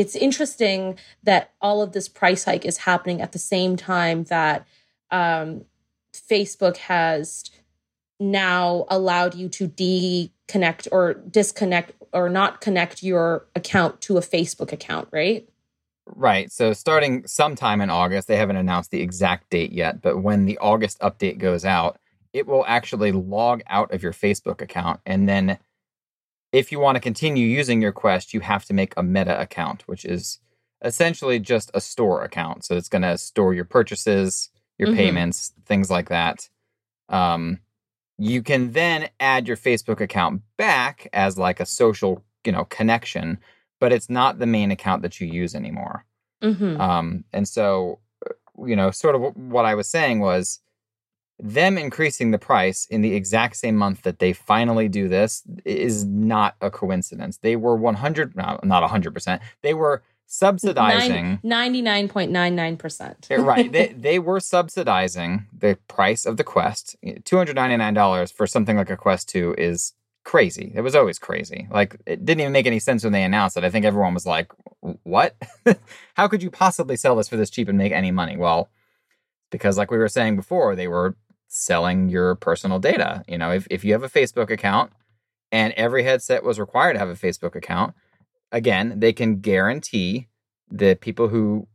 it's 0.00 0.16
interesting 0.16 0.98
that 1.22 1.52
all 1.60 1.82
of 1.82 1.92
this 1.92 2.08
price 2.08 2.44
hike 2.44 2.64
is 2.64 2.78
happening 2.78 3.20
at 3.20 3.32
the 3.32 3.38
same 3.38 3.76
time 3.76 4.24
that 4.24 4.66
um, 5.10 5.66
Facebook 6.14 6.78
has 6.78 7.50
now 8.18 8.86
allowed 8.88 9.34
you 9.34 9.50
to 9.50 9.68
deconnect 9.68 10.88
or 10.90 11.14
disconnect 11.14 11.92
or 12.14 12.30
not 12.30 12.62
connect 12.62 13.02
your 13.02 13.46
account 13.54 14.00
to 14.00 14.16
a 14.16 14.22
Facebook 14.22 14.72
account, 14.72 15.06
right? 15.10 15.46
Right. 16.06 16.50
So 16.50 16.72
starting 16.72 17.26
sometime 17.26 17.82
in 17.82 17.90
August, 17.90 18.26
they 18.26 18.36
haven't 18.36 18.56
announced 18.56 18.90
the 18.90 19.02
exact 19.02 19.50
date 19.50 19.70
yet, 19.70 20.00
but 20.00 20.22
when 20.22 20.46
the 20.46 20.56
August 20.58 20.98
update 21.00 21.36
goes 21.36 21.66
out, 21.66 21.98
it 22.32 22.46
will 22.46 22.64
actually 22.66 23.12
log 23.12 23.60
out 23.66 23.92
of 23.92 24.02
your 24.02 24.14
Facebook 24.14 24.62
account. 24.62 25.00
And 25.04 25.28
then 25.28 25.58
if 26.52 26.72
you 26.72 26.80
want 26.80 26.96
to 26.96 27.00
continue 27.00 27.46
using 27.46 27.80
your 27.80 27.92
Quest, 27.92 28.34
you 28.34 28.40
have 28.40 28.64
to 28.66 28.74
make 28.74 28.92
a 28.96 29.02
Meta 29.02 29.40
account, 29.40 29.82
which 29.86 30.04
is 30.04 30.40
essentially 30.82 31.38
just 31.38 31.70
a 31.74 31.80
store 31.80 32.24
account. 32.24 32.64
So 32.64 32.76
it's 32.76 32.88
going 32.88 33.02
to 33.02 33.18
store 33.18 33.54
your 33.54 33.64
purchases, 33.64 34.50
your 34.78 34.88
Mhm. 34.88 34.96
payments, 34.96 35.52
things 35.66 35.90
like 35.90 36.08
that. 36.08 36.48
Um, 37.08 37.60
you 38.18 38.42
can 38.42 38.72
then 38.72 39.08
add 39.18 39.48
your 39.48 39.56
Facebook 39.56 40.00
account 40.00 40.42
back 40.56 41.08
as 41.12 41.38
like 41.38 41.60
a 41.60 41.66
social, 41.66 42.24
you 42.44 42.52
know, 42.52 42.64
connection, 42.64 43.38
but 43.78 43.92
it's 43.92 44.10
not 44.10 44.38
the 44.38 44.46
main 44.46 44.70
account 44.70 45.02
that 45.02 45.20
you 45.20 45.26
use 45.26 45.54
anymore. 45.54 46.04
Mm-hmm. 46.42 46.80
Um, 46.80 47.24
and 47.32 47.46
so, 47.46 48.00
uh, 48.26 48.64
you 48.66 48.76
know, 48.76 48.90
sort 48.90 49.14
of 49.14 49.36
what 49.36 49.64
I 49.64 49.74
was 49.74 49.88
saying 49.88 50.20
was 50.20 50.60
them 51.42 51.78
increasing 51.78 52.30
the 52.30 52.38
price 52.38 52.86
in 52.86 53.00
the 53.00 53.14
exact 53.14 53.56
same 53.56 53.76
month 53.76 54.02
that 54.02 54.18
they 54.18 54.32
finally 54.32 54.88
do 54.88 55.08
this 55.08 55.42
is 55.64 56.04
not 56.04 56.56
a 56.60 56.70
coincidence. 56.70 57.38
They 57.38 57.56
were 57.56 57.76
100, 57.76 58.36
not 58.36 58.62
100%. 58.62 59.40
They 59.62 59.74
were 59.74 60.02
subsidizing. 60.26 61.40
99.99%. 61.44 63.30
Yeah, 63.30 63.36
eh, 63.36 63.40
right. 63.40 63.72
They, 63.72 63.88
they 63.96 64.18
were 64.18 64.40
subsidizing 64.40 65.46
the 65.56 65.78
price 65.88 66.24
of 66.24 66.36
the 66.36 66.44
Quest. 66.44 66.96
$299 67.04 68.32
for 68.32 68.46
something 68.46 68.76
like 68.76 68.90
a 68.90 68.96
Quest 68.96 69.28
2 69.30 69.56
is 69.58 69.94
crazy. 70.24 70.72
It 70.74 70.82
was 70.82 70.94
always 70.94 71.18
crazy. 71.18 71.66
Like, 71.70 71.96
it 72.06 72.24
didn't 72.24 72.42
even 72.42 72.52
make 72.52 72.66
any 72.66 72.78
sense 72.78 73.02
when 73.02 73.12
they 73.12 73.24
announced 73.24 73.56
it. 73.56 73.64
I 73.64 73.70
think 73.70 73.84
everyone 73.84 74.14
was 74.14 74.26
like, 74.26 74.52
what? 75.02 75.36
How 76.14 76.28
could 76.28 76.42
you 76.42 76.50
possibly 76.50 76.96
sell 76.96 77.16
this 77.16 77.28
for 77.28 77.36
this 77.36 77.50
cheap 77.50 77.68
and 77.68 77.78
make 77.78 77.92
any 77.92 78.10
money? 78.10 78.36
Well, 78.36 78.70
because 79.50 79.76
like 79.76 79.90
we 79.90 79.98
were 79.98 80.08
saying 80.08 80.36
before, 80.36 80.76
they 80.76 80.86
were 80.86 81.16
selling 81.60 82.08
your 82.08 82.34
personal 82.34 82.78
data. 82.78 83.22
You 83.28 83.38
know, 83.38 83.52
if, 83.52 83.66
if 83.70 83.84
you 83.84 83.92
have 83.92 84.02
a 84.02 84.08
Facebook 84.08 84.50
account 84.50 84.92
and 85.52 85.72
every 85.74 86.02
headset 86.04 86.42
was 86.44 86.58
required 86.58 86.94
to 86.94 86.98
have 86.98 87.08
a 87.08 87.14
Facebook 87.14 87.54
account, 87.54 87.94
again, 88.50 88.98
they 88.98 89.12
can 89.12 89.40
guarantee 89.40 90.28
the 90.70 90.94
people 90.94 91.28
who 91.28 91.66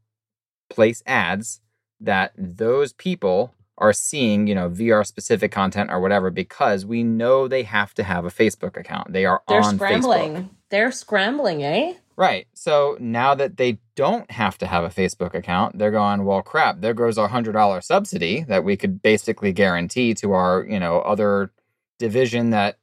place 0.69 1.03
ads 1.05 1.61
that 1.99 2.31
those 2.37 2.93
people 2.93 3.53
are 3.77 3.93
seeing, 3.93 4.47
you 4.47 4.55
know, 4.55 4.69
VR 4.69 5.05
specific 5.05 5.51
content 5.51 5.91
or 5.91 5.99
whatever 5.99 6.29
because 6.29 6.85
we 6.85 7.03
know 7.03 7.47
they 7.47 7.63
have 7.63 7.93
to 7.93 8.03
have 8.03 8.25
a 8.25 8.29
Facebook 8.29 8.77
account. 8.77 9.11
They 9.11 9.25
are 9.25 9.41
They're 9.47 9.61
on 9.61 9.75
scrambling. 9.75 10.35
Facebook. 10.35 10.49
They're 10.69 10.91
scrambling, 10.91 11.63
eh? 11.63 11.93
Right. 12.17 12.47
So 12.53 12.97
now 12.99 13.35
that 13.35 13.57
they 13.57 13.79
don't 13.95 14.29
have 14.31 14.57
to 14.59 14.67
have 14.67 14.83
a 14.85 14.89
Facebook 14.89 15.33
account, 15.33 15.77
they're 15.77 15.91
going, 15.91 16.23
well, 16.23 16.41
crap, 16.41 16.79
there 16.79 16.93
goes 16.93 17.17
our 17.17 17.27
$100 17.27 17.83
subsidy 17.83 18.43
that 18.43 18.63
we 18.63 18.77
could 18.77 19.01
basically 19.01 19.51
guarantee 19.51 20.13
to 20.15 20.31
our, 20.31 20.65
you 20.69 20.79
know, 20.79 20.99
other 20.99 21.51
division 21.99 22.51
that, 22.51 22.79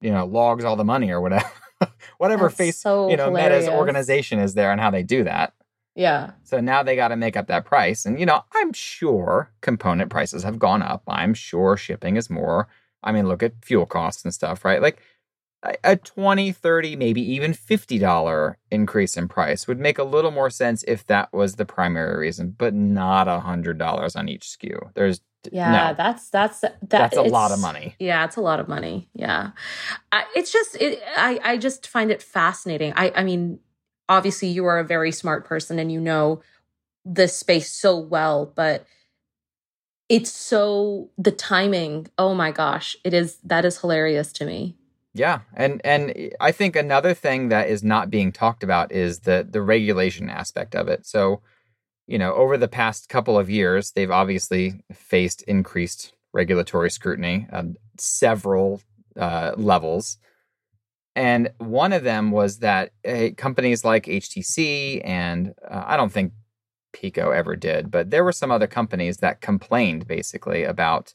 you 0.00 0.10
know, 0.10 0.24
logs 0.24 0.64
all 0.64 0.76
the 0.76 0.84
money 0.84 1.10
or 1.10 1.20
whatever. 1.20 1.50
whatever 2.18 2.44
That's 2.44 2.56
face, 2.56 2.76
so 2.78 3.10
you 3.10 3.16
know, 3.16 3.26
hilarious. 3.26 3.64
Meta's 3.64 3.68
organization 3.68 4.38
is 4.38 4.54
there 4.54 4.72
and 4.72 4.80
how 4.80 4.90
they 4.90 5.02
do 5.02 5.24
that. 5.24 5.52
Yeah. 5.94 6.32
So 6.44 6.60
now 6.60 6.82
they 6.82 6.96
got 6.96 7.08
to 7.08 7.16
make 7.16 7.36
up 7.36 7.48
that 7.48 7.66
price. 7.66 8.06
And, 8.06 8.18
you 8.18 8.24
know, 8.24 8.44
I'm 8.54 8.72
sure 8.72 9.50
component 9.60 10.10
prices 10.10 10.42
have 10.42 10.58
gone 10.58 10.82
up. 10.82 11.02
I'm 11.06 11.34
sure 11.34 11.76
shipping 11.76 12.16
is 12.16 12.30
more. 12.30 12.68
I 13.02 13.12
mean, 13.12 13.28
look 13.28 13.42
at 13.42 13.62
fuel 13.62 13.86
costs 13.86 14.24
and 14.24 14.32
stuff, 14.32 14.64
right? 14.64 14.80
Like 14.80 15.00
a- 15.62 15.76
a 15.84 15.96
20, 15.96 16.52
30, 16.52 16.96
maybe 16.96 17.20
even 17.20 17.52
$50 17.52 18.56
increase 18.70 19.16
in 19.16 19.28
price 19.28 19.66
would 19.68 19.78
make 19.78 19.98
a 19.98 20.04
little 20.04 20.30
more 20.30 20.50
sense 20.50 20.82
if 20.88 21.06
that 21.06 21.32
was 21.32 21.56
the 21.56 21.66
primary 21.66 22.18
reason, 22.18 22.54
but 22.56 22.74
not 22.74 23.28
a 23.28 23.40
$100 23.40 24.16
on 24.16 24.28
each 24.28 24.46
SKU 24.46 24.92
There's 24.94 25.20
Yeah, 25.50 25.72
no, 25.90 25.94
that's 25.96 26.28
that's 26.30 26.60
that, 26.60 26.78
that's 26.88 27.16
a 27.16 27.22
lot 27.22 27.50
of 27.52 27.58
money. 27.60 27.96
Yeah, 27.98 28.24
it's 28.24 28.36
a 28.36 28.40
lot 28.42 28.60
of 28.60 28.68
money. 28.68 29.08
Yeah, 29.14 29.50
I, 30.12 30.24
it's 30.36 30.52
just 30.52 30.76
it, 30.76 31.02
I 31.16 31.38
I 31.42 31.56
just 31.56 31.86
find 31.86 32.10
it 32.10 32.22
fascinating. 32.22 32.92
I 32.96 33.12
I 33.14 33.24
mean, 33.24 33.58
obviously 34.08 34.48
you 34.48 34.64
are 34.66 34.78
a 34.78 34.84
very 34.84 35.12
smart 35.12 35.44
person 35.46 35.78
and 35.78 35.90
you 35.90 36.00
know 36.00 36.42
this 37.04 37.34
space 37.36 37.72
so 37.72 37.98
well, 37.98 38.52
but 38.54 38.84
it's 40.08 40.30
so 40.32 41.10
the 41.16 41.30
timing. 41.32 42.08
Oh 42.18 42.34
my 42.34 42.50
gosh, 42.52 42.96
it 43.04 43.14
is 43.14 43.36
that 43.44 43.64
is 43.64 43.80
hilarious 43.80 44.32
to 44.34 44.44
me. 44.44 44.76
Yeah, 45.12 45.40
and 45.54 45.80
and 45.84 46.32
I 46.40 46.52
think 46.52 46.76
another 46.76 47.14
thing 47.14 47.48
that 47.48 47.68
is 47.68 47.82
not 47.82 48.10
being 48.10 48.30
talked 48.30 48.62
about 48.62 48.92
is 48.92 49.20
the 49.20 49.46
the 49.48 49.60
regulation 49.62 50.30
aspect 50.30 50.76
of 50.76 50.88
it. 50.88 51.04
So, 51.04 51.40
you 52.06 52.18
know, 52.18 52.32
over 52.34 52.56
the 52.56 52.68
past 52.68 53.08
couple 53.08 53.36
of 53.36 53.50
years, 53.50 53.90
they've 53.92 54.10
obviously 54.10 54.84
faced 54.92 55.42
increased 55.42 56.12
regulatory 56.32 56.90
scrutiny 56.90 57.48
on 57.52 57.76
several 57.98 58.82
uh, 59.16 59.52
levels. 59.56 60.18
And 61.16 61.50
one 61.58 61.92
of 61.92 62.04
them 62.04 62.30
was 62.30 62.60
that 62.60 62.92
uh, 63.06 63.30
companies 63.36 63.84
like 63.84 64.04
HTC 64.06 65.02
and 65.04 65.54
uh, 65.68 65.84
I 65.86 65.96
don't 65.96 66.12
think 66.12 66.32
Pico 66.92 67.30
ever 67.30 67.56
did, 67.56 67.90
but 67.90 68.10
there 68.10 68.22
were 68.22 68.32
some 68.32 68.52
other 68.52 68.68
companies 68.68 69.18
that 69.18 69.40
complained 69.40 70.06
basically 70.06 70.62
about 70.62 71.14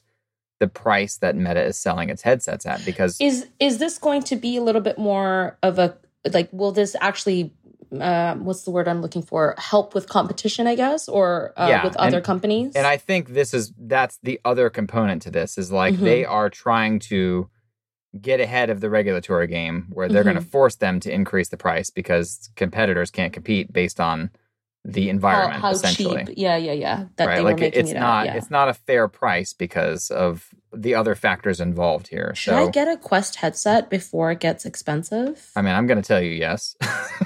the 0.58 0.68
price 0.68 1.18
that 1.18 1.36
Meta 1.36 1.62
is 1.62 1.76
selling 1.76 2.08
its 2.08 2.22
headsets 2.22 2.66
at 2.66 2.84
because 2.84 3.20
is 3.20 3.46
is 3.60 3.78
this 3.78 3.98
going 3.98 4.22
to 4.22 4.36
be 4.36 4.56
a 4.56 4.62
little 4.62 4.80
bit 4.80 4.98
more 4.98 5.58
of 5.62 5.78
a 5.78 5.96
like 6.32 6.48
will 6.52 6.72
this 6.72 6.96
actually 7.00 7.52
uh, 8.00 8.34
what's 8.36 8.62
the 8.64 8.70
word 8.72 8.88
I'm 8.88 9.00
looking 9.00 9.22
for? 9.22 9.54
Help 9.58 9.94
with 9.94 10.08
competition, 10.08 10.66
I 10.66 10.74
guess, 10.74 11.08
or 11.08 11.52
uh, 11.56 11.66
Yeah, 11.68 11.84
with 11.84 11.96
other 11.96 12.16
and- 12.16 12.26
companies. 12.26 12.74
and 12.74 12.84
I 12.86 12.96
think 12.96 13.28
this 13.28 13.54
is 13.54 13.72
that's 13.78 14.18
the 14.24 14.40
other 14.44 14.70
component 14.70 15.22
to 15.22 15.30
this 15.30 15.56
is 15.56 15.70
like 15.70 15.94
Mhm. 15.94 16.00
they 16.00 16.24
are 16.24 16.50
trying 16.50 16.98
to 17.00 17.48
get 18.20 18.40
ahead 18.40 18.70
of 18.70 18.80
the 18.80 18.88
regulatory 18.90 19.46
game 19.46 19.86
where 19.92 20.08
they're 20.08 20.24
going 20.24 20.36
to 20.36 20.40
force 20.42 20.76
them 20.76 20.98
to 21.00 21.12
increase 21.12 21.48
the 21.50 21.56
price 21.56 21.90
because 21.90 22.48
competitors 22.56 23.10
can't 23.10 23.32
compete 23.32 23.72
based 23.72 24.00
on 24.00 24.30
the 24.86 25.04
how, 25.04 25.10
environment 25.10 25.62
how 25.62 25.70
essentially. 25.70 26.24
cheap? 26.24 26.34
Yeah, 26.36 26.56
yeah, 26.56 26.72
yeah. 26.72 27.04
That 27.16 27.26
right 27.26 27.36
they 27.36 27.42
like 27.42 27.56
were 27.56 27.64
it- 27.64 27.74
making 27.74 27.80
it's 27.80 27.90
it 27.90 27.98
not 27.98 28.26
yeah. 28.26 28.36
it's 28.36 28.50
not 28.50 28.68
a 28.68 28.74
fair 28.74 29.08
price 29.08 29.52
because 29.52 30.10
of 30.10 30.48
the 30.72 30.94
other 30.94 31.14
factors 31.14 31.60
involved 31.60 32.08
here 32.08 32.34
Should 32.34 32.50
so 32.50 32.66
I 32.68 32.70
get 32.70 32.86
a 32.86 32.96
Quest 32.96 33.36
headset 33.36 33.88
before 33.88 34.30
it 34.30 34.40
gets 34.40 34.66
expensive? 34.66 35.50
I 35.56 35.62
mean 35.62 35.74
i'm 35.74 35.86
going 35.86 36.00
to 36.00 36.06
tell 36.06 36.20
you 36.20 36.30
yes 36.30 36.76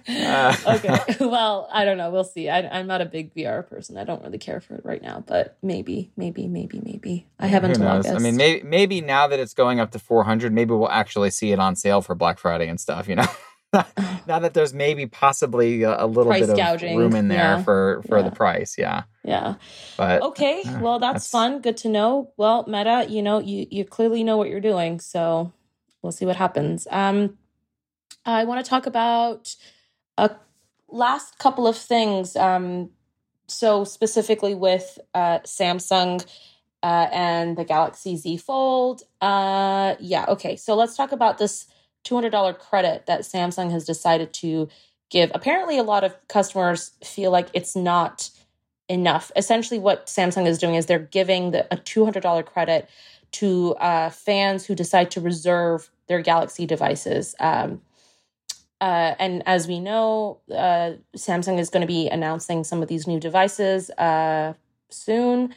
okay. 0.66 0.98
Well, 1.20 1.68
I 1.72 1.86
don't 1.86 1.98
know. 1.98 2.10
We'll 2.10 2.24
see. 2.24 2.50
I, 2.50 2.68
I'm 2.68 2.88
not 2.88 3.02
a 3.02 3.06
big 3.06 3.34
VR 3.36 3.68
person. 3.68 3.98
I 3.98 4.04
don't 4.04 4.24
really 4.24 4.38
care 4.38 4.62
for 4.62 4.76
it 4.76 4.86
right 4.86 5.02
now, 5.02 5.24
but 5.26 5.58
maybe, 5.62 6.12
maybe, 6.16 6.48
maybe, 6.48 6.82
maybe. 6.84 7.28
I 7.40 7.48
have 7.48 7.64
Who 7.64 7.70
until? 7.70 7.88
August. 7.88 8.16
I 8.16 8.20
mean, 8.20 8.38
maybe 8.38 8.64
maybe 8.64 9.02
now 9.02 9.28
that 9.28 9.40
it's 9.40 9.54
going 9.54 9.80
up 9.80 9.92
to 9.92 10.00
400, 10.00 10.54
maybe 10.54 10.74
we'll 10.74 10.90
actually 10.90 11.30
see 11.30 11.52
it 11.52 11.60
on 11.60 11.76
sale 11.76 12.02
for 12.02 12.16
Black 12.16 12.40
Friday 12.40 12.68
and 12.68 12.80
stuff. 12.80 13.08
You 13.08 13.16
know, 13.16 13.28
now 14.28 14.40
that 14.40 14.54
there's 14.54 14.74
maybe 14.74 15.06
possibly 15.06 15.84
a, 15.84 16.06
a 16.06 16.08
little 16.08 16.32
Price 16.32 16.42
bit 16.42 16.50
of 16.52 16.58
gouging, 16.58 16.98
room 16.98 17.16
in 17.16 17.28
there 17.28 17.38
yeah. 17.58 17.64
for 17.64 18.02
for 18.08 18.24
the 18.24 18.32
price. 18.32 18.76
Yeah, 18.78 19.04
yeah. 19.24 19.56
but 19.98 20.22
Okay. 20.22 20.64
uh, 20.66 20.80
Well, 20.80 21.00
that's, 21.00 21.30
that's- 21.30 21.32
fun. 21.32 21.62
Good 21.62 21.78
to 21.78 21.90
know. 21.90 22.32
Well, 22.38 22.66
Meta, 22.68 23.06
you 23.10 23.22
know, 23.22 23.40
you 23.40 23.68
you 23.70 23.84
clearly 23.86 24.24
know 24.24 24.38
what 24.38 24.50
you're 24.50 24.62
doing, 24.62 25.00
so 25.00 25.52
we'll 26.02 26.12
see 26.14 26.26
what 26.26 26.38
happens. 26.38 26.88
Um, 26.90 27.38
I 28.26 28.46
want 28.46 28.64
to 28.64 28.70
talk 28.70 28.86
about 28.86 29.56
a 30.18 30.32
last 30.88 31.38
couple 31.38 31.68
of 31.68 31.78
things. 31.78 32.36
Um, 32.36 32.92
so 33.48 33.84
specifically 33.84 34.56
with 34.56 35.00
uh, 35.14 35.40
Samsung 35.40 36.26
uh, 36.84 37.08
and 37.12 37.58
the 37.58 37.64
Galaxy 37.64 38.16
Z 38.18 38.38
Fold. 38.38 39.04
Uh, 39.22 39.96
yeah. 40.00 40.26
Okay. 40.30 40.56
So 40.56 40.76
let's 40.76 40.96
talk 40.96 41.12
about 41.12 41.38
this 41.38 41.66
two 42.08 42.16
hundred 42.16 42.32
dollar 42.32 42.54
credit 42.54 43.06
that 43.06 43.22
Samsung 43.22 43.72
has 43.72 43.86
decided 43.86 44.30
to 44.34 44.70
give. 45.10 45.30
Apparently, 45.34 45.78
a 45.78 45.84
lot 45.84 46.04
of 46.04 46.16
customers 46.28 46.92
feel 47.04 47.32
like 47.32 47.50
it's 47.54 47.76
not 47.76 48.30
enough. 48.88 49.32
Essentially, 49.36 49.80
what 49.80 50.08
Samsung 50.08 50.48
is 50.48 50.58
doing 50.58 50.76
is 50.76 50.86
they're 50.86 51.00
giving 51.00 51.52
the, 51.52 51.68
a 51.70 51.78
two 51.78 52.06
hundred 52.06 52.24
dollar 52.24 52.44
credit 52.44 52.90
to 53.40 53.76
uh, 53.76 54.10
fans 54.10 54.66
who 54.66 54.74
decide 54.74 55.12
to 55.12 55.22
reserve 55.22 55.90
their 56.08 56.22
Galaxy 56.22 56.66
devices. 56.66 57.36
Um, 57.40 57.82
uh, 58.80 59.16
and 59.20 59.44
as 59.46 59.68
we 59.68 59.80
know, 59.80 60.40
uh, 60.50 60.94
Samsung 61.18 61.60
is 61.60 61.70
going 61.70 61.82
to 61.82 61.88
be 61.88 62.08
announcing 62.08 62.64
some 62.64 62.82
of 62.82 62.88
these 62.88 63.06
new 63.06 63.20
devices 63.20 63.90
uh, 63.98 64.54
soon, 64.90 65.54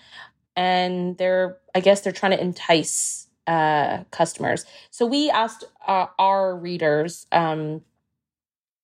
and 0.57 1.17
they're 1.19 1.59
I 1.77 1.81
guess 1.81 2.01
they're 2.01 2.13
trying 2.21 2.33
to 2.33 2.41
entice 2.41 3.29
uh, 3.47 4.05
customers. 4.11 4.65
So 4.91 5.07
we 5.07 5.31
asked 5.31 5.65
uh, 5.87 6.07
our 6.19 6.57
readers, 6.57 7.27
um, 7.33 7.83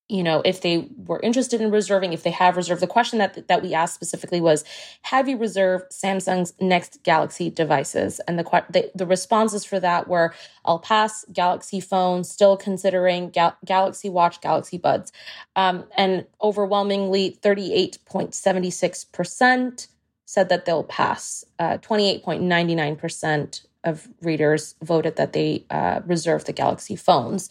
you 0.09 0.23
know, 0.23 0.41
if 0.45 0.61
they 0.61 0.89
were 0.97 1.19
interested 1.21 1.61
in 1.61 1.73
reserving, 1.73 2.13
if 2.13 2.23
they 2.23 2.31
have 2.31 2.57
reserved. 2.57 2.81
The 2.81 2.87
question 2.87 3.19
that 3.19 3.49
that 3.49 3.61
we 3.61 3.75
asked 3.75 3.95
specifically 3.95 4.41
was, 4.41 4.65
"Have 5.03 5.29
you 5.29 5.37
reserved 5.37 5.91
Samsung's 5.91 6.53
next 6.61 7.03
Galaxy 7.03 7.51
devices?" 7.51 8.21
And 8.29 8.39
the 8.39 8.45
the, 8.71 8.91
the 8.95 9.05
responses 9.05 9.65
for 9.65 9.81
that 9.81 10.07
were, 10.07 10.33
"I'll 10.65 10.79
pass 10.79 11.25
Galaxy 11.33 11.81
phone, 11.81 12.23
still 12.23 12.57
considering 12.57 13.31
Gal- 13.31 13.57
Galaxy 13.65 14.09
Watch, 14.09 14.41
Galaxy 14.41 14.79
Buds," 14.79 15.11
um, 15.57 15.85
and 15.97 16.25
overwhelmingly, 16.41 17.31
thirty 17.31 17.75
eight 17.75 17.99
point 18.07 18.33
seventy 18.33 18.71
six 18.71 19.05
percent 19.05 19.89
said 20.25 20.49
that 20.49 20.67
they'll 20.67 20.85
pass. 20.85 21.45
Twenty 21.83 22.09
eight 22.09 22.23
point 22.23 22.43
ninety 22.43 22.77
nine 22.77 22.95
percent 22.95 23.67
of 23.87 24.09
readers 24.21 24.75
voted 24.83 25.17
that 25.17 25.33
they 25.33 25.65
uh, 25.71 26.01
reserve 26.05 26.45
the 26.45 26.53
Galaxy 26.53 26.97
phones. 26.97 27.49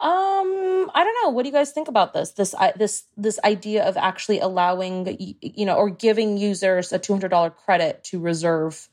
Um, 0.00 0.90
I 0.94 1.04
don't 1.04 1.16
know. 1.22 1.30
What 1.30 1.42
do 1.42 1.50
you 1.50 1.52
guys 1.52 1.72
think 1.72 1.86
about 1.86 2.14
this? 2.14 2.30
This 2.32 2.54
this 2.76 3.04
this 3.18 3.38
idea 3.44 3.84
of 3.84 3.98
actually 3.98 4.40
allowing 4.40 5.36
you 5.42 5.66
know 5.66 5.76
or 5.76 5.90
giving 5.90 6.38
users 6.38 6.90
a 6.92 6.98
two 6.98 7.12
hundred 7.12 7.28
dollar 7.28 7.50
credit 7.50 8.02
to 8.04 8.18
reserve 8.18 8.88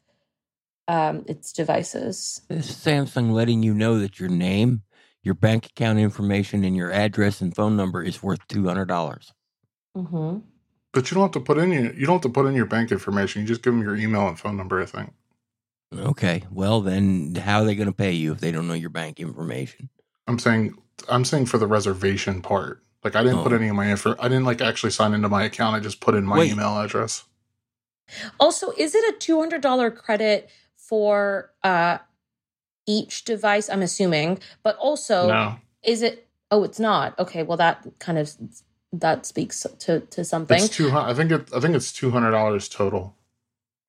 um 0.89 1.23
its 1.27 1.53
devices. 1.53 2.41
This 2.49 2.69
is 2.69 2.75
Samsung 2.75 3.31
letting 3.31 3.63
you 3.63 3.73
know 3.73 3.99
that 3.99 4.19
your 4.19 4.27
name, 4.27 4.81
your 5.23 5.33
bank 5.33 5.67
account 5.67 5.97
information, 5.97 6.65
and 6.65 6.75
your 6.75 6.91
address 6.91 7.39
and 7.39 7.55
phone 7.55 7.77
number 7.77 8.03
is 8.03 8.21
worth 8.21 8.45
two 8.49 8.67
hundred 8.67 8.89
dollars. 8.89 9.33
Mm-hmm. 9.95 10.39
But 10.91 11.09
you 11.09 11.15
don't 11.15 11.23
have 11.23 11.31
to 11.31 11.39
put 11.39 11.57
in 11.57 11.71
your 11.71 11.93
you 11.93 12.05
don't 12.05 12.15
have 12.15 12.21
to 12.23 12.29
put 12.29 12.47
in 12.47 12.53
your 12.53 12.65
bank 12.65 12.91
information. 12.91 13.43
You 13.43 13.47
just 13.47 13.63
give 13.63 13.73
them 13.73 13.81
your 13.81 13.95
email 13.95 14.27
and 14.27 14.37
phone 14.37 14.57
number. 14.57 14.81
I 14.81 14.85
think. 14.85 15.13
Okay, 15.95 16.43
well 16.51 16.81
then, 16.81 17.35
how 17.35 17.61
are 17.61 17.65
they 17.65 17.75
going 17.75 17.87
to 17.87 17.93
pay 17.93 18.11
you 18.11 18.33
if 18.33 18.39
they 18.39 18.51
don't 18.51 18.67
know 18.67 18.73
your 18.73 18.89
bank 18.89 19.19
information? 19.19 19.89
I'm 20.27 20.37
saying 20.39 20.75
I'm 21.09 21.23
saying 21.23 21.45
for 21.45 21.57
the 21.57 21.67
reservation 21.67 22.41
part. 22.41 22.83
Like 23.03 23.15
I 23.15 23.23
didn't 23.23 23.43
put 23.43 23.53
Oh. 23.53 23.55
any 23.55 23.69
of 23.69 23.75
my 23.75 23.89
info. 23.89 24.15
I 24.19 24.27
didn't 24.27 24.43
like 24.45 24.59
actually 24.61 24.91
sign 24.91 25.13
into 25.13 25.29
my 25.29 25.43
account. 25.43 25.75
I 25.75 25.79
just 25.79 26.01
put 26.01 26.15
in 26.15 26.25
my 26.25 26.39
Wait. 26.39 26.51
email 26.51 26.77
address. 26.79 27.23
Also, 28.39 28.71
is 28.77 28.95
it 28.95 29.15
a 29.15 29.17
two 29.17 29.39
hundred 29.39 29.61
dollar 29.61 29.89
credit 29.91 30.49
for 30.75 31.51
uh 31.63 31.99
each 32.85 33.23
device? 33.23 33.69
I'm 33.69 33.81
assuming, 33.81 34.39
but 34.63 34.75
also 34.77 35.27
no, 35.27 35.55
is 35.83 36.01
it? 36.01 36.27
Oh, 36.51 36.63
it's 36.63 36.79
not. 36.79 37.17
Okay, 37.19 37.43
well 37.43 37.57
that 37.57 37.85
kind 37.99 38.17
of 38.17 38.31
that 38.91 39.25
speaks 39.25 39.65
to 39.79 40.01
to 40.01 40.25
something. 40.25 40.57
it's 40.57 40.69
two 40.69 40.89
hundred. 40.89 41.09
I 41.09 41.13
think 41.13 41.31
it. 41.31 41.49
I 41.55 41.59
think 41.61 41.75
it's 41.75 41.93
two 41.93 42.11
hundred 42.11 42.31
dollars 42.31 42.67
total. 42.67 43.15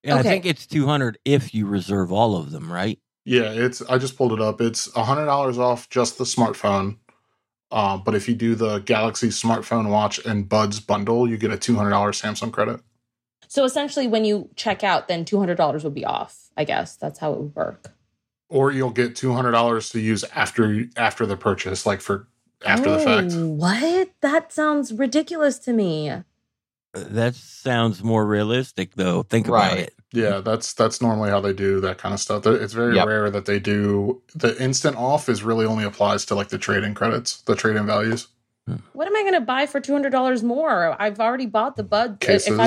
Yeah, 0.02 0.16
I 0.16 0.20
Okay. 0.20 0.28
think 0.28 0.46
it's 0.46 0.66
two 0.66 0.86
hundred 0.86 1.18
if 1.24 1.54
you 1.54 1.66
reserve 1.66 2.12
all 2.12 2.36
of 2.36 2.50
them, 2.50 2.72
right? 2.72 2.98
Yeah, 3.24 3.50
it's. 3.52 3.82
I 3.82 3.98
just 3.98 4.16
pulled 4.16 4.32
it 4.32 4.40
up. 4.40 4.60
It's 4.60 4.90
hundred 4.94 5.26
dollars 5.26 5.58
off 5.58 5.88
just 5.90 6.18
the 6.18 6.24
smartphone. 6.24 6.96
Uh, 7.70 7.98
but 7.98 8.14
if 8.14 8.26
you 8.28 8.34
do 8.34 8.54
the 8.54 8.78
Galaxy 8.78 9.28
smartphone, 9.28 9.90
watch, 9.90 10.18
and 10.24 10.48
Buds 10.48 10.80
bundle, 10.80 11.28
you 11.28 11.36
get 11.36 11.50
a 11.50 11.58
two 11.58 11.74
hundred 11.76 11.90
dollars 11.90 12.20
Samsung 12.22 12.52
credit. 12.52 12.80
So 13.48 13.64
essentially, 13.64 14.06
when 14.06 14.24
you 14.24 14.48
check 14.56 14.82
out, 14.84 15.08
then 15.08 15.24
two 15.24 15.38
hundred 15.38 15.56
dollars 15.56 15.84
would 15.84 15.94
be 15.94 16.04
off. 16.04 16.48
I 16.56 16.64
guess 16.64 16.96
that's 16.96 17.18
how 17.18 17.32
it 17.32 17.38
would 17.40 17.54
work. 17.56 17.92
or 18.48 18.72
you'll 18.72 18.90
get 18.90 19.14
two 19.16 19.32
hundred 19.34 19.50
dollars 19.52 19.90
to 19.90 20.00
use 20.00 20.24
after 20.34 20.84
after 20.96 21.26
the 21.26 21.36
purchase, 21.36 21.84
like 21.84 22.00
for 22.00 22.28
after 22.64 22.90
the 22.90 22.98
fact. 22.98 23.32
Oh, 23.34 23.48
What? 23.48 24.10
That 24.22 24.52
sounds 24.52 24.92
ridiculous 24.92 25.58
to 25.60 25.72
me. 25.74 26.12
Uh, 27.06 27.08
That 27.10 27.34
sounds 27.34 28.02
more 28.02 28.26
realistic, 28.26 28.94
though. 28.94 29.22
Think 29.22 29.48
about 29.48 29.72
Right. 29.72 29.78
it. 29.80 29.94
Yeah, 30.12 30.40
that's 30.40 30.72
that's 30.72 31.02
normally 31.02 31.28
how 31.30 31.40
they 31.40 31.52
do 31.52 31.80
that 31.80 31.98
kind 31.98 32.14
of 32.14 32.20
stuff. 32.20 32.46
It's 32.46 32.72
very 32.72 32.94
Yep. 32.94 33.06
rare 33.06 33.30
that 33.30 33.44
they 33.44 33.58
do 33.58 34.22
the 34.34 34.60
instant 34.62 34.96
off. 34.96 35.28
Is 35.28 35.42
really 35.42 35.66
only 35.66 35.84
applies 35.84 36.24
to 36.26 36.34
like 36.34 36.48
the 36.48 36.56
trade-in 36.58 36.94
credits, 36.94 37.42
the 37.42 37.54
trade-in 37.54 37.84
values, 37.86 38.28
What 38.94 39.06
am 39.06 39.14
I 39.16 39.20
going 39.22 39.34
to 39.34 39.40
buy 39.42 39.66
for 39.66 39.80
two 39.80 39.92
hundred 39.92 40.10
dollars 40.10 40.42
more? 40.42 40.96
I've 41.00 41.20
already 41.20 41.46
bought 41.46 41.76
the 41.76 41.82
bud. 41.82 42.20
cases. 42.20 42.48
If 42.48 42.60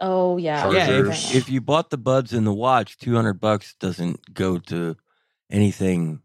I'm, 0.00 0.08
oh 0.08 0.36
yeah, 0.38 0.62
Chargers. 0.62 0.78
Yeah, 1.24 1.36
if, 1.36 1.42
if 1.44 1.50
you 1.50 1.60
bought 1.60 1.90
the 1.90 1.98
buds 1.98 2.32
and 2.32 2.46
the 2.46 2.54
watch, 2.54 2.96
two 2.98 3.14
hundred 3.14 3.34
bucks 3.40 3.74
doesn't 3.78 4.32
go 4.34 4.58
to 4.58 4.96
anything 5.50 6.20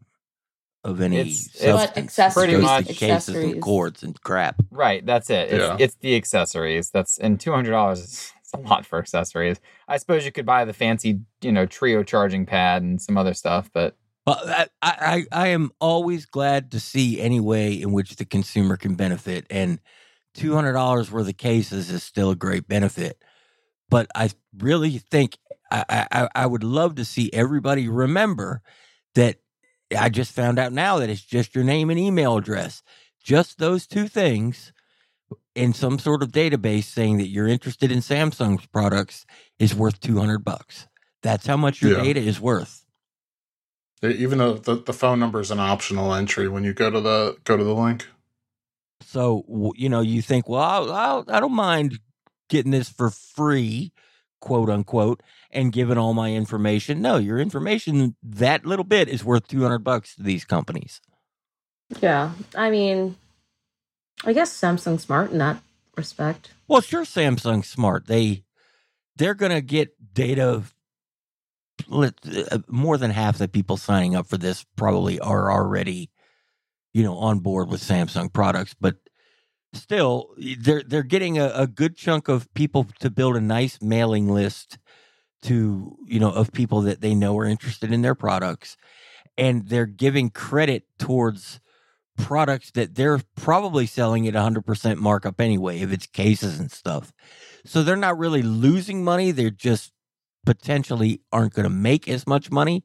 of 0.83 0.99
any 1.01 1.17
It's- 1.17 1.47
it's 1.53 1.61
substance. 1.63 1.97
accessories, 1.97 2.53
It 2.53 2.61
goes 2.61 2.61
to 2.61 2.67
Pretty 2.67 2.85
much. 2.89 2.97
cases 2.97 3.35
and 3.35 3.61
cords 3.61 4.03
and 4.03 4.21
crap. 4.23 4.55
right, 4.71 5.05
that's 5.05 5.29
it. 5.29 5.49
It's 5.53 5.63
Yeah. 5.63 5.77
it's 5.79 5.95
the 6.01 6.15
accessories. 6.15 6.89
That's 6.89 7.17
and 7.19 7.39
two 7.39 7.51
hundred 7.51 7.71
dollars 7.71 7.99
is 7.99 8.31
a 8.53 8.59
lot 8.59 8.85
for 8.85 8.97
accessories. 8.99 9.59
I 9.87 9.97
suppose 9.97 10.25
you 10.25 10.31
could 10.31 10.45
buy 10.45 10.65
the 10.65 10.73
fancy, 10.73 11.19
you 11.41 11.51
know, 11.51 11.65
trio 11.65 12.03
charging 12.03 12.45
pad 12.45 12.81
and 12.81 13.01
some 13.01 13.17
other 13.17 13.33
stuff, 13.33 13.69
but 13.73 13.95
But 14.25 14.39
I, 14.47 14.65
I, 14.83 15.25
I 15.31 15.47
am 15.47 15.71
always 15.79 16.25
glad 16.27 16.71
to 16.71 16.79
see 16.79 17.19
any 17.19 17.39
way 17.39 17.73
in 17.73 17.91
which 17.91 18.15
the 18.17 18.25
consumer 18.25 18.77
can 18.77 18.95
benefit, 18.95 19.45
and 19.49 19.79
two 20.33 20.53
hundred 20.55 20.73
dollars 20.73 21.11
worth 21.11 21.27
of 21.27 21.37
cases 21.37 21.89
is 21.89 22.03
still 22.03 22.29
a 22.31 22.35
great 22.35 22.67
benefit. 22.67 23.17
But 23.89 24.07
I 24.15 24.29
really 24.57 24.97
think 24.99 25.37
I, 25.71 26.05
I, 26.11 26.29
I 26.35 26.45
would 26.45 26.63
love 26.63 26.95
to 26.95 27.05
see 27.05 27.29
everybody 27.33 27.87
remember 27.89 28.61
that 29.15 29.37
I 29.97 30.09
just 30.09 30.31
found 30.31 30.59
out 30.59 30.73
now 30.73 30.99
that 30.99 31.09
it's 31.09 31.21
just 31.23 31.55
your 31.55 31.63
name 31.63 31.89
and 31.89 31.99
email 31.99 32.37
address. 32.37 32.83
Just 33.23 33.59
those 33.59 33.87
two 33.87 34.07
things 34.07 34.73
in 35.55 35.73
some 35.73 35.99
sort 35.99 36.23
of 36.23 36.31
database 36.31 36.85
saying 36.85 37.17
that 37.17 37.27
you're 37.27 37.47
interested 37.47 37.91
in 37.91 37.99
Samsung's 37.99 38.65
products 38.67 39.25
is 39.59 39.75
worth 39.75 39.99
200 39.99 40.39
bucks. 40.43 40.87
That's 41.23 41.45
how 41.45 41.57
much 41.57 41.81
your 41.81 41.91
Yeah. 41.97 42.03
data 42.03 42.19
is 42.19 42.39
worth. 42.39 42.85
Even 44.03 44.39
though 44.39 44.53
the, 44.55 44.75
the 44.77 44.93
phone 44.93 45.19
number 45.19 45.39
is 45.39 45.51
an 45.51 45.59
optional 45.59 46.13
entry 46.13 46.47
when 46.47 46.63
you 46.63 46.73
go 46.73 46.89
to 46.89 46.99
the 46.99 47.37
go 47.43 47.55
to 47.55 47.63
the 47.63 47.75
link. 47.75 48.07
So, 49.03 49.73
you 49.75 49.89
know, 49.89 50.01
you 50.01 50.21
think, 50.21 50.47
well, 50.49 50.61
I'll, 50.61 50.91
I'll, 50.91 51.25
I 51.27 51.39
don't 51.39 51.53
mind 51.53 51.99
getting 52.49 52.71
this 52.71 52.89
for 52.89 53.09
free, 53.09 53.91
quote 54.41 54.69
unquote, 54.69 55.23
and 55.51 55.71
given 55.71 55.97
all 55.97 56.13
my 56.13 56.33
information. 56.33 57.01
No, 57.01 57.15
your 57.17 57.39
information, 57.39 58.15
that 58.21 58.65
little 58.65 58.83
bit 58.83 59.07
is 59.07 59.23
worth 59.23 59.47
200 59.47 59.79
bucks 59.79 60.15
to 60.15 60.23
these 60.23 60.43
companies. 60.43 60.99
Yeah. 62.01 62.31
I 62.55 62.69
mean, 62.69 63.15
I 64.25 64.33
guess 64.33 64.51
Samsung's 64.51 65.03
smart 65.03 65.31
in 65.31 65.37
that 65.37 65.61
respect. 65.95 66.51
Well, 66.67 66.81
sure, 66.81 67.03
Samsung's 67.03 67.69
smart. 67.69 68.07
They, 68.07 68.43
they're 69.15 69.33
going 69.33 69.51
to 69.51 69.61
get 69.61 69.95
data. 70.13 70.63
uh, 71.91 72.09
More 72.67 72.97
than 72.97 73.11
half 73.11 73.37
the 73.37 73.47
people 73.47 73.77
signing 73.77 74.15
up 74.15 74.27
for 74.27 74.37
this 74.37 74.65
probably 74.75 75.19
are 75.19 75.51
already, 75.51 76.09
you 76.93 77.03
know, 77.03 77.17
on 77.17 77.39
board 77.39 77.69
with 77.69 77.81
Samsung 77.81 78.31
products, 78.31 78.75
but 78.79 78.95
still, 79.73 80.33
they're 80.59 80.83
they're 80.83 81.03
getting 81.03 81.37
a, 81.37 81.51
a 81.55 81.67
good 81.67 81.95
chunk 81.95 82.27
of 82.27 82.51
people 82.53 82.87
to 82.99 83.09
build 83.09 83.35
a 83.35 83.41
nice 83.41 83.81
mailing 83.81 84.29
list 84.29 84.77
to 85.43 85.97
you 86.05 86.19
know 86.19 86.31
of 86.31 86.51
people 86.51 86.81
that 86.81 87.01
they 87.01 87.15
know 87.15 87.37
are 87.37 87.45
interested 87.45 87.91
in 87.91 88.01
their 88.01 88.15
products, 88.15 88.77
and 89.37 89.67
they're 89.69 89.85
giving 89.85 90.29
credit 90.29 90.85
towards 90.99 91.59
products 92.17 92.71
that 92.71 92.95
they're 92.95 93.21
probably 93.35 93.85
selling 93.85 94.27
at 94.27 94.33
100% 94.33 94.97
markup 94.97 95.39
anyway 95.41 95.79
if 95.79 95.91
it's 95.91 96.05
cases 96.05 96.59
and 96.59 96.71
stuff. 96.71 97.11
So 97.65 97.83
they're 97.83 97.95
not 97.95 98.17
really 98.17 98.41
losing 98.41 99.03
money 99.03 99.31
they're 99.31 99.49
just 99.49 99.91
potentially 100.45 101.21
aren't 101.31 101.53
going 101.53 101.63
to 101.63 101.69
make 101.69 102.07
as 102.07 102.27
much 102.27 102.51
money. 102.51 102.83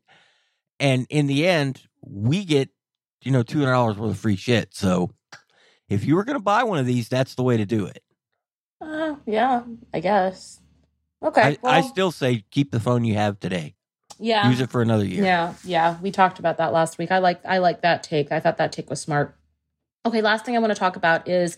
And 0.78 1.06
in 1.10 1.26
the 1.26 1.46
end 1.46 1.82
we 2.02 2.44
get 2.44 2.70
you 3.22 3.32
know 3.32 3.42
$200 3.42 3.96
worth 3.96 4.10
of 4.10 4.18
free 4.18 4.36
shit 4.36 4.74
so 4.74 5.10
if 5.88 6.04
you 6.04 6.16
were 6.16 6.24
going 6.24 6.38
to 6.38 6.42
buy 6.42 6.62
one 6.64 6.78
of 6.78 6.86
these 6.86 7.08
that's 7.08 7.34
the 7.34 7.42
way 7.42 7.56
to 7.56 7.66
do 7.66 7.86
it 7.86 8.02
Uh, 8.80 9.16
yeah, 9.24 9.62
I 9.94 10.00
guess. 10.00 10.60
Okay. 11.22 11.56
I, 11.64 11.78
I 11.78 11.80
still 11.80 12.12
say 12.12 12.44
keep 12.50 12.70
the 12.70 12.80
phone 12.80 13.04
you 13.04 13.14
have 13.14 13.40
today 13.40 13.74
yeah. 14.18 14.48
use 14.48 14.60
it 14.60 14.70
for 14.70 14.82
another 14.82 15.04
year 15.04 15.24
Yeah, 15.24 15.54
yeah, 15.64 15.98
we 16.00 16.10
talked 16.10 16.38
about 16.38 16.58
that 16.58 16.72
last 16.72 16.98
week. 16.98 17.10
I 17.10 17.18
like 17.18 17.44
I 17.44 17.58
like 17.58 17.82
that 17.82 18.02
take. 18.02 18.32
I 18.32 18.40
thought 18.40 18.56
that 18.58 18.72
take 18.72 18.90
was 18.90 19.00
smart. 19.00 19.36
Okay, 20.04 20.22
last 20.22 20.44
thing 20.44 20.56
I 20.56 20.58
want 20.58 20.72
to 20.72 20.78
talk 20.78 20.96
about 20.96 21.28
is 21.28 21.56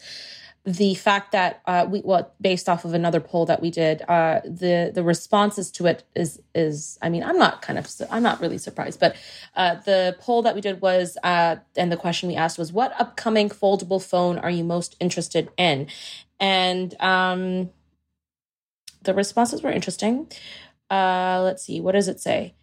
the 0.69 0.95
fact 0.97 1.33
that 1.33 1.63
uh, 1.65 1.87
we 1.89 2.03
well 2.05 2.31
based 2.43 2.69
off 2.69 2.85
of 2.85 2.93
another 2.93 3.21
poll 3.21 3.47
that 3.47 3.63
we 3.63 3.71
did, 3.71 4.03
uh, 4.03 4.41
the 4.45 4.93
the 4.95 5.03
responses 5.03 5.71
to 5.71 5.87
it 5.87 6.05
is 6.15 6.43
is 6.55 6.99
I 7.01 7.09
mean 7.09 7.23
I'm 7.23 7.39
not 7.39 7.63
kind 7.63 7.79
of 7.79 7.89
I'm 8.11 8.23
not 8.23 8.39
really 8.43 8.59
surprised, 8.59 9.01
but 9.01 9.17
uh, 9.57 9.77
the 9.77 10.15
poll 10.21 10.43
that 10.43 10.55
we 10.55 10.61
did 10.61 10.83
was 10.83 11.17
uh, 11.25 11.57
and 11.75 11.91
the 11.91 11.97
question 11.97 12.29
we 12.29 12.37
asked 12.37 12.59
was 12.59 12.71
what 12.71 12.93
upcoming 13.01 13.49
foldable 13.49 14.03
phone 14.03 14.37
are 14.37 14.51
you 14.51 14.63
most 14.63 14.95
interested 15.01 15.49
in, 15.57 15.87
and 16.39 16.95
um, 17.01 17.71
the 19.03 19.15
responses 19.15 19.63
were 19.63 19.73
interesting. 19.73 20.31
Uh, 20.91 21.41
let's 21.45 21.65
see, 21.65 21.81
what 21.81 21.93
does 21.93 22.09
it 22.09 22.21
say? 22.21 22.55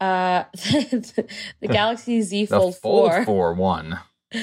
Uh, 0.00 0.44
the, 0.54 1.28
Galaxy 1.68 2.22
Z 2.22 2.46
The 2.46 2.56
Fold 2.56 2.76
Fold 2.78 3.12
4. 3.12 3.24
4 3.24 3.54
won, 3.54 4.00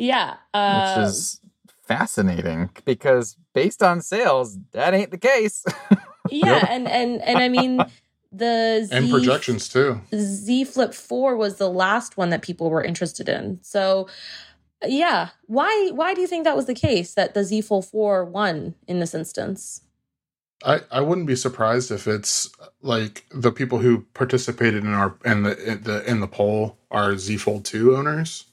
Yeah. 0.00 0.36
Uh, 0.54 0.94
which 0.96 1.08
is 1.08 1.39
fascinating 1.90 2.70
because 2.84 3.36
based 3.52 3.82
on 3.82 4.00
sales, 4.00 4.56
that 4.70 4.94
ain't 4.94 5.10
the 5.10 5.18
case. 5.18 5.64
yeah, 6.30 6.64
and, 6.68 6.86
and, 6.86 7.20
and 7.22 7.38
I 7.38 7.48
mean, 7.48 7.78
the 8.32 8.86
Z, 8.88 8.94
And 8.96 9.10
projections 9.10 9.68
too. 9.68 10.00
Z 10.14 10.64
Flip 10.64 10.94
4 10.94 11.36
was 11.36 11.56
the 11.56 11.68
last 11.68 12.16
one 12.16 12.30
that 12.30 12.42
people 12.42 12.70
were 12.70 12.84
interested 12.84 13.28
in. 13.28 13.58
So, 13.62 14.08
yeah. 14.86 15.30
Why, 15.46 15.90
why 15.92 16.14
do 16.14 16.20
you 16.20 16.28
think 16.28 16.44
that 16.44 16.54
was 16.54 16.66
the 16.66 16.74
case 16.74 17.14
that 17.14 17.34
the 17.34 17.42
Z 17.42 17.62
Fold 17.62 17.86
4 17.86 18.24
won 18.24 18.76
in 18.86 19.00
this 19.00 19.12
instance? 19.12 19.82
I, 20.64 20.82
I 20.92 21.00
wouldn't 21.00 21.26
be 21.26 21.34
surprised 21.34 21.90
if 21.90 22.06
it's 22.06 22.50
like 22.82 23.26
the 23.32 23.50
people 23.50 23.78
who 23.78 24.02
participated 24.14 24.84
in 24.84 24.92
our 24.92 25.16
in 25.24 25.42
the 25.42 25.56
in 25.72 25.82
the 25.82 26.08
in 26.08 26.20
the 26.20 26.28
poll 26.28 26.76
are 26.90 27.16
Z 27.16 27.38
Fold 27.38 27.64
two 27.64 27.96
owners, 27.96 28.44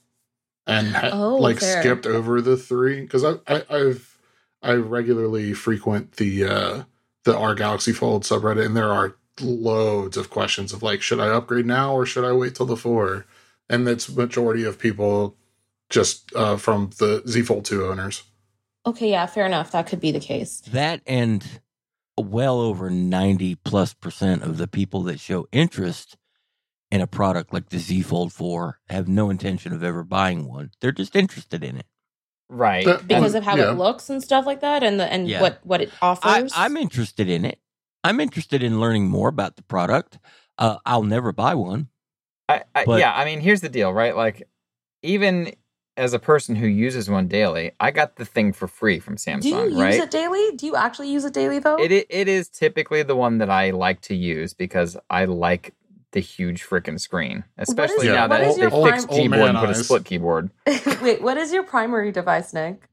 and 0.68 0.88
ha- 0.94 1.10
Oh, 1.12 1.36
like 1.36 1.58
fair. 1.58 1.80
skipped 1.82 2.06
over 2.06 2.40
the 2.40 2.56
three 2.56 3.00
because 3.00 3.24
I, 3.24 3.34
I 3.48 3.64
I've 3.70 4.18
I 4.62 4.72
regularly 4.74 5.52
frequent 5.54 6.12
the 6.12 6.44
uh 6.44 6.82
the 7.24 7.36
R 7.36 7.54
Galaxy 7.54 7.92
Fold 7.92 8.22
subreddit 8.24 8.64
and 8.66 8.76
there 8.76 8.92
are 8.92 9.16
loads 9.40 10.16
of 10.16 10.30
questions 10.30 10.72
of 10.72 10.82
like 10.82 11.00
should 11.02 11.20
I 11.20 11.28
upgrade 11.28 11.66
now 11.66 11.94
or 11.94 12.04
should 12.06 12.24
I 12.24 12.32
wait 12.32 12.54
till 12.54 12.66
the 12.66 12.76
four, 12.76 13.26
and 13.68 13.88
it's 13.88 14.08
majority 14.14 14.64
of 14.64 14.78
people 14.78 15.36
just 15.90 16.34
uh 16.36 16.56
from 16.56 16.90
the 16.98 17.22
Z 17.26 17.42
Fold 17.42 17.64
two 17.64 17.86
owners. 17.86 18.22
Okay, 18.86 19.10
yeah, 19.10 19.26
fair 19.26 19.46
enough. 19.46 19.72
That 19.72 19.86
could 19.86 20.00
be 20.00 20.12
the 20.12 20.20
case. 20.20 20.60
That 20.70 21.02
and 21.06 21.44
well 22.18 22.58
over 22.60 22.90
90 22.90 23.54
plus 23.56 23.94
percent 23.94 24.42
of 24.42 24.56
the 24.58 24.66
people 24.66 25.02
that 25.04 25.20
show 25.20 25.46
interest 25.52 26.16
in 26.90 27.00
a 27.00 27.06
product 27.06 27.52
like 27.52 27.68
the 27.68 27.78
Z 27.78 28.02
Fold 28.02 28.32
4 28.32 28.80
have 28.88 29.08
no 29.08 29.28
intention 29.30 29.72
of 29.72 29.82
ever 29.84 30.02
buying 30.04 30.48
one. 30.48 30.70
They're 30.80 30.92
just 30.92 31.14
interested 31.16 31.62
in 31.64 31.76
it. 31.78 31.86
right. 32.50 32.84
That- 32.86 33.06
Because 33.06 33.34
And- 33.34 33.44
of 33.44 33.50
how 33.50 33.56
yeah. 33.56 33.70
it 33.70 33.74
looks 33.74 34.08
and 34.08 34.22
stuff 34.22 34.46
like 34.46 34.60
that 34.60 34.82
and 34.82 34.98
the 34.98 35.04
and 35.12 35.28
Yeah. 35.28 35.42
what 35.42 35.60
what 35.64 35.82
it 35.82 35.90
offers. 36.00 36.50
I'm 36.56 36.76
interested 36.78 37.28
in 37.28 37.44
it. 37.44 37.58
I'm 38.02 38.20
interested 38.20 38.62
in 38.62 38.80
learning 38.80 39.08
more 39.08 39.28
about 39.28 39.56
the 39.56 39.62
product. 39.64 40.18
Uh, 40.56 40.78
I'll 40.86 41.02
never 41.02 41.30
buy 41.32 41.54
one. 41.54 41.88
I, 42.48 42.64
I, 42.74 42.84
But- 42.86 43.00
yeah, 43.00 43.12
I 43.14 43.26
mean, 43.26 43.40
here's 43.40 43.60
the 43.60 43.68
deal, 43.68 43.92
right? 43.92 44.16
Like, 44.16 44.48
even 45.02 45.54
as 45.98 46.14
a 46.14 46.18
person 46.18 46.54
who 46.56 46.66
uses 46.66 47.10
one 47.10 47.28
daily, 47.28 47.72
I 47.80 47.90
got 47.90 48.16
the 48.16 48.24
thing 48.24 48.52
for 48.54 48.66
free 48.66 48.98
from 48.98 49.16
Samsung, 49.16 49.42
Do 49.42 49.48
you 49.50 49.64
use 49.64 49.74
right? 49.74 49.94
it 49.94 50.10
daily? 50.10 50.56
Do 50.56 50.64
you 50.64 50.74
actually 50.76 51.10
use 51.10 51.24
it 51.26 51.34
daily 51.34 51.58
though? 51.58 51.76
It, 51.76 51.92
i- 51.92 52.06
it 52.08 52.28
is 52.28 52.48
typically 52.48 53.02
the 53.02 53.16
one 53.16 53.38
that 53.38 53.50
I 53.50 53.72
like 53.72 54.00
to 54.02 54.14
use 54.14 54.54
because 54.54 54.96
I 55.10 55.26
like 55.26 55.74
the 56.18 56.22
huge 56.24 56.66
freaking 56.66 56.98
screen, 56.98 57.44
especially 57.58 58.06
your- 58.06 58.16
now 58.16 58.22
what 58.22 58.40
that 58.40 58.48
is 58.48 58.56
they 58.56 58.62
your 58.62 58.70
fixed 58.70 59.06
prime- 59.06 59.18
keyboard 59.18 59.50
and 59.50 59.58
put 59.58 59.70
a 59.70 59.74
split 59.74 60.04
keyboard. 60.04 60.50
Wait, 61.00 61.22
what 61.22 61.36
is 61.36 61.52
your 61.52 61.62
primary 61.62 62.10
device, 62.10 62.52
Nick? 62.52 62.88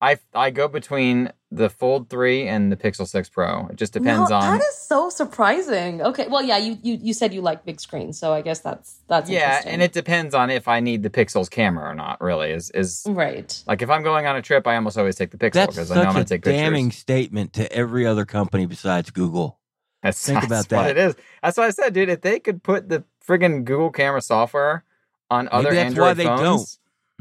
I 0.00 0.18
I 0.34 0.50
go 0.50 0.68
between 0.68 1.32
the 1.50 1.68
Fold 1.68 2.08
Three 2.08 2.46
and 2.48 2.72
the 2.72 2.76
Pixel 2.76 3.06
Six 3.06 3.28
Pro. 3.28 3.68
It 3.68 3.76
just 3.76 3.92
depends 3.92 4.30
no, 4.30 4.36
on 4.36 4.58
That 4.58 4.64
is 4.64 4.76
so 4.76 5.10
surprising. 5.10 6.02
Okay, 6.02 6.26
well, 6.28 6.42
yeah, 6.42 6.58
you 6.58 6.76
you 6.82 6.98
you 7.00 7.14
said 7.14 7.32
you 7.32 7.40
like 7.40 7.64
big 7.64 7.80
screens, 7.80 8.18
so 8.18 8.32
I 8.32 8.42
guess 8.42 8.60
that's 8.60 9.00
that's 9.08 9.30
yeah, 9.30 9.46
interesting. 9.46 9.72
and 9.72 9.82
it 9.82 9.92
depends 9.92 10.34
on 10.34 10.50
if 10.50 10.66
I 10.66 10.80
need 10.80 11.04
the 11.04 11.10
Pixel's 11.10 11.48
camera 11.48 11.88
or 11.88 11.94
not. 11.94 12.20
Really, 12.20 12.50
is 12.50 12.70
is 12.70 13.04
right. 13.08 13.62
like 13.66 13.82
if 13.82 13.90
I'm 13.90 14.02
going 14.02 14.26
on 14.26 14.34
a 14.34 14.42
trip, 14.42 14.66
I 14.66 14.74
almost 14.74 14.98
always 14.98 15.16
take 15.16 15.30
the 15.30 15.38
Pixel 15.38 15.68
because 15.68 15.90
I 15.90 15.96
know 15.96 16.02
I'm 16.02 16.12
going 16.14 16.24
to 16.24 16.28
take 16.28 16.42
pictures. 16.42 16.60
damning 16.60 16.90
statement 16.90 17.52
to 17.54 17.72
every 17.72 18.06
other 18.06 18.24
company 18.24 18.66
besides 18.66 19.10
Google. 19.10 19.60
That's, 20.02 20.24
Think 20.26 20.48
that's 20.48 20.66
about 20.66 20.76
what 20.76 20.90
it 20.90 20.98
is. 20.98 21.14
That's 21.42 21.56
what 21.56 21.66
I 21.66 21.70
said, 21.70 21.94
dude. 21.94 22.08
If 22.08 22.22
they 22.22 22.40
could 22.40 22.62
put 22.62 22.88
the 22.88 23.04
friggin' 23.26 23.64
Google 23.64 23.90
camera 23.90 24.20
software 24.20 24.84
on 25.30 25.44
Maybe 25.52 25.54
other 25.54 25.74
that's 25.74 25.86
Android 25.86 26.04
why 26.04 26.14
they 26.14 26.24
phones, 26.24 26.40
don't. 26.42 26.78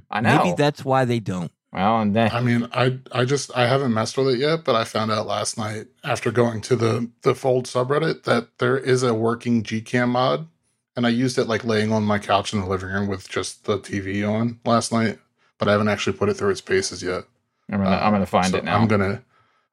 I 0.10 0.22
know. 0.22 0.44
Maybe 0.44 0.56
that's 0.58 0.84
why 0.84 1.06
they 1.06 1.20
don't. 1.20 1.52
well, 1.72 2.02
and 2.02 2.16
then 2.16 2.32
I 2.32 2.42
mean, 2.42 2.68
I 2.74 2.98
I 3.12 3.26
just 3.26 3.56
I 3.56 3.68
haven't 3.68 3.94
messed 3.94 4.18
with 4.18 4.28
it 4.30 4.40
yet, 4.40 4.64
but 4.66 4.76
I 4.76 4.84
found 4.84 5.12
out 5.12 5.28
last 5.28 5.58
night 5.58 5.88
after 6.04 6.32
going 6.32 6.62
to 6.62 6.76
the 6.76 7.10
the 7.22 7.36
Fold 7.36 7.66
subreddit 7.66 8.24
that 8.24 8.58
there 8.58 8.78
is 8.78 9.04
a 9.04 9.14
working 9.14 9.64
Gcam 9.64 10.10
mod, 10.10 10.48
and 10.96 11.06
I 11.06 11.10
used 11.10 11.38
it 11.38 11.46
like 11.48 11.64
laying 11.64 11.92
on 11.92 12.04
my 12.04 12.20
couch 12.20 12.52
in 12.52 12.60
the 12.60 12.66
living 12.68 12.90
room 12.90 13.08
with 13.08 13.30
just 13.30 13.66
the 13.66 13.78
TV 13.80 14.28
on 14.28 14.60
last 14.66 14.92
night, 14.92 15.20
but 15.60 15.68
I 15.68 15.72
haven't 15.74 15.88
actually 15.88 16.18
put 16.18 16.30
it 16.30 16.34
through 16.34 16.50
its 16.52 16.62
paces 16.62 17.04
yet. 17.04 17.26
I'm 17.72 17.78
gonna, 17.84 17.96
um, 17.96 18.04
I'm 18.04 18.12
gonna 18.12 18.26
find 18.26 18.48
So 18.48 18.58
it 18.58 18.66
now. 18.66 18.78
I'm 18.78 18.88
gonna, 18.88 19.24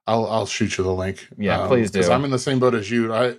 I'll 0.09 0.27
I'll 0.27 0.47
shoot 0.47 0.79
you 0.79 0.85
the 0.85 0.93
link. 0.95 1.29
Yeah, 1.37 1.67
please 1.69 1.91
do. 1.91 1.99
Because 2.01 2.11
I'm 2.11 2.25
in 2.25 2.31
the 2.33 2.39
same 2.39 2.59
boat 2.59 2.75
as 2.75 2.91
you. 2.91 3.13
I 3.15 3.37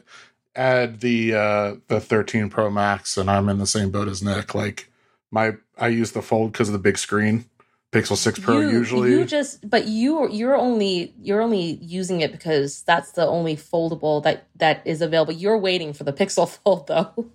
add 0.55 1.01
the 1.01 1.33
uh 1.33 1.75
the 1.87 1.99
13 1.99 2.49
Pro 2.49 2.69
Max, 2.69 3.17
and 3.17 3.29
I'm 3.29 3.49
in 3.49 3.57
the 3.57 3.67
same 3.67 3.89
boat 3.91 4.07
as 4.07 4.21
Nick. 4.23 4.53
Like 4.55 4.89
my 5.31 5.53
I 5.77 5.87
use 5.87 6.11
the 6.11 6.21
Fold 6.21 6.51
because 6.53 6.69
of 6.69 6.73
the 6.73 6.79
big 6.79 6.97
screen. 6.97 7.45
Pixel 7.91 8.17
6 8.17 8.37
Pro 8.41 8.59
you, 8.59 8.69
usually. 8.69 9.09
you 9.09 9.25
just 9.25 9.67
but 9.67 9.87
you 9.87 10.29
you're 10.29 10.55
only 10.55 11.11
you're 11.19 11.41
only 11.41 11.79
using 11.81 12.21
it 12.21 12.31
because 12.31 12.83
that's 12.83 13.13
the 13.13 13.25
only 13.25 13.55
foldable 13.57 14.21
that 14.21 14.45
that 14.57 14.83
is 14.85 15.01
available. 15.01 15.33
You're 15.33 15.57
waiting 15.57 15.93
for 15.93 16.03
the 16.03 16.13
Pixel 16.13 16.47
Fold 16.63 16.85
though. 16.85 17.25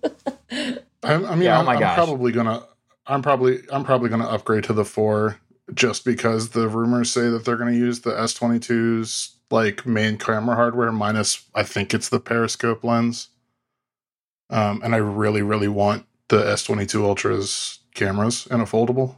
I, 1.03 1.13
I 1.15 1.35
mean, 1.35 1.41
Yeah, 1.43 1.57
oh 1.57 1.59
I'm, 1.59 1.65
my 1.65 1.73
I'm 1.73 1.79
gosh. 1.81 1.95
probably 1.95 2.31
gonna, 2.31 2.63
I'm 3.05 3.21
probably, 3.21 3.59
I'm 3.69 3.83
probably 3.83 4.07
gonna 4.09 4.27
upgrade 4.29 4.63
to 4.65 4.73
the 4.73 4.85
four 4.85 5.37
just 5.73 6.05
because 6.05 6.49
the 6.49 6.67
rumors 6.67 7.11
say 7.11 7.29
that 7.29 7.43
they're 7.45 7.57
going 7.57 7.73
to 7.73 7.79
use 7.79 8.01
the 8.01 8.11
S22's 8.11 9.35
like 9.51 9.85
main 9.85 10.17
camera 10.17 10.55
hardware 10.55 10.91
minus 10.91 11.43
I 11.55 11.63
think 11.63 11.93
it's 11.93 12.09
the 12.09 12.19
periscope 12.19 12.83
lens. 12.83 13.29
Um, 14.49 14.81
and 14.83 14.93
I 14.93 14.97
really, 14.99 15.41
really 15.41 15.67
want 15.67 16.05
the 16.29 16.37
S22 16.43 17.03
Ultra's 17.03 17.79
cameras 17.95 18.47
in 18.51 18.61
a 18.61 18.65
foldable. 18.65 19.15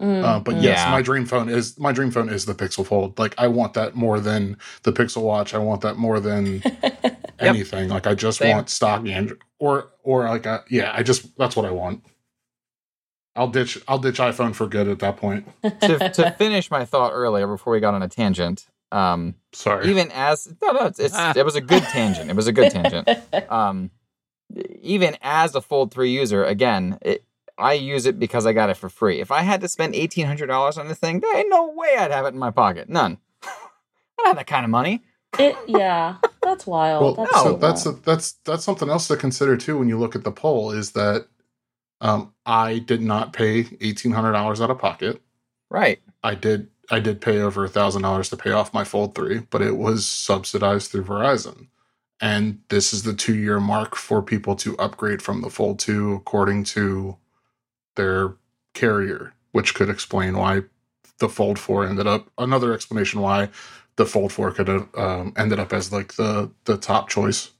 Mm, 0.00 0.24
Uh, 0.24 0.40
but 0.40 0.56
yes, 0.56 0.78
Yeah. 0.78 0.90
my 0.92 1.02
dream 1.02 1.26
phone 1.26 1.48
is 1.48 1.78
my 1.78 1.90
dream 1.92 2.10
phone 2.12 2.28
is 2.28 2.44
the 2.46 2.54
Pixel 2.54 2.86
Fold. 2.86 3.18
Like 3.18 3.34
I 3.36 3.48
want 3.48 3.74
that 3.74 3.94
more 3.96 4.20
than 4.20 4.56
the 4.84 4.92
Pixel 4.92 5.22
Watch. 5.22 5.54
I 5.54 5.58
want 5.58 5.80
that 5.82 5.96
more 5.96 6.20
than 6.20 6.62
anything. 7.40 7.88
Like 7.88 8.06
I 8.06 8.14
just 8.14 8.38
Same. 8.38 8.54
want 8.56 8.70
stock 8.70 9.06
Android 9.06 9.40
or 9.58 9.90
or 10.04 10.24
like 10.28 10.46
a, 10.46 10.62
yeah. 10.70 10.92
I 10.94 11.02
just 11.02 11.36
that's 11.36 11.56
what 11.56 11.66
I 11.66 11.72
want. 11.72 12.04
I'll 13.38 13.48
ditch 13.48 13.78
I'll 13.86 14.00
ditch 14.00 14.18
iPhone 14.18 14.54
for 14.54 14.66
good 14.66 14.88
at 14.88 14.98
that 14.98 15.16
point. 15.16 15.46
to, 15.62 16.10
to 16.10 16.30
finish 16.32 16.70
my 16.70 16.84
thought 16.84 17.12
earlier 17.12 17.46
before 17.46 17.72
we 17.72 17.78
got 17.78 17.94
on 17.94 18.02
a 18.02 18.08
tangent, 18.08 18.66
um, 18.90 19.36
Sorry. 19.52 19.88
even 19.88 20.10
as 20.10 20.52
no, 20.60 20.72
no, 20.72 20.86
it's, 20.86 20.98
it's 20.98 21.16
it 21.36 21.44
was 21.44 21.54
a 21.54 21.60
good 21.60 21.84
tangent. 21.84 22.30
It 22.30 22.36
was 22.36 22.48
a 22.48 22.52
good 22.52 22.72
tangent. 22.72 23.08
Um, 23.48 23.90
even 24.82 25.16
as 25.22 25.54
a 25.54 25.60
Fold 25.60 25.92
Three 25.92 26.10
user, 26.10 26.44
again, 26.44 26.98
it, 27.02 27.24
I 27.56 27.74
use 27.74 28.06
it 28.06 28.18
because 28.18 28.46
I 28.46 28.52
got 28.52 28.70
it 28.70 28.76
for 28.76 28.88
free. 28.88 29.20
If 29.20 29.30
I 29.30 29.42
had 29.42 29.60
to 29.60 29.68
spend 29.68 29.94
eighteen 29.94 30.26
hundred 30.26 30.46
dollars 30.46 30.76
on 30.76 30.88
this 30.88 30.98
thing, 30.98 31.20
there 31.20 31.36
ain't 31.36 31.48
no 31.48 31.72
way 31.74 31.94
I'd 31.96 32.10
have 32.10 32.24
it 32.24 32.34
in 32.34 32.38
my 32.38 32.50
pocket. 32.50 32.88
None. 32.88 33.18
I 33.42 33.48
don't 34.18 34.26
have 34.26 34.36
that 34.36 34.46
kind 34.48 34.64
of 34.64 34.70
money. 34.70 35.04
It, 35.38 35.54
yeah, 35.66 36.16
that's 36.42 36.66
wild. 36.66 37.02
well, 37.02 37.14
that's 37.14 37.36
so 37.36 37.44
so 37.44 37.56
that's 37.56 37.84
wild. 37.84 38.04
that's 38.04 38.32
that's 38.44 38.64
something 38.64 38.88
else 38.88 39.06
to 39.08 39.16
consider 39.16 39.56
too 39.56 39.78
when 39.78 39.88
you 39.88 39.98
look 39.98 40.16
at 40.16 40.24
the 40.24 40.32
poll 40.32 40.72
is 40.72 40.92
that 40.92 41.28
um, 42.00 42.32
I 42.46 42.78
did 42.80 43.02
not 43.02 43.32
pay 43.32 43.66
eighteen 43.80 44.12
hundred 44.12 44.32
dollars 44.32 44.60
out 44.60 44.70
of 44.70 44.78
pocket. 44.78 45.20
Right. 45.70 46.00
I 46.22 46.34
did 46.34 46.68
I 46.90 47.00
did 47.00 47.20
pay 47.20 47.40
over 47.40 47.64
a 47.64 47.68
thousand 47.68 48.02
dollars 48.02 48.30
to 48.30 48.36
pay 48.36 48.52
off 48.52 48.74
my 48.74 48.84
Fold 48.84 49.14
three, 49.14 49.40
but 49.50 49.62
it 49.62 49.76
was 49.76 50.06
subsidized 50.06 50.90
through 50.90 51.04
Verizon. 51.04 51.68
And 52.20 52.60
this 52.68 52.92
is 52.92 53.04
the 53.04 53.14
two 53.14 53.36
year 53.36 53.60
mark 53.60 53.96
for 53.96 54.22
people 54.22 54.56
to 54.56 54.76
upgrade 54.78 55.22
from 55.22 55.42
the 55.42 55.50
Fold 55.50 55.78
two 55.78 56.14
according 56.14 56.64
to 56.64 57.16
their 57.96 58.36
carrier, 58.74 59.34
which 59.52 59.74
could 59.74 59.90
explain 59.90 60.36
why 60.36 60.62
the 61.18 61.28
Fold 61.28 61.58
four 61.58 61.86
ended 61.86 62.06
up 62.06 62.30
another 62.38 62.72
explanation 62.74 63.20
why 63.20 63.50
the 63.96 64.06
Fold 64.06 64.32
four 64.32 64.52
could 64.52 64.68
have 64.68 64.88
um, 64.96 65.32
ended 65.36 65.58
up 65.60 65.72
as 65.72 65.92
like 65.92 66.14
the 66.14 66.50
the 66.64 66.76
top 66.78 67.08
choice. 67.08 67.50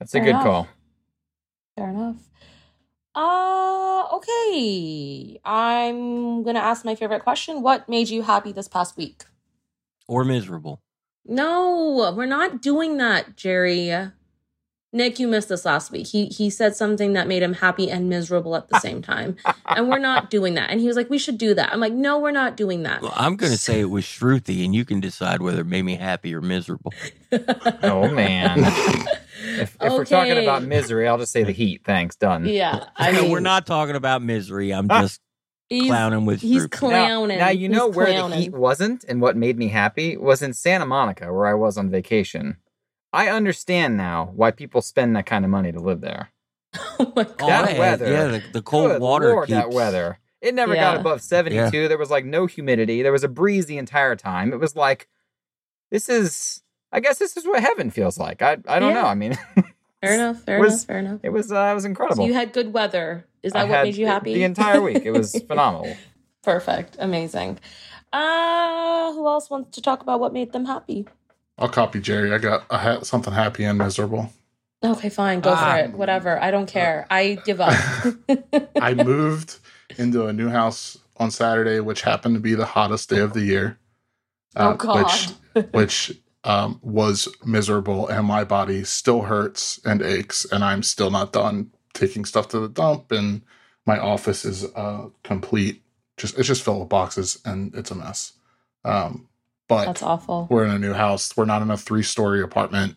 That's 0.00 0.14
a 0.14 0.20
Fair 0.20 0.24
good 0.24 0.36
enough. 0.36 0.44
call. 0.44 0.68
Fair 1.76 1.90
enough. 1.90 2.16
Uh, 3.14 3.59
okay. 4.20 5.40
I'm 5.44 6.42
gonna 6.42 6.60
ask 6.60 6.84
my 6.84 6.94
favorite 6.94 7.22
question. 7.22 7.62
What 7.62 7.88
made 7.88 8.08
you 8.08 8.22
happy 8.22 8.52
this 8.52 8.68
past 8.68 8.96
week? 8.96 9.24
or 10.10 10.24
miserable. 10.24 10.82
No, 11.24 12.12
we're 12.16 12.26
not 12.26 12.60
doing 12.60 12.96
that, 12.96 13.36
Jerry. 13.36 14.10
Nick, 14.92 15.20
you 15.20 15.28
missed 15.28 15.48
this 15.48 15.64
last 15.64 15.92
week. 15.92 16.08
He 16.08 16.26
he 16.26 16.50
said 16.50 16.74
something 16.74 17.12
that 17.12 17.28
made 17.28 17.44
him 17.44 17.54
happy 17.54 17.88
and 17.90 18.08
miserable 18.08 18.56
at 18.56 18.68
the 18.68 18.80
same 18.80 19.02
time. 19.02 19.36
and 19.66 19.88
we're 19.88 19.98
not 19.98 20.30
doing 20.30 20.54
that. 20.54 20.70
And 20.70 20.80
he 20.80 20.88
was 20.88 20.96
like, 20.96 21.08
"We 21.08 21.18
should 21.18 21.38
do 21.38 21.54
that." 21.54 21.72
I'm 21.72 21.78
like, 21.78 21.92
"No, 21.92 22.18
we're 22.18 22.32
not 22.32 22.56
doing 22.56 22.82
that." 22.82 23.00
Well, 23.00 23.12
I'm 23.14 23.36
going 23.36 23.52
to 23.52 23.58
say 23.58 23.80
it 23.80 23.90
was 23.90 24.04
Shruti, 24.04 24.64
and 24.64 24.74
you 24.74 24.84
can 24.84 24.98
decide 24.98 25.42
whether 25.42 25.60
it 25.60 25.66
made 25.66 25.82
me 25.82 25.94
happy 25.94 26.34
or 26.34 26.40
miserable. 26.40 26.92
Oh 27.82 28.08
man. 28.08 28.58
if 28.58 29.76
if 29.80 29.92
we're 29.92 30.04
talking 30.04 30.36
about 30.38 30.64
misery, 30.64 31.06
I'll 31.06 31.18
just 31.18 31.30
say 31.30 31.44
the 31.44 31.52
heat. 31.52 31.82
Thanks. 31.84 32.16
Done. 32.16 32.44
Yeah, 32.44 32.86
I 32.96 33.12
mean, 33.12 33.30
we're 33.30 33.38
not 33.38 33.66
talking 33.66 33.94
about 33.94 34.20
misery. 34.20 34.72
I'm 34.72 34.88
ah. 34.90 35.02
just 35.02 35.20
he's, 35.68 35.86
clowning 35.86 36.26
with 36.26 36.40
He's 36.40 36.66
Shruti. 36.66 36.90
Now, 36.90 37.06
clowning. 37.06 37.38
now 37.38 37.48
you 37.50 37.68
know 37.68 37.86
He's 37.86 37.96
where 37.96 38.06
the 38.06 38.12
clowning. 38.14 38.38
heat 38.40 38.52
wasn't 38.52 39.04
and 39.04 39.20
what 39.20 39.36
made 39.36 39.56
me 39.56 39.68
happy 39.68 40.16
was 40.16 40.42
in 40.42 40.52
Santa 40.52 40.86
Monica, 40.86 41.32
where 41.32 41.46
I 41.46 41.54
was 41.54 41.78
on 41.78 41.88
vacation. 41.88 42.56
I 43.12 43.28
understand 43.28 43.96
now 43.96 44.30
why 44.34 44.50
people 44.52 44.82
spend 44.82 45.16
that 45.16 45.26
kind 45.26 45.44
of 45.44 45.50
money 45.50 45.72
to 45.72 45.80
live 45.80 46.00
there. 46.00 46.30
Oh 47.00 47.12
my 47.16 47.24
god. 47.24 47.38
That 47.68 47.78
weather. 47.78 48.10
yeah, 48.10 48.24
the, 48.26 48.42
the 48.52 48.62
cold 48.62 48.90
Good 48.92 49.00
water 49.00 49.30
Lord, 49.30 49.48
that 49.48 49.70
weather. 49.70 50.18
It 50.40 50.54
never 50.54 50.74
Yeah. 50.74 50.92
got 50.92 51.00
above 51.00 51.20
72. 51.22 51.88
There 51.88 51.98
was 51.98 52.10
like 52.10 52.24
no 52.24 52.46
humidity. 52.46 53.02
There 53.02 53.10
was 53.12 53.24
a 53.24 53.28
breeze 53.28 53.66
the 53.66 53.78
entire 53.78 54.14
time. 54.16 54.52
It 54.52 54.60
was 54.60 54.76
like, 54.76 55.08
this 55.90 56.08
is, 56.08 56.62
I 56.92 57.00
guess 57.00 57.18
this 57.18 57.36
is 57.36 57.46
what 57.46 57.62
heaven 57.62 57.90
feels 57.90 58.18
like. 58.18 58.42
I, 58.42 58.58
I 58.68 58.78
don't 58.78 58.94
Yeah. 58.94 59.02
know. 59.02 59.06
I 59.06 59.14
mean, 59.14 59.36
Fair 60.02 60.14
enough. 60.14 60.42
Fair 60.44 60.60
Was- 60.60 60.72
enough. 60.74 60.86
Fair 60.86 60.98
enough. 60.98 61.20
it 61.22 61.30
was, 61.30 61.50
uh, 61.50 61.68
it 61.72 61.74
was 61.74 61.84
incredible. 61.84 62.22
So 62.24 62.26
you 62.26 62.34
had 62.34 62.52
good 62.52 62.72
weather. 62.72 63.26
Is 63.42 63.52
I 63.54 63.60
that 63.64 63.68
what 63.70 63.84
made 63.84 63.96
you 63.96 64.06
happy? 64.06 64.34
The 64.34 64.44
entire 64.44 64.80
week. 64.80 65.02
It 65.04 65.10
was 65.12 65.34
phenomenal. 65.48 65.96
Perfect. 66.42 66.96
Amazing. 67.00 67.58
Uh, 68.12 69.12
who 69.12 69.26
else 69.26 69.50
wants 69.50 69.74
to 69.76 69.82
talk 69.82 70.02
about 70.02 70.20
what 70.20 70.32
made 70.32 70.52
them 70.52 70.66
happy? 70.66 71.06
I'll 71.60 71.68
copy 71.68 72.00
Jerry. 72.00 72.32
I 72.32 72.38
got 72.38 72.64
I 72.70 72.78
had 72.78 73.06
something 73.06 73.32
happy 73.34 73.64
and 73.64 73.78
miserable. 73.78 74.32
Okay, 74.82 75.10
fine. 75.10 75.40
Go 75.40 75.50
Ah. 75.50 75.72
for 75.74 75.78
it. 75.84 75.92
Whatever. 75.92 76.42
I 76.42 76.50
don't 76.50 76.66
care. 76.66 77.06
I 77.10 77.38
give 77.44 77.60
up. 77.60 77.74
I 78.80 78.94
moved 78.94 79.58
into 79.98 80.26
a 80.26 80.32
new 80.32 80.48
house 80.48 80.96
on 81.18 81.30
Saturday, 81.30 81.80
which 81.80 82.00
happened 82.02 82.34
to 82.34 82.40
be 82.40 82.54
the 82.54 82.64
hottest 82.64 83.10
day 83.10 83.18
of 83.20 83.34
the 83.34 83.42
year. 83.42 83.78
oh 84.56 84.70
uh, 84.70 84.72
God. 84.74 85.04
Which, 85.52 85.66
which 85.72 86.18
um, 86.44 86.78
was 86.82 87.28
miserable, 87.44 88.08
and 88.08 88.26
my 88.26 88.44
body 88.44 88.82
still 88.84 89.22
hurts 89.22 89.78
and 89.84 90.00
aches, 90.00 90.46
and 90.50 90.64
I'm 90.64 90.82
still 90.82 91.10
not 91.10 91.32
done 91.32 91.70
taking 91.92 92.24
stuff 92.24 92.48
to 92.48 92.58
the 92.60 92.68
dump, 92.68 93.12
and 93.12 93.42
my 93.84 93.98
office 93.98 94.46
is 94.46 94.64
uh, 94.74 95.08
complete. 95.22 95.82
Just 96.16 96.38
it's 96.38 96.48
just 96.48 96.62
filled 96.62 96.80
with 96.80 96.88
boxes, 96.88 97.38
and 97.44 97.74
it's 97.74 97.90
a 97.90 97.94
mess. 97.94 98.32
Um, 98.84 99.28
but 99.70 99.86
That's 99.86 100.02
awful. 100.02 100.48
we're 100.50 100.64
in 100.66 100.70
a 100.72 100.78
new 100.78 100.92
house. 100.92 101.34
We're 101.36 101.44
not 101.46 101.62
in 101.62 101.70
a 101.70 101.76
three 101.76 102.02
story 102.02 102.42
apartment. 102.42 102.96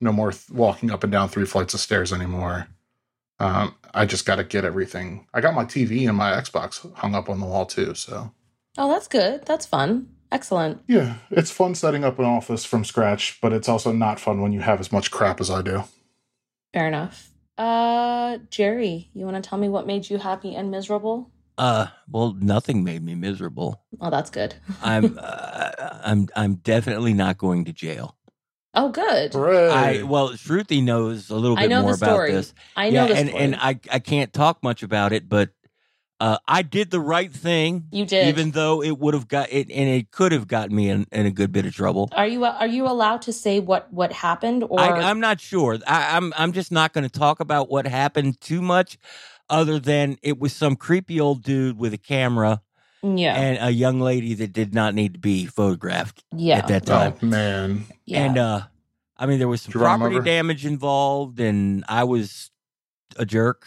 No 0.00 0.10
more 0.10 0.32
th- 0.32 0.50
walking 0.50 0.90
up 0.90 1.04
and 1.04 1.12
down 1.12 1.28
three 1.28 1.44
flights 1.44 1.74
of 1.74 1.80
stairs 1.80 2.12
anymore. 2.12 2.66
Um, 3.38 3.74
I 3.92 4.06
just 4.06 4.24
got 4.26 4.36
to 4.36 4.44
get 4.44 4.64
everything. 4.64 5.26
I 5.34 5.40
got 5.40 5.54
my 5.54 5.64
TV 5.64 6.08
and 6.08 6.16
my 6.16 6.32
Xbox 6.32 6.92
hung 6.96 7.14
up 7.14 7.28
on 7.28 7.40
the 7.40 7.46
wall 7.46 7.66
too. 7.66 7.94
So 7.94 8.32
Oh, 8.78 8.88
that's 8.88 9.06
good. 9.06 9.44
That's 9.46 9.66
fun. 9.66 10.08
Excellent. 10.32 10.80
yeah, 10.88 11.16
it's 11.30 11.50
fun 11.52 11.74
setting 11.76 12.02
up 12.02 12.18
an 12.18 12.24
office 12.24 12.64
from 12.64 12.84
scratch, 12.84 13.38
but 13.40 13.52
it's 13.52 13.68
also 13.68 13.92
not 13.92 14.18
fun 14.18 14.40
when 14.40 14.52
you 14.52 14.60
have 14.60 14.80
as 14.80 14.90
much 14.90 15.10
crap 15.12 15.40
as 15.40 15.48
I 15.50 15.62
do. 15.62 15.84
Fair 16.72 16.88
enough. 16.88 17.30
Uh, 17.56 18.38
Jerry, 18.50 19.10
you 19.14 19.26
want 19.26 19.36
to 19.42 19.48
tell 19.48 19.58
me 19.58 19.68
what 19.68 19.86
made 19.86 20.10
you 20.10 20.18
happy 20.18 20.56
and 20.56 20.72
miserable? 20.72 21.30
Uh, 21.56 21.86
well, 22.08 22.34
nothing 22.38 22.82
made 22.82 23.02
me 23.02 23.14
miserable. 23.14 23.82
Oh, 24.00 24.10
that's 24.10 24.30
good. 24.30 24.54
I'm, 24.82 25.18
uh, 25.22 25.70
I'm, 26.04 26.28
I'm 26.34 26.56
definitely 26.56 27.14
not 27.14 27.38
going 27.38 27.64
to 27.66 27.72
jail. 27.72 28.16
Oh, 28.76 28.88
good. 28.88 29.36
I 29.36 30.02
well, 30.02 30.30
Shruti 30.30 30.82
knows 30.82 31.30
a 31.30 31.36
little 31.36 31.56
I 31.56 31.62
bit 31.62 31.70
know 31.70 31.76
the 31.76 31.82
more 31.82 31.94
about 31.94 32.26
this. 32.26 32.52
I 32.74 32.90
know 32.90 33.02
yeah, 33.02 33.06
this 33.06 33.18
and 33.20 33.28
story. 33.28 33.44
and 33.44 33.54
I 33.54 33.78
I 33.88 33.98
can't 34.00 34.32
talk 34.32 34.64
much 34.64 34.82
about 34.82 35.12
it, 35.12 35.28
but 35.28 35.50
uh, 36.20 36.38
I 36.46 36.62
did 36.62 36.90
the 36.90 37.00
right 37.00 37.32
thing, 37.32 37.84
you 37.90 38.06
did. 38.06 38.28
even 38.28 38.52
though 38.52 38.82
it 38.82 38.98
would 38.98 39.14
have 39.14 39.28
got 39.28 39.52
it, 39.52 39.70
and 39.70 39.88
it 39.88 40.10
could 40.10 40.32
have 40.32 40.46
gotten 40.48 40.74
me 40.74 40.88
in, 40.88 41.06
in 41.12 41.26
a 41.26 41.30
good 41.30 41.52
bit 41.52 41.66
of 41.66 41.74
trouble. 41.74 42.08
are 42.12 42.26
you 42.26 42.44
are 42.44 42.66
you 42.66 42.86
allowed 42.86 43.22
to 43.22 43.32
say 43.32 43.60
what 43.60 43.92
what 43.92 44.12
happened 44.12 44.64
or 44.68 44.80
I, 44.80 44.90
I'm 45.10 45.20
not 45.20 45.40
sure. 45.40 45.78
I, 45.86 46.16
I'm 46.16 46.32
I'm 46.36 46.52
just 46.52 46.72
not 46.72 46.92
going 46.92 47.04
to 47.04 47.10
talk 47.18 47.40
about 47.40 47.68
what 47.68 47.86
happened 47.86 48.40
too 48.40 48.62
much, 48.62 48.98
other 49.54 49.78
than 49.78 50.16
it 50.22 50.38
was 50.40 50.52
some 50.52 50.76
creepy 50.76 51.20
old 51.20 51.42
dude 51.42 51.78
with 51.78 51.92
a 51.94 51.98
camera 51.98 52.60
yeah 53.02 53.36
and 53.36 53.58
a 53.60 53.70
young 53.70 54.00
lady 54.00 54.34
that 54.34 54.52
did 54.52 54.74
not 54.74 54.94
need 54.94 55.12
to 55.14 55.20
be 55.20 55.46
photographed 55.46 56.24
yeah 56.36 56.58
at 56.58 56.66
that 56.68 56.84
time. 56.86 57.14
Oh 57.22 57.26
man, 57.26 57.84
yeah 58.06 58.24
And 58.24 58.38
uh, 58.38 58.60
I 59.16 59.26
mean, 59.26 59.38
there 59.38 59.48
was 59.48 59.62
some 59.62 59.72
Did 59.72 59.78
you 59.78 59.84
run 59.84 59.94
him 59.94 60.00
property 60.00 60.16
over? 60.16 60.24
damage 60.24 60.66
involved, 60.66 61.38
and 61.38 61.84
I 61.88 62.02
was 62.04 62.50
a 63.16 63.24
jerk, 63.24 63.60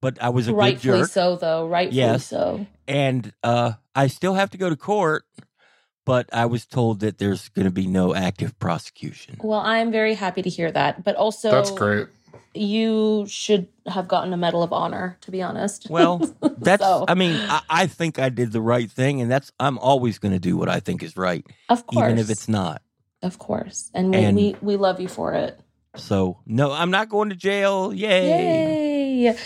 but 0.00 0.20
I 0.22 0.30
was 0.30 0.48
a 0.48 0.54
rightfully 0.54 0.92
good 0.92 0.98
jerk. 1.02 1.10
so 1.10 1.36
though 1.36 1.68
rightfully 1.68 1.98
Yes. 1.98 2.26
so 2.26 2.66
And 2.88 3.32
uh, 3.44 3.72
I 3.94 4.08
still 4.08 4.34
have 4.34 4.50
to 4.50 4.58
go 4.58 4.68
to 4.70 4.76
court, 4.76 5.24
but 6.04 6.28
I 6.32 6.46
was 6.46 6.66
told 6.66 7.00
that 7.00 7.18
there's 7.18 7.48
going 7.50 7.66
to 7.66 7.70
be 7.82 7.86
no 7.86 8.14
active 8.14 8.58
prosecution. 8.58 9.36
well 9.40 9.60
i'm 9.60 9.92
very 9.92 10.14
happy 10.14 10.42
to 10.42 10.50
hear 10.50 10.70
that 10.72 11.04
but 11.04 11.14
also 11.16 11.50
that's 11.50 11.70
great. 11.70 12.08
You 12.54 13.24
should 13.28 13.68
have 13.86 14.06
gotten 14.08 14.32
a 14.32 14.36
medal 14.36 14.62
of 14.62 14.72
honor 14.72 15.16
to 15.22 15.30
be 15.30 15.42
honest 15.42 15.86
Well, 15.90 16.18
that's. 16.58 16.82
So- 16.82 17.04
I 17.08 17.14
mean, 17.14 17.34
I, 17.34 17.60
I 17.68 17.86
think 17.86 18.18
I 18.18 18.28
did 18.28 18.52
the 18.52 18.60
right 18.60 18.90
thing, 18.90 19.20
and 19.20 19.30
that's. 19.30 19.50
I'm 19.58 19.78
always 19.78 20.18
going 20.18 20.32
to 20.32 20.38
do 20.40 20.56
what 20.56 20.68
I 20.68 20.80
think 20.80 21.02
is 21.02 21.16
right, 21.16 21.44
of 21.68 21.86
course 21.86 22.04
even 22.06 22.18
if 22.18 22.30
it's 22.30 22.48
not. 22.48 22.82
of 23.22 23.38
course 23.38 23.90
and 23.94 24.10
we, 24.10 24.16
And- 24.24 24.36
we 24.36 24.56
we 24.60 24.76
love 24.76 25.00
you 25.00 25.08
for 25.08 25.32
it 25.34 25.58
So 25.96 26.40
no, 26.46 26.72
I'm 26.72 26.90
not 26.90 27.08
going 27.08 27.30
to 27.30 27.36
jail. 27.36 27.92
Yay! 27.92 29.14
Yay. 29.28 29.36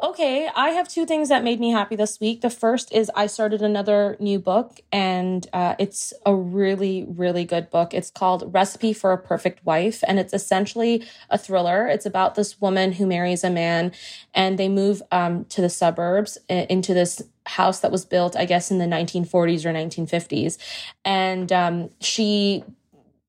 Okay, 0.00 0.48
I 0.54 0.70
have 0.70 0.86
two 0.86 1.04
things 1.04 1.28
that 1.28 1.42
made 1.42 1.58
me 1.58 1.72
happy 1.72 1.96
this 1.96 2.20
week. 2.20 2.40
The 2.40 2.50
first 2.50 2.92
is 2.92 3.10
I 3.16 3.26
started 3.26 3.62
another 3.62 4.16
new 4.20 4.38
book, 4.38 4.78
and 4.92 5.44
uh, 5.52 5.74
it's 5.80 6.12
a 6.24 6.32
really, 6.32 7.04
really 7.08 7.44
good 7.44 7.68
book. 7.68 7.92
It's 7.92 8.08
called 8.08 8.54
Recipe 8.54 8.92
for 8.92 9.10
a 9.10 9.18
Perfect 9.18 9.66
Wife, 9.66 10.04
and 10.06 10.20
it's 10.20 10.32
essentially 10.32 11.04
a 11.30 11.36
thriller. 11.36 11.88
It's 11.88 12.06
about 12.06 12.36
this 12.36 12.60
woman 12.60 12.92
who 12.92 13.08
marries 13.08 13.42
a 13.42 13.50
man, 13.50 13.90
and 14.32 14.56
they 14.56 14.68
move 14.68 15.02
um, 15.10 15.46
to 15.46 15.60
the 15.60 15.68
suburbs 15.68 16.38
into 16.48 16.94
this 16.94 17.20
house 17.46 17.80
that 17.80 17.90
was 17.90 18.04
built, 18.04 18.36
I 18.36 18.44
guess, 18.44 18.70
in 18.70 18.78
the 18.78 18.84
1940s 18.84 19.64
or 19.64 19.72
1950s. 19.72 20.58
And 21.04 21.50
um, 21.50 21.90
she 22.00 22.62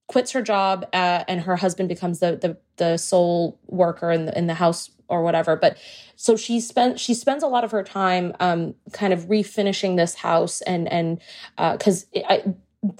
quits 0.06 0.34
her 0.34 0.44
job 0.44 0.86
uh, 0.94 1.24
and 1.28 1.42
her 1.42 1.56
husband 1.56 1.90
becomes 1.90 2.20
the, 2.20 2.36
the, 2.36 2.58
the 2.78 2.98
sole 2.98 3.60
worker 3.66 4.12
in 4.12 4.26
the, 4.26 4.38
in 4.38 4.46
the 4.46 4.56
house 4.56 4.92
or 5.10 5.24
whatever. 5.24 5.56
But 5.56 5.78
so 6.16 6.36
she 6.36 6.60
spent 6.60 7.00
she 7.00 7.14
spends 7.14 7.44
a 7.44 7.48
lot 7.48 7.64
of 7.64 7.72
her 7.72 7.84
time 7.84 8.34
um, 8.40 8.76
kind 8.94 9.14
of 9.14 9.26
refinishing 9.26 9.98
this 9.98 10.16
house 10.16 10.62
and 10.62 10.92
and 10.92 11.22
because 11.58 12.06
uh, 12.30 12.38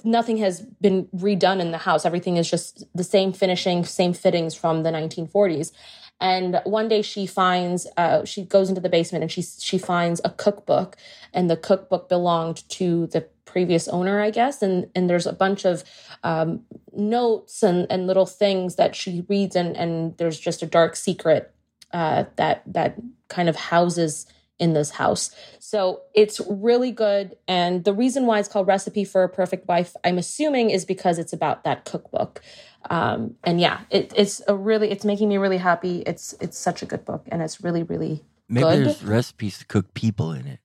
nothing 0.04 0.36
has 0.38 0.60
been 0.60 1.06
redone 1.16 1.60
in 1.60 1.70
the 1.70 1.78
house. 1.78 2.04
Everything 2.04 2.36
is 2.36 2.50
just 2.50 2.84
the 2.94 3.04
same 3.04 3.32
finishing, 3.32 3.84
same 3.84 4.12
fittings 4.12 4.54
from 4.54 4.82
the 4.82 4.90
1940s. 4.90 5.72
And 6.20 6.60
one 6.64 6.88
day 6.88 7.00
she 7.00 7.26
finds, 7.26 7.86
uh, 7.96 8.24
she 8.26 8.44
goes 8.44 8.68
into 8.68 8.80
the 8.80 8.90
basement 8.90 9.22
and 9.22 9.32
she 9.32 9.40
she 9.42 9.78
finds 9.78 10.20
a 10.22 10.30
cookbook, 10.30 10.96
and 11.32 11.48
the 11.48 11.56
cookbook 11.56 12.08
belonged 12.10 12.68
to 12.70 13.06
the 13.06 13.26
previous 13.46 13.88
owner, 13.88 14.20
I 14.20 14.30
guess. 14.30 14.60
And 14.60 14.90
and 14.94 15.08
there's 15.08 15.26
a 15.26 15.32
bunch 15.32 15.64
of 15.64 15.82
um, 16.22 16.64
notes 16.92 17.62
and 17.62 17.86
and 17.88 18.06
little 18.06 18.26
things 18.26 18.76
that 18.76 18.94
she 18.94 19.24
reads, 19.28 19.56
and 19.56 19.74
and 19.78 20.16
there's 20.18 20.38
just 20.38 20.62
a 20.62 20.66
dark 20.66 20.94
secret 20.94 21.54
uh, 21.92 22.24
that 22.36 22.62
that 22.66 22.96
kind 23.28 23.48
of 23.48 23.56
houses 23.56 24.26
in 24.60 24.74
this 24.74 24.90
house. 24.90 25.34
So 25.58 26.02
it's 26.14 26.40
really 26.48 26.92
good. 26.92 27.34
And 27.48 27.82
the 27.82 27.94
reason 27.94 28.26
why 28.26 28.38
it's 28.38 28.48
called 28.48 28.66
Recipe 28.66 29.04
for 29.04 29.24
a 29.24 29.28
Perfect 29.28 29.66
Wife, 29.66 29.96
I'm 30.04 30.18
assuming, 30.18 30.70
is 30.70 30.84
because 30.84 31.18
it's 31.18 31.32
about 31.32 31.64
that 31.64 31.86
cookbook. 31.86 32.42
Um, 32.90 33.36
and 33.42 33.58
yeah, 33.58 33.80
it, 33.90 34.12
it's 34.14 34.42
a 34.46 34.54
really, 34.54 34.90
it's 34.90 35.04
making 35.04 35.28
me 35.30 35.38
really 35.38 35.56
happy. 35.56 36.02
It's 36.06 36.34
it's 36.40 36.58
such 36.58 36.82
a 36.82 36.86
good 36.86 37.04
book, 37.04 37.26
and 37.32 37.42
it's 37.42 37.62
really 37.62 37.82
really 37.82 38.22
Maybe 38.48 38.64
good. 38.64 38.86
there's 38.86 39.04
recipes 39.04 39.58
to 39.58 39.66
cook 39.66 39.94
people 39.94 40.32
in 40.32 40.46
it. 40.46 40.60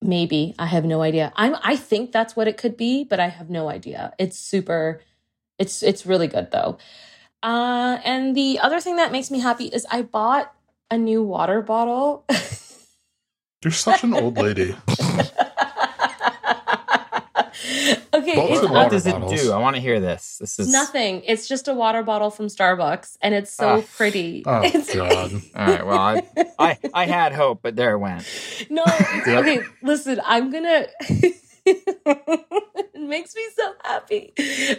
Maybe 0.00 0.54
I 0.58 0.66
have 0.66 0.84
no 0.84 1.02
idea. 1.02 1.32
I'm 1.36 1.56
I 1.62 1.76
think 1.76 2.12
that's 2.12 2.36
what 2.36 2.48
it 2.48 2.56
could 2.56 2.76
be, 2.76 3.04
but 3.04 3.20
I 3.20 3.28
have 3.28 3.50
no 3.50 3.68
idea. 3.68 4.12
It's 4.18 4.38
super. 4.38 5.00
It's 5.58 5.82
it's 5.82 6.06
really 6.06 6.26
good 6.26 6.50
though. 6.50 6.78
Uh, 7.44 7.98
and 8.04 8.34
the 8.34 8.58
other 8.58 8.80
thing 8.80 8.96
that 8.96 9.12
makes 9.12 9.30
me 9.30 9.38
happy 9.38 9.66
is 9.66 9.86
I 9.90 10.00
bought 10.02 10.52
a 10.90 10.96
new 10.98 11.22
water 11.22 11.60
bottle. 11.60 12.24
You're 13.62 13.70
such 13.72 14.02
an 14.02 14.14
old 14.14 14.36
lady. 14.38 14.74
okay, 18.14 18.36
What 18.36 18.50
was 18.50 18.58
it's 18.58 18.60
the 18.60 18.66
what 18.66 18.72
water 18.72 18.90
does 18.90 19.06
it 19.06 19.28
do? 19.28 19.52
I 19.52 19.58
want 19.58 19.76
to 19.76 19.82
hear 19.82 20.00
this. 20.00 20.38
This 20.38 20.58
is 20.58 20.70
nothing. 20.72 21.22
It's 21.26 21.46
just 21.48 21.68
a 21.68 21.74
water 21.74 22.02
bottle 22.02 22.30
from 22.30 22.46
Starbucks, 22.46 23.16
and 23.22 23.34
it's 23.34 23.50
so 23.52 23.68
Ah. 23.68 23.82
pretty. 23.96 24.42
Oh 24.46 24.62
It's- 24.64 24.94
God. 24.94 25.32
All 25.54 25.66
right. 25.66 25.86
Well, 25.86 25.98
I, 25.98 26.22
I 26.58 26.78
I 26.94 27.06
had 27.06 27.32
hope, 27.32 27.60
but 27.62 27.76
there 27.76 27.92
it 27.92 27.98
went. 27.98 28.26
No, 28.70 28.82
Yep. 29.26 29.26
okay. 29.44 29.60
Listen, 29.82 30.20
I'm 30.24 30.50
gonna. 30.50 30.86
it 31.66 33.00
makes 33.00 33.34
me 33.34 33.42
so 33.56 33.72
happy. 33.84 34.32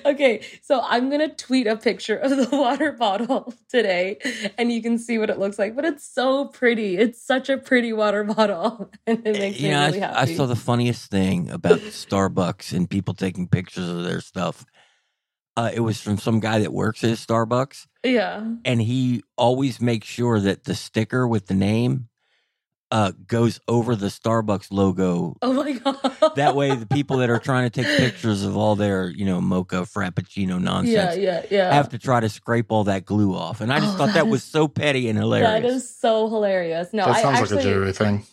Okay, 0.05 0.41
so 0.61 0.81
I'm 0.83 1.09
gonna 1.09 1.33
tweet 1.33 1.67
a 1.67 1.75
picture 1.75 2.15
of 2.15 2.29
the 2.31 2.47
water 2.55 2.91
bottle 2.91 3.53
today, 3.69 4.19
and 4.57 4.71
you 4.71 4.81
can 4.81 4.97
see 4.97 5.17
what 5.17 5.29
it 5.29 5.39
looks 5.39 5.57
like. 5.57 5.75
But 5.75 5.85
it's 5.85 6.05
so 6.05 6.45
pretty. 6.45 6.97
It's 6.97 7.21
such 7.21 7.49
a 7.49 7.57
pretty 7.57 7.93
water 7.93 8.23
bottle, 8.35 8.91
and 9.07 9.25
it 9.25 9.39
makes 9.39 9.59
You 9.59 9.69
me 9.69 9.73
know, 9.73 9.85
really 9.87 10.03
I, 10.03 10.21
I 10.21 10.25
saw 10.25 10.45
the 10.45 10.55
funniest 10.55 11.09
thing 11.09 11.49
about 11.49 11.79
Starbucks 11.79 12.73
and 12.73 12.89
people 12.89 13.13
taking 13.13 13.47
pictures 13.47 13.89
of 13.89 14.03
their 14.03 14.21
stuff. 14.21 14.65
Uh, 15.57 15.71
it 15.73 15.79
was 15.79 16.01
from 16.01 16.17
some 16.17 16.41
guy 16.41 16.59
that 16.59 16.73
works 16.73 17.03
at 17.03 17.11
Starbucks, 17.11 17.87
yeah. 18.03 18.45
and 18.65 18.81
he 18.81 19.23
always 19.37 19.79
makes 19.79 20.05
sure 20.05 20.39
that 20.39 20.65
the 20.65 20.75
sticker 20.75 21.25
with 21.27 21.47
the 21.47 21.53
name 21.53 22.09
uh, 22.91 23.11
goes 23.27 23.59
over 23.67 23.95
the 23.95 24.07
Starbucks 24.07 24.67
logo. 24.71 25.35
Oh 25.41 25.53
my 25.53 25.71
god. 25.73 25.97
That 26.35 26.55
way, 26.55 26.75
the 26.75 26.85
people 26.85 27.17
that 27.17 27.29
are 27.29 27.39
trying 27.43 27.69
to 27.69 27.83
take 27.83 27.97
pictures 27.97 28.43
of 28.43 28.55
all 28.55 28.75
their, 28.75 29.09
you 29.09 29.25
know, 29.25 29.41
mocha 29.41 29.77
frappuccino 29.85 30.61
nonsense 30.61 31.17
Yeah, 31.17 31.41
yeah, 31.41 31.45
yeah. 31.49 31.73
have 31.73 31.89
to 31.89 31.97
try 31.99 32.19
to 32.19 32.29
scrape 32.29 32.71
all 32.71 32.83
that 32.85 33.05
glue 33.05 33.33
off. 33.35 33.59
And 33.61 33.73
I 33.73 33.79
just 33.79 33.95
Oh, 33.95 33.97
thought 33.97 34.05
that 34.07 34.13
that 34.25 34.27
was 34.27 34.43
so 34.43 34.67
petty 34.67 35.09
and 35.09 35.17
hilarious. 35.17 35.49
that 35.49 35.65
is 35.65 35.97
so 35.97 36.29
hilarious. 36.29 36.89
No, 36.93 37.05
that 37.05 37.15
I 37.15 37.21
sounds 37.21 37.39
actually. 37.41 37.55
like 37.57 37.65
a 37.65 37.69
Jerry 37.69 37.93
thing. 37.93 38.25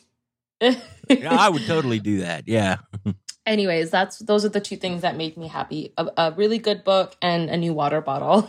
Yeah, 1.09 1.37
I 1.37 1.49
would 1.49 1.67
totally 1.67 1.99
do 1.99 2.21
that. 2.21 2.47
Yeah. 2.47 2.77
anyways 3.45 3.91
that's 3.91 4.21
those 4.21 4.45
are 4.45 4.49
the 4.51 4.61
two 4.61 4.77
things 4.77 5.03
that 5.03 5.17
make 5.17 5.37
me 5.37 5.49
happy 5.49 5.93
a, 5.99 6.07
a 6.17 6.33
really 6.37 6.59
good 6.59 6.85
book 6.85 7.17
and 7.21 7.51
a 7.51 7.57
new 7.57 7.75
water 7.75 8.01
bottle 8.01 8.49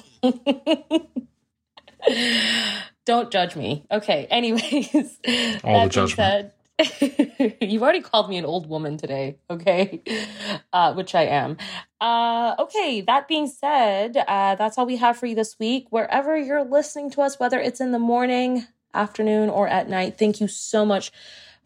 don't 3.05 3.31
judge 3.31 3.55
me 3.55 3.85
okay 3.91 4.27
anyways 4.29 5.19
All 5.63 5.87
the 5.87 5.89
that 5.89 5.93
being 5.93 6.07
said, 6.07 6.51
you've 7.61 7.83
already 7.83 8.01
called 8.01 8.29
me 8.29 8.37
an 8.37 8.45
old 8.45 8.67
woman 8.67 8.97
today 8.97 9.37
okay 9.49 10.01
uh, 10.73 10.93
which 10.93 11.15
i 11.15 11.23
am 11.23 11.57
uh, 12.01 12.55
okay 12.59 13.01
that 13.01 13.27
being 13.27 13.47
said 13.47 14.17
uh, 14.17 14.55
that's 14.55 14.77
all 14.77 14.85
we 14.85 14.97
have 14.97 15.17
for 15.17 15.25
you 15.25 15.35
this 15.35 15.57
week 15.59 15.87
wherever 15.91 16.37
you're 16.37 16.63
listening 16.63 17.09
to 17.11 17.21
us 17.21 17.39
whether 17.39 17.59
it's 17.59 17.79
in 17.79 17.91
the 17.91 17.99
morning 17.99 18.65
afternoon 18.93 19.49
or 19.49 19.67
at 19.67 19.87
night 19.87 20.17
thank 20.17 20.41
you 20.41 20.47
so 20.47 20.85
much 20.85 21.11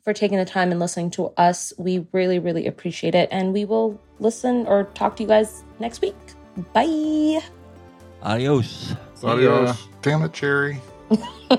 for 0.08 0.14
taking 0.14 0.38
the 0.38 0.46
time 0.46 0.72
and 0.72 0.80
listening 0.80 1.12
to 1.12 1.34
us. 1.36 1.74
We 1.78 2.08
really, 2.14 2.40
really 2.40 2.66
appreciate 2.66 3.14
it. 3.14 3.28
And 3.30 3.52
we 3.52 3.66
will 3.66 4.00
listen 4.20 4.66
or 4.66 4.86
talk 4.94 5.18
to 5.18 5.24
you 5.24 5.28
guys 5.28 5.66
next 5.80 6.02
week. 6.02 6.16
Bye. 6.72 7.42
Adios. 8.22 8.96
Adios. 9.22 9.86
Damn 10.02 10.22
it, 10.22 10.32
Jerry. 10.32 10.80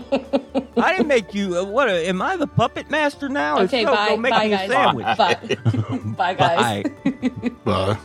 I 0.76 0.92
didn't 0.92 1.08
make 1.08 1.34
you. 1.34 1.56
Uh, 1.58 1.64
what? 1.64 1.88
Uh, 1.88 1.92
am 1.92 2.20
I 2.22 2.36
the 2.36 2.46
puppet 2.46 2.90
master 2.90 3.28
now? 3.28 3.60
Okay, 3.60 3.84
so, 3.84 3.94
bye. 3.94 4.08
Go 4.10 4.16
make 4.16 4.32
Bye, 4.32 4.46
me 4.48 4.52
a 4.52 4.56
guys. 4.56 4.70
sandwich. 4.70 5.16
Bye. 5.16 5.34
Bye, 6.16 6.34
guys. 6.34 6.84
Bye. 6.84 7.50
Bye. 7.64 7.98